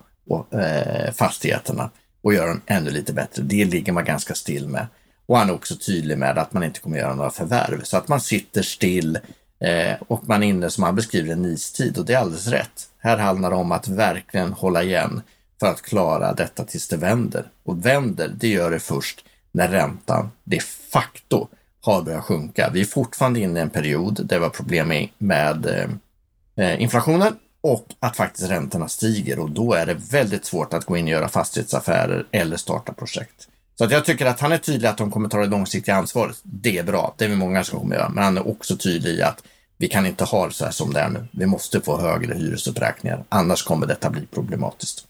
fastigheterna 1.13 1.89
och 2.21 2.34
göra 2.34 2.47
dem 2.47 2.62
ännu 2.65 2.91
lite 2.91 3.13
bättre. 3.13 3.43
Det 3.43 3.65
ligger 3.65 3.93
man 3.93 4.06
ganska 4.06 4.36
still 4.36 4.67
med. 4.67 4.88
Och 5.29 5.37
han 5.37 5.49
är 5.49 5.53
också 5.53 5.75
tydlig 5.75 6.17
med 6.17 6.37
att 6.37 6.53
man 6.53 6.63
inte 6.63 6.79
kommer 6.79 6.97
göra 6.97 7.15
några 7.15 7.29
förvärv 7.29 7.83
så 7.83 7.97
att 7.97 8.07
man 8.07 8.21
sitter 8.21 8.61
still 8.61 9.19
eh, 9.59 9.93
och 10.07 10.27
man 10.27 10.43
är 10.43 10.47
inne, 10.47 10.69
som 10.69 10.83
han 10.83 10.95
beskriver, 10.95 11.33
en 11.33 11.45
istid 11.45 11.97
och 11.97 12.05
det 12.05 12.13
är 12.13 12.17
alldeles 12.17 12.47
rätt. 12.47 12.89
Här 12.97 13.17
handlar 13.17 13.49
det 13.49 13.55
om 13.55 13.71
att 13.71 13.87
verkligen 13.87 14.53
hålla 14.53 14.83
igen 14.83 15.21
för 15.59 15.67
att 15.67 15.81
klara 15.81 16.33
detta 16.33 16.63
tills 16.63 16.87
det 16.87 16.97
vänder. 16.97 17.45
Och 17.63 17.85
vänder, 17.85 18.31
det 18.39 18.47
gör 18.47 18.71
det 18.71 18.79
först 18.79 19.25
när 19.51 19.67
räntan 19.67 20.31
de 20.43 20.59
facto 20.91 21.47
har 21.81 22.01
börjat 22.01 22.23
sjunka. 22.23 22.69
Vi 22.73 22.81
är 22.81 22.85
fortfarande 22.85 23.39
inne 23.39 23.59
i 23.59 23.63
en 23.63 23.69
period 23.69 24.25
där 24.25 24.39
vi 24.39 24.43
har 24.43 24.49
problem 24.49 25.07
med 25.17 25.65
eh, 25.65 26.65
eh, 26.65 26.81
inflationen 26.81 27.35
och 27.61 27.85
att 27.99 28.15
faktiskt 28.15 28.49
räntorna 28.49 28.87
stiger 28.87 29.39
och 29.39 29.51
då 29.51 29.73
är 29.73 29.85
det 29.85 29.97
väldigt 30.11 30.45
svårt 30.45 30.73
att 30.73 30.85
gå 30.85 30.97
in 30.97 31.05
och 31.05 31.11
göra 31.11 31.27
fastighetsaffärer 31.29 32.27
eller 32.31 32.57
starta 32.57 32.93
projekt. 32.93 33.48
Så 33.79 33.85
att 33.85 33.91
jag 33.91 34.05
tycker 34.05 34.25
att 34.25 34.39
han 34.39 34.51
är 34.51 34.57
tydlig 34.57 34.87
att 34.87 34.97
de 34.97 35.11
kommer 35.11 35.29
ta 35.29 35.37
det 35.37 35.45
långsiktiga 35.45 35.95
ansvaret. 35.95 36.39
Det 36.43 36.77
är 36.77 36.83
bra, 36.83 37.15
det 37.17 37.25
är 37.25 37.29
vi 37.29 37.35
många 37.35 37.63
som 37.63 37.79
kommer 37.79 37.95
göra, 37.95 38.09
men 38.09 38.23
han 38.23 38.37
är 38.37 38.47
också 38.47 38.77
tydlig 38.77 39.11
i 39.11 39.21
att 39.21 39.43
vi 39.77 39.87
kan 39.87 40.05
inte 40.05 40.23
ha 40.23 40.47
det 40.47 40.53
så 40.53 40.65
här 40.65 40.71
som 40.71 40.93
det 40.93 40.99
är 40.99 41.09
nu. 41.09 41.27
Vi 41.31 41.45
måste 41.45 41.81
få 41.81 42.01
högre 42.01 42.33
hyresuppräkningar, 42.33 43.23
annars 43.29 43.63
kommer 43.63 43.87
detta 43.87 44.09
bli 44.09 44.25
problematiskt. 44.25 45.05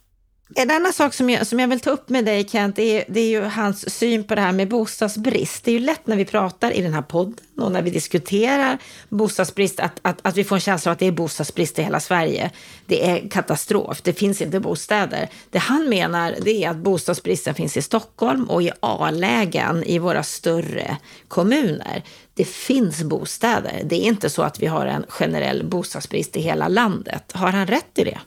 En 0.56 0.72
annan 0.72 0.94
sak 0.94 1.14
som 1.14 1.30
jag, 1.30 1.48
som 1.48 1.60
jag 1.60 1.68
vill 1.68 1.80
ta 1.80 1.90
upp 1.90 2.10
med 2.10 2.26
dig 2.26 2.48
Kent, 2.48 2.76
det 2.76 2.98
är, 2.98 3.06
det 3.08 3.20
är 3.20 3.30
ju 3.30 3.42
hans 3.42 3.90
syn 3.90 4.24
på 4.24 4.36
det 4.36 4.42
här 4.42 4.52
med 4.52 4.70
bostadsbrist. 4.70 5.64
Det 5.64 5.72
är 5.72 5.74
ju 5.74 5.80
lätt 5.80 6.08
när 6.08 6.16
vi 6.16 6.26
pratar 6.26 6.72
i 6.72 6.82
den 6.82 6.94
här 6.94 7.02
podden 7.02 7.46
och 7.58 7.72
när 7.72 7.82
vi 7.82 7.90
diskuterar 7.90 8.78
bostadsbrist 9.10 9.80
att, 9.80 10.00
att, 10.02 10.20
att 10.22 10.38
vi 10.38 10.44
får 10.44 10.56
en 10.56 10.60
känsla 10.60 10.92
av 10.92 10.94
att 10.94 11.00
det 11.00 11.06
är 11.06 11.12
bostadsbrist 11.12 11.80
i 11.80 11.84
hela 11.84 12.00
Sverige. 12.00 12.52
Det 12.86 13.10
är 13.10 13.30
katastrof, 13.30 14.02
det 14.02 14.14
finns 14.14 14.42
inte 14.42 14.60
bostäder. 14.60 15.30
Det 15.50 15.60
han 15.60 15.90
menar 15.90 16.36
det 16.42 16.64
är 16.64 16.70
att 16.70 16.78
bostadsbristen 16.78 17.56
finns 17.56 17.78
i 17.78 17.82
Stockholm 17.82 18.50
och 18.50 18.64
i 18.64 18.72
A-lägen 18.80 19.84
i 19.84 20.00
våra 20.00 20.24
större 20.24 20.98
kommuner. 21.28 22.04
Det 22.34 22.46
finns 22.46 23.04
bostäder. 23.04 23.82
Det 23.84 23.96
är 23.96 24.08
inte 24.08 24.30
så 24.30 24.42
att 24.42 24.60
vi 24.60 24.68
har 24.68 24.86
en 24.86 25.06
generell 25.10 25.66
bostadsbrist 25.66 26.38
i 26.38 26.42
hela 26.42 26.68
landet. 26.68 27.32
Har 27.32 27.52
han 27.52 27.68
rätt 27.68 28.00
i 28.00 28.04
det? 28.04 28.20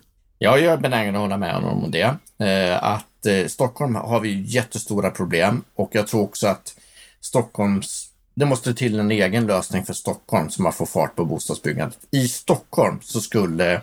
Jag 0.42 0.64
är 0.64 0.76
benägen 0.76 1.14
att 1.16 1.20
hålla 1.20 1.36
med 1.36 1.54
honom 1.54 1.84
om 1.84 1.90
det. 1.90 2.16
Eh, 2.38 2.84
att 2.84 3.26
eh, 3.26 3.46
Stockholm 3.46 3.94
har 3.94 4.20
vi 4.20 4.40
jättestora 4.40 5.10
problem 5.10 5.64
och 5.74 5.90
jag 5.92 6.06
tror 6.06 6.22
också 6.22 6.46
att 6.46 6.74
Stockholms 7.20 8.08
det 8.34 8.46
måste 8.46 8.74
till 8.74 9.00
en 9.00 9.10
egen 9.10 9.46
lösning 9.46 9.84
för 9.84 9.92
Stockholm 9.92 10.50
som 10.50 10.62
man 10.62 10.72
får 10.72 10.86
fart 10.86 11.16
på 11.16 11.24
bostadsbyggandet. 11.24 11.98
I 12.10 12.28
Stockholm 12.28 12.98
så 13.02 13.20
skulle 13.20 13.80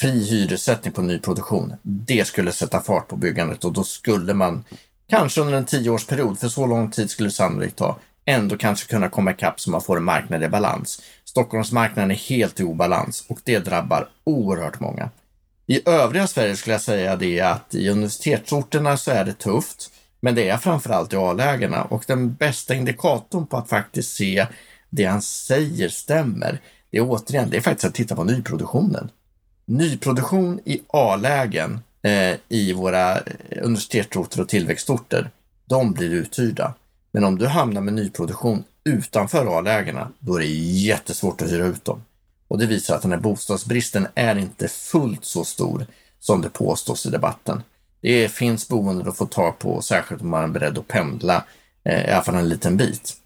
fri 0.00 0.24
hyressättning 0.24 0.92
på 0.92 1.02
nyproduktion, 1.02 1.74
det 1.82 2.26
skulle 2.26 2.52
sätta 2.52 2.80
fart 2.80 3.08
på 3.08 3.16
byggandet 3.16 3.64
och 3.64 3.72
då 3.72 3.84
skulle 3.84 4.34
man 4.34 4.64
kanske 5.08 5.40
under 5.40 5.54
en 5.54 5.64
tioårsperiod, 5.64 6.38
för 6.38 6.48
så 6.48 6.66
lång 6.66 6.90
tid 6.90 7.10
skulle 7.10 7.28
det 7.28 7.32
sannolikt 7.34 7.76
ta, 7.76 7.98
ändå 8.24 8.56
kanske 8.56 8.90
kunna 8.90 9.08
komma 9.08 9.30
ikapp 9.30 9.60
så 9.60 9.70
man 9.70 9.82
får 9.82 9.96
en 9.96 10.04
marknad 10.04 10.42
i 10.42 10.48
balans. 10.48 11.02
Stockholmsmarknaden 11.24 12.10
är 12.10 12.14
helt 12.14 12.60
i 12.60 12.62
obalans 12.62 13.24
och 13.28 13.38
det 13.44 13.58
drabbar 13.58 14.08
oerhört 14.24 14.80
många. 14.80 15.10
I 15.72 15.82
övriga 15.86 16.26
Sverige 16.26 16.56
skulle 16.56 16.74
jag 16.74 16.82
säga 16.82 17.16
det 17.16 17.40
att 17.40 17.74
i 17.74 17.88
universitetsorterna 17.88 18.96
så 18.96 19.10
är 19.10 19.24
det 19.24 19.32
tufft, 19.32 19.90
men 20.20 20.34
det 20.34 20.48
är 20.48 20.56
framförallt 20.56 21.12
i 21.12 21.16
A-lägena 21.16 21.84
och 21.84 22.04
den 22.06 22.34
bästa 22.34 22.74
indikatorn 22.74 23.46
på 23.46 23.56
att 23.56 23.68
faktiskt 23.68 24.14
se 24.16 24.46
det 24.90 25.04
han 25.04 25.22
säger 25.22 25.88
stämmer, 25.88 26.60
det 26.90 26.98
är 26.98 27.02
återigen, 27.02 27.50
det 27.50 27.56
är 27.56 27.60
faktiskt 27.60 27.84
att 27.84 27.94
titta 27.94 28.16
på 28.16 28.24
nyproduktionen. 28.24 29.10
Nyproduktion 29.66 30.60
i 30.64 30.80
A-lägen 30.88 31.80
eh, 32.02 32.36
i 32.48 32.72
våra 32.72 33.16
eh, 33.16 33.22
universitetsorter 33.62 34.40
och 34.40 34.48
tillväxtorter, 34.48 35.30
de 35.66 35.92
blir 35.92 36.10
uthyrda. 36.10 36.74
Men 37.12 37.24
om 37.24 37.38
du 37.38 37.46
hamnar 37.46 37.80
med 37.80 37.94
nyproduktion 37.94 38.64
utanför 38.84 39.58
A-lägena, 39.58 40.08
då 40.18 40.34
är 40.34 40.40
det 40.40 40.46
jättesvårt 40.46 41.42
att 41.42 41.50
hyra 41.50 41.66
ut 41.66 41.84
dem. 41.84 42.02
Och 42.52 42.58
det 42.58 42.66
visar 42.66 42.96
att 42.96 43.02
den 43.02 43.12
här 43.12 43.18
bostadsbristen 43.18 44.06
är 44.14 44.38
inte 44.38 44.68
fullt 44.68 45.24
så 45.24 45.44
stor 45.44 45.86
som 46.20 46.42
det 46.42 46.48
påstås 46.48 47.06
i 47.06 47.10
debatten. 47.10 47.62
Det 48.02 48.28
finns 48.28 48.68
boenden 48.68 49.08
att 49.08 49.16
få 49.16 49.26
tag 49.26 49.58
på, 49.58 49.82
särskilt 49.82 50.22
om 50.22 50.30
man 50.30 50.44
är 50.44 50.48
beredd 50.48 50.78
att 50.78 50.88
pendla, 50.88 51.44
eh, 51.84 52.08
i 52.08 52.10
alla 52.10 52.22
fall 52.22 52.34
en 52.34 52.48
liten 52.48 52.76
bit. 52.76 53.16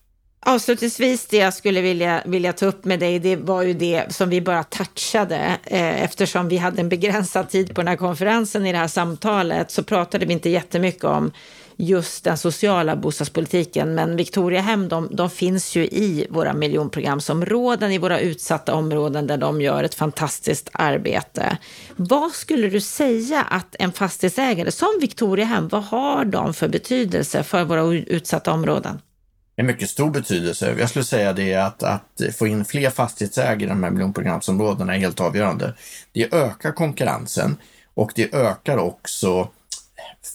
Avslutningsvis, 0.40 1.26
det 1.26 1.36
jag 1.36 1.54
skulle 1.54 1.80
vilja, 1.80 2.22
vilja 2.26 2.52
ta 2.52 2.66
upp 2.66 2.84
med 2.84 3.00
dig, 3.00 3.18
det 3.18 3.36
var 3.36 3.62
ju 3.62 3.74
det 3.74 4.14
som 4.14 4.30
vi 4.30 4.40
bara 4.40 4.64
touchade. 4.64 5.58
Eh, 5.64 6.02
eftersom 6.02 6.48
vi 6.48 6.56
hade 6.56 6.80
en 6.80 6.88
begränsad 6.88 7.48
tid 7.48 7.74
på 7.74 7.80
den 7.80 7.88
här 7.88 7.96
konferensen 7.96 8.66
i 8.66 8.72
det 8.72 8.78
här 8.78 8.88
samtalet 8.88 9.70
så 9.70 9.82
pratade 9.82 10.26
vi 10.26 10.32
inte 10.32 10.50
jättemycket 10.50 11.04
om 11.04 11.32
just 11.76 12.24
den 12.24 12.38
sociala 12.38 12.96
bostadspolitiken. 12.96 13.94
Men 13.94 14.16
Victoriahem, 14.16 14.88
de, 14.88 15.08
de 15.12 15.30
finns 15.30 15.76
ju 15.76 15.84
i 15.84 16.26
våra 16.30 16.52
miljonprogramsområden, 16.52 17.92
i 17.92 17.98
våra 17.98 18.20
utsatta 18.20 18.74
områden 18.74 19.26
där 19.26 19.36
de 19.36 19.60
gör 19.60 19.84
ett 19.84 19.94
fantastiskt 19.94 20.68
arbete. 20.72 21.58
Vad 21.96 22.32
skulle 22.32 22.68
du 22.68 22.80
säga 22.80 23.42
att 23.42 23.76
en 23.78 23.92
fastighetsägare 23.92 24.70
som 24.70 24.88
Victoriahem, 25.00 25.68
vad 25.68 25.84
har 25.84 26.24
de 26.24 26.54
för 26.54 26.68
betydelse 26.68 27.42
för 27.42 27.64
våra 27.64 27.94
utsatta 27.94 28.52
områden? 28.52 29.00
En 29.58 29.66
mycket 29.66 29.90
stor 29.90 30.10
betydelse. 30.10 30.74
Jag 30.78 30.88
skulle 30.88 31.04
säga 31.04 31.32
det 31.32 31.54
att, 31.54 31.82
att 31.82 32.20
få 32.38 32.46
in 32.46 32.64
fler 32.64 32.90
fastighetsägare 32.90 33.64
i 33.64 33.66
de 33.66 33.82
här 33.82 33.90
miljonprogramsområdena 33.90 34.94
är 34.94 34.98
helt 34.98 35.20
avgörande. 35.20 35.74
Det 36.12 36.34
ökar 36.34 36.72
konkurrensen 36.72 37.56
och 37.94 38.12
det 38.14 38.34
ökar 38.34 38.76
också 38.76 39.48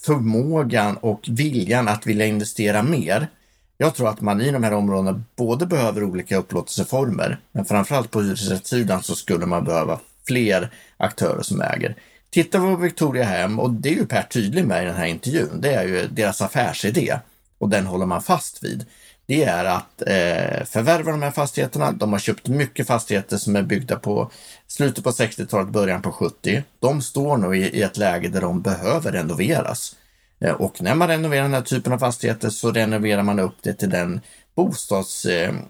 förmågan 0.05 0.97
och 0.97 1.25
viljan 1.29 1.88
att 1.88 2.07
vilja 2.07 2.25
investera 2.25 2.84
mer. 2.84 3.27
Jag 3.77 3.95
tror 3.95 4.10
att 4.10 4.21
man 4.21 4.41
i 4.41 4.51
de 4.51 4.63
här 4.63 4.73
områdena 4.73 5.23
både 5.36 5.65
behöver 5.65 6.03
olika 6.03 6.38
upplåtelseformer, 6.38 7.39
men 7.51 7.65
framförallt 7.65 8.12
på 8.12 8.21
hyresrättssidan 8.21 9.03
så 9.03 9.15
skulle 9.15 9.45
man 9.45 9.63
behöva 9.63 9.99
fler 10.27 10.69
aktörer 10.97 11.41
som 11.41 11.62
äger. 11.62 11.95
Titta 12.29 12.60
på 12.60 12.75
Victoria 12.75 13.23
Hem 13.23 13.60
och 13.60 13.73
det 13.73 13.89
är 13.89 13.93
ju 13.93 14.05
Per 14.05 14.23
tydlig 14.23 14.65
med 14.65 14.84
i 14.84 14.86
den 14.86 14.95
här 14.95 15.05
intervjun. 15.05 15.62
Det 15.62 15.73
är 15.73 15.88
ju 15.88 16.07
deras 16.07 16.41
affärsidé 16.41 17.19
och 17.57 17.69
den 17.69 17.86
håller 17.86 18.05
man 18.05 18.21
fast 18.21 18.63
vid 18.63 18.86
det 19.25 19.43
är 19.43 19.65
att 19.65 20.01
eh, 20.01 20.65
förvärva 20.65 21.12
de 21.12 21.21
här 21.21 21.31
fastigheterna. 21.31 21.91
De 21.91 22.12
har 22.12 22.19
köpt 22.19 22.47
mycket 22.47 22.88
fastigheter 22.88 23.38
som 23.38 23.55
är 23.55 23.62
byggda 23.62 23.95
på 23.95 24.31
slutet 24.67 25.03
på 25.03 25.12
60-talet, 25.12 25.69
början 25.69 26.01
på 26.01 26.12
70. 26.12 26.63
De 26.79 27.01
står 27.01 27.38
nu 27.38 27.57
i, 27.57 27.62
i 27.62 27.81
ett 27.81 27.97
läge 27.97 28.29
där 28.29 28.41
de 28.41 28.62
behöver 28.62 29.12
renoveras. 29.12 29.95
Eh, 30.41 30.53
och 30.53 30.81
när 30.81 30.95
man 30.95 31.07
renoverar 31.07 31.43
den 31.43 31.53
här 31.53 31.62
typen 31.62 31.93
av 31.93 31.97
fastigheter 31.97 32.49
så 32.49 32.71
renoverar 32.71 33.23
man 33.23 33.39
upp 33.39 33.55
det 33.62 33.73
till 33.73 33.89
den 33.89 34.21
bostadsnivå 34.55 35.62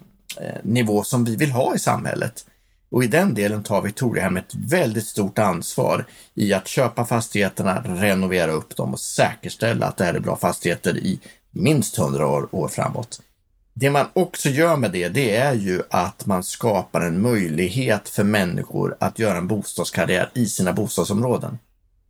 eh, 0.65 0.97
eh 0.97 1.03
som 1.03 1.25
vi 1.25 1.35
vill 1.35 1.51
ha 1.51 1.75
i 1.75 1.79
samhället. 1.79 2.45
Och 2.91 3.03
i 3.03 3.07
den 3.07 3.33
delen 3.33 3.63
tar 3.63 3.81
Victoriahem 3.81 4.37
ett 4.37 4.55
väldigt 4.55 5.07
stort 5.07 5.39
ansvar 5.39 6.05
i 6.33 6.53
att 6.53 6.67
köpa 6.67 7.05
fastigheterna, 7.05 7.83
renovera 7.85 8.51
upp 8.51 8.75
dem 8.75 8.93
och 8.93 8.99
säkerställa 8.99 9.85
att 9.85 9.97
det 9.97 10.05
här 10.05 10.13
är 10.13 10.19
bra 10.19 10.35
fastigheter 10.35 10.97
i 10.97 11.19
minst 11.51 11.97
100 11.97 12.27
år, 12.27 12.49
år 12.51 12.67
framåt. 12.67 13.21
Det 13.81 13.89
man 13.89 14.07
också 14.13 14.49
gör 14.49 14.77
med 14.77 14.91
det, 14.91 15.09
det 15.09 15.35
är 15.35 15.53
ju 15.53 15.81
att 15.89 16.25
man 16.25 16.43
skapar 16.43 17.01
en 17.01 17.21
möjlighet 17.21 18.09
för 18.09 18.23
människor 18.23 18.97
att 18.99 19.19
göra 19.19 19.37
en 19.37 19.47
bostadskarriär 19.47 20.29
i 20.33 20.45
sina 20.45 20.73
bostadsområden. 20.73 21.59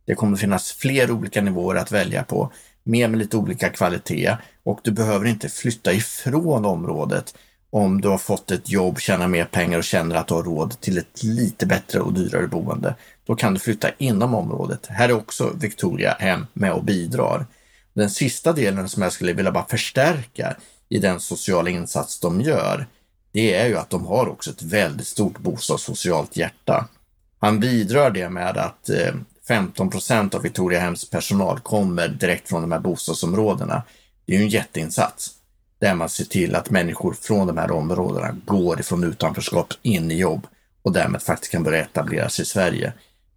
Det 0.06 0.14
kommer 0.14 0.36
finnas 0.36 0.72
fler 0.72 1.10
olika 1.10 1.40
nivåer 1.42 1.76
att 1.76 1.92
välja 1.92 2.22
på, 2.22 2.52
mer 2.82 3.08
med 3.08 3.18
lite 3.18 3.36
olika 3.36 3.68
kvalitet 3.68 4.36
och 4.64 4.80
du 4.82 4.90
behöver 4.90 5.26
inte 5.26 5.48
flytta 5.48 5.92
ifrån 5.92 6.64
området 6.64 7.34
om 7.70 8.00
du 8.00 8.08
har 8.08 8.18
fått 8.18 8.50
ett 8.50 8.70
jobb, 8.70 9.00
tjänar 9.00 9.28
mer 9.28 9.44
pengar 9.44 9.78
och 9.78 9.84
känner 9.84 10.16
att 10.16 10.26
du 10.26 10.34
har 10.34 10.42
råd 10.42 10.80
till 10.80 10.98
ett 10.98 11.22
lite 11.22 11.66
bättre 11.66 12.00
och 12.00 12.12
dyrare 12.12 12.46
boende. 12.46 12.94
Då 13.26 13.34
kan 13.34 13.54
du 13.54 13.60
flytta 13.60 13.88
inom 13.98 14.34
området. 14.34 14.86
Här 14.86 15.08
är 15.08 15.12
också 15.12 15.52
Victoria 15.60 16.16
hem 16.18 16.46
med 16.52 16.72
och 16.72 16.84
bidrar. 16.84 17.46
Den 17.94 18.10
sista 18.10 18.52
delen 18.52 18.88
som 18.88 19.02
jag 19.02 19.12
skulle 19.12 19.32
vilja 19.32 19.52
bara 19.52 19.66
förstärka 19.68 20.56
i 20.92 20.98
den 20.98 21.20
sociala 21.20 21.70
insats 21.70 22.20
de 22.20 22.40
gör, 22.40 22.86
det 23.32 23.54
är 23.54 23.66
ju 23.66 23.78
att 23.78 23.90
de 23.90 24.06
har 24.06 24.28
också 24.28 24.50
ett 24.50 24.62
väldigt 24.62 25.06
stort 25.06 25.38
bostadssocialt 25.38 26.36
hjärta. 26.36 26.88
Han 27.38 27.60
bidrar 27.60 28.10
det 28.10 28.28
med 28.28 28.56
att 28.56 28.88
eh, 28.88 29.14
15 29.48 29.90
procent 29.90 30.34
av 30.34 30.42
Victoriahems 30.42 31.10
personal 31.10 31.60
kommer 31.60 32.08
direkt 32.08 32.48
från 32.48 32.62
de 32.62 32.72
här 32.72 32.78
bostadsområdena. 32.78 33.82
Det 34.26 34.34
är 34.34 34.38
ju 34.38 34.42
en 34.42 34.48
jätteinsats 34.48 35.30
där 35.78 35.94
man 35.94 36.08
ser 36.08 36.24
till 36.24 36.54
att 36.54 36.70
människor 36.70 37.12
från 37.12 37.46
de 37.46 37.58
här 37.58 37.70
områdena 37.70 38.36
går 38.44 38.80
ifrån 38.80 39.04
utanförskap 39.04 39.68
in 39.82 40.10
i 40.10 40.18
jobb 40.18 40.46
och 40.82 40.92
därmed 40.92 41.22
faktiskt 41.22 41.52
kan 41.52 41.62
börja 41.62 41.82
etablera 41.82 42.28
sig 42.28 42.42
i 42.42 42.46
Sverige. 42.46 42.92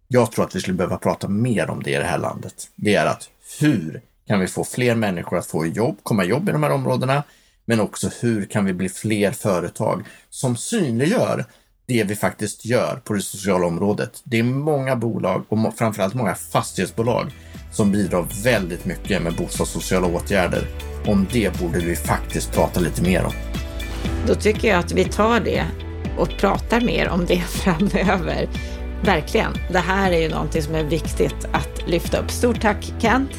Jag 0.08 0.32
tror 0.32 0.44
att 0.44 0.56
vi 0.56 0.60
skulle 0.60 0.76
behöva 0.76 0.98
prata 0.98 1.28
mer 1.28 1.70
om 1.70 1.82
det 1.82 1.90
i 1.90 1.96
det 1.96 2.04
här 2.04 2.18
landet. 2.18 2.68
Det 2.74 2.94
är 2.94 3.06
att 3.06 3.28
hur 3.60 4.02
kan 4.26 4.40
vi 4.40 4.46
få 4.46 4.64
fler 4.64 4.94
människor 4.94 5.38
att 5.38 5.46
få 5.46 5.66
jobb, 5.66 5.98
komma 6.02 6.24
jobb 6.24 6.48
i 6.48 6.52
de 6.52 6.62
här 6.62 6.70
områdena? 6.70 7.22
Men 7.66 7.80
också 7.80 8.10
hur 8.20 8.44
kan 8.44 8.64
vi 8.64 8.72
bli 8.72 8.88
fler 8.88 9.32
företag 9.32 10.04
som 10.30 10.56
synliggör 10.56 11.44
det 11.86 12.04
vi 12.04 12.16
faktiskt 12.16 12.64
gör 12.64 13.00
på 13.04 13.12
det 13.12 13.20
sociala 13.20 13.66
området. 13.66 14.20
Det 14.24 14.38
är 14.38 14.42
många 14.42 14.96
bolag 14.96 15.44
och 15.48 15.78
framförallt 15.78 16.14
många 16.14 16.34
fastighetsbolag 16.34 17.30
som 17.72 17.92
bidrar 17.92 18.26
väldigt 18.44 18.84
mycket 18.84 19.22
med 19.22 19.36
bostadssociala 19.36 20.06
åtgärder. 20.06 20.68
Om 21.06 21.26
det 21.32 21.58
borde 21.60 21.78
vi 21.78 21.96
faktiskt 21.96 22.52
prata 22.52 22.80
lite 22.80 23.02
mer 23.02 23.24
om. 23.24 23.32
Då 24.26 24.34
tycker 24.34 24.68
jag 24.68 24.78
att 24.78 24.92
vi 24.92 25.04
tar 25.04 25.40
det 25.40 25.64
och 26.18 26.28
pratar 26.28 26.80
mer 26.80 27.08
om 27.08 27.26
det 27.26 27.40
framöver. 27.48 28.48
Verkligen. 29.04 29.52
Det 29.72 29.78
här 29.78 30.12
är 30.12 30.20
ju 30.20 30.28
någonting 30.28 30.62
som 30.62 30.74
är 30.74 30.84
viktigt 30.84 31.48
att 31.52 31.88
lyfta 31.88 32.18
upp. 32.18 32.30
Stort 32.30 32.60
tack 32.60 32.92
Kent 32.98 33.30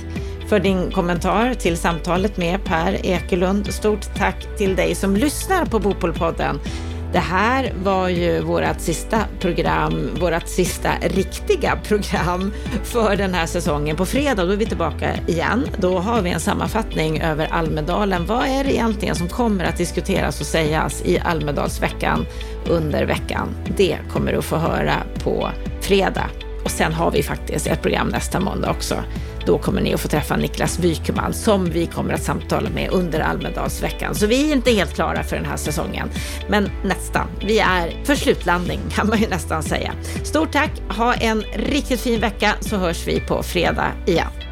för 0.48 0.60
din 0.60 0.92
kommentar 0.92 1.54
till 1.54 1.78
samtalet 1.78 2.38
med 2.38 2.64
Per 2.64 3.06
Ekelund. 3.06 3.74
Stort 3.74 4.16
tack 4.18 4.58
till 4.58 4.76
dig 4.76 4.96
som 4.96 5.16
lyssnar 5.16 5.66
på 5.66 5.80
Bopolpodden. 5.80 6.60
Det 7.14 7.20
här 7.20 7.74
var 7.84 8.10
ju 8.10 8.42
vårt 8.42 8.80
sista 8.80 9.24
program, 9.40 10.10
vårt 10.20 10.48
sista 10.48 10.92
riktiga 11.02 11.76
program 11.84 12.54
för 12.84 13.16
den 13.16 13.34
här 13.34 13.46
säsongen. 13.46 13.96
På 13.96 14.06
fredag 14.06 14.46
då 14.46 14.52
är 14.52 14.58
vi 14.58 14.66
tillbaka 14.66 15.10
igen. 15.28 15.68
Då 15.78 16.00
har 16.00 16.22
vi 16.22 16.30
en 16.30 16.40
sammanfattning 16.40 17.22
över 17.22 17.48
Almedalen. 17.52 18.26
Vad 18.26 18.46
är 18.46 18.64
det 18.64 18.74
egentligen 18.74 19.16
som 19.16 19.28
kommer 19.28 19.66
att 19.66 19.78
diskuteras 19.78 20.40
och 20.40 20.46
sägas 20.46 21.02
i 21.06 21.20
Almedalsveckan 21.20 22.26
under 22.70 23.06
veckan? 23.06 23.48
Det 23.78 23.98
kommer 24.10 24.32
du 24.32 24.38
att 24.38 24.46
få 24.46 24.56
höra 24.56 24.94
på 25.24 25.50
fredag. 25.82 26.30
Och 26.68 26.72
sen 26.72 26.94
har 26.94 27.12
vi 27.12 27.24
faktiskt 27.24 27.68
ett 27.68 27.82
program 27.82 28.08
nästa 28.08 28.40
måndag 28.40 28.72
också 28.72 29.04
då 29.46 29.58
kommer 29.58 29.82
ni 29.82 29.94
att 29.94 30.02
få 30.02 30.08
träffa 30.08 30.36
Niklas 30.36 30.80
Wykman 30.80 31.34
som 31.34 31.66
vi 31.66 31.86
kommer 31.86 32.14
att 32.14 32.24
samtala 32.24 32.70
med 32.70 32.90
under 32.92 33.20
Almedalsveckan. 33.20 34.16
Så 34.16 34.28
vi 34.28 34.50
är 34.50 34.56
inte 34.56 34.72
helt 34.72 34.94
klara 34.94 35.24
för 35.24 35.36
den 35.36 35.46
här 35.46 35.58
säsongen, 35.58 36.10
men 36.50 36.70
nästan. 36.84 37.28
Vi 37.40 37.60
är 37.60 38.06
för 38.06 38.16
slutlandning 38.16 38.80
kan 38.92 39.08
man 39.08 39.20
ju 39.20 39.28
nästan 39.28 39.64
säga. 39.64 39.94
Stort 40.24 40.52
tack, 40.52 40.72
ha 40.90 41.14
en 41.14 41.42
riktigt 41.42 42.00
fin 42.00 42.20
vecka 42.20 42.54
så 42.60 42.78
hörs 42.78 43.08
vi 43.08 43.20
på 43.20 43.44
fredag 43.44 43.92
igen. 44.06 44.47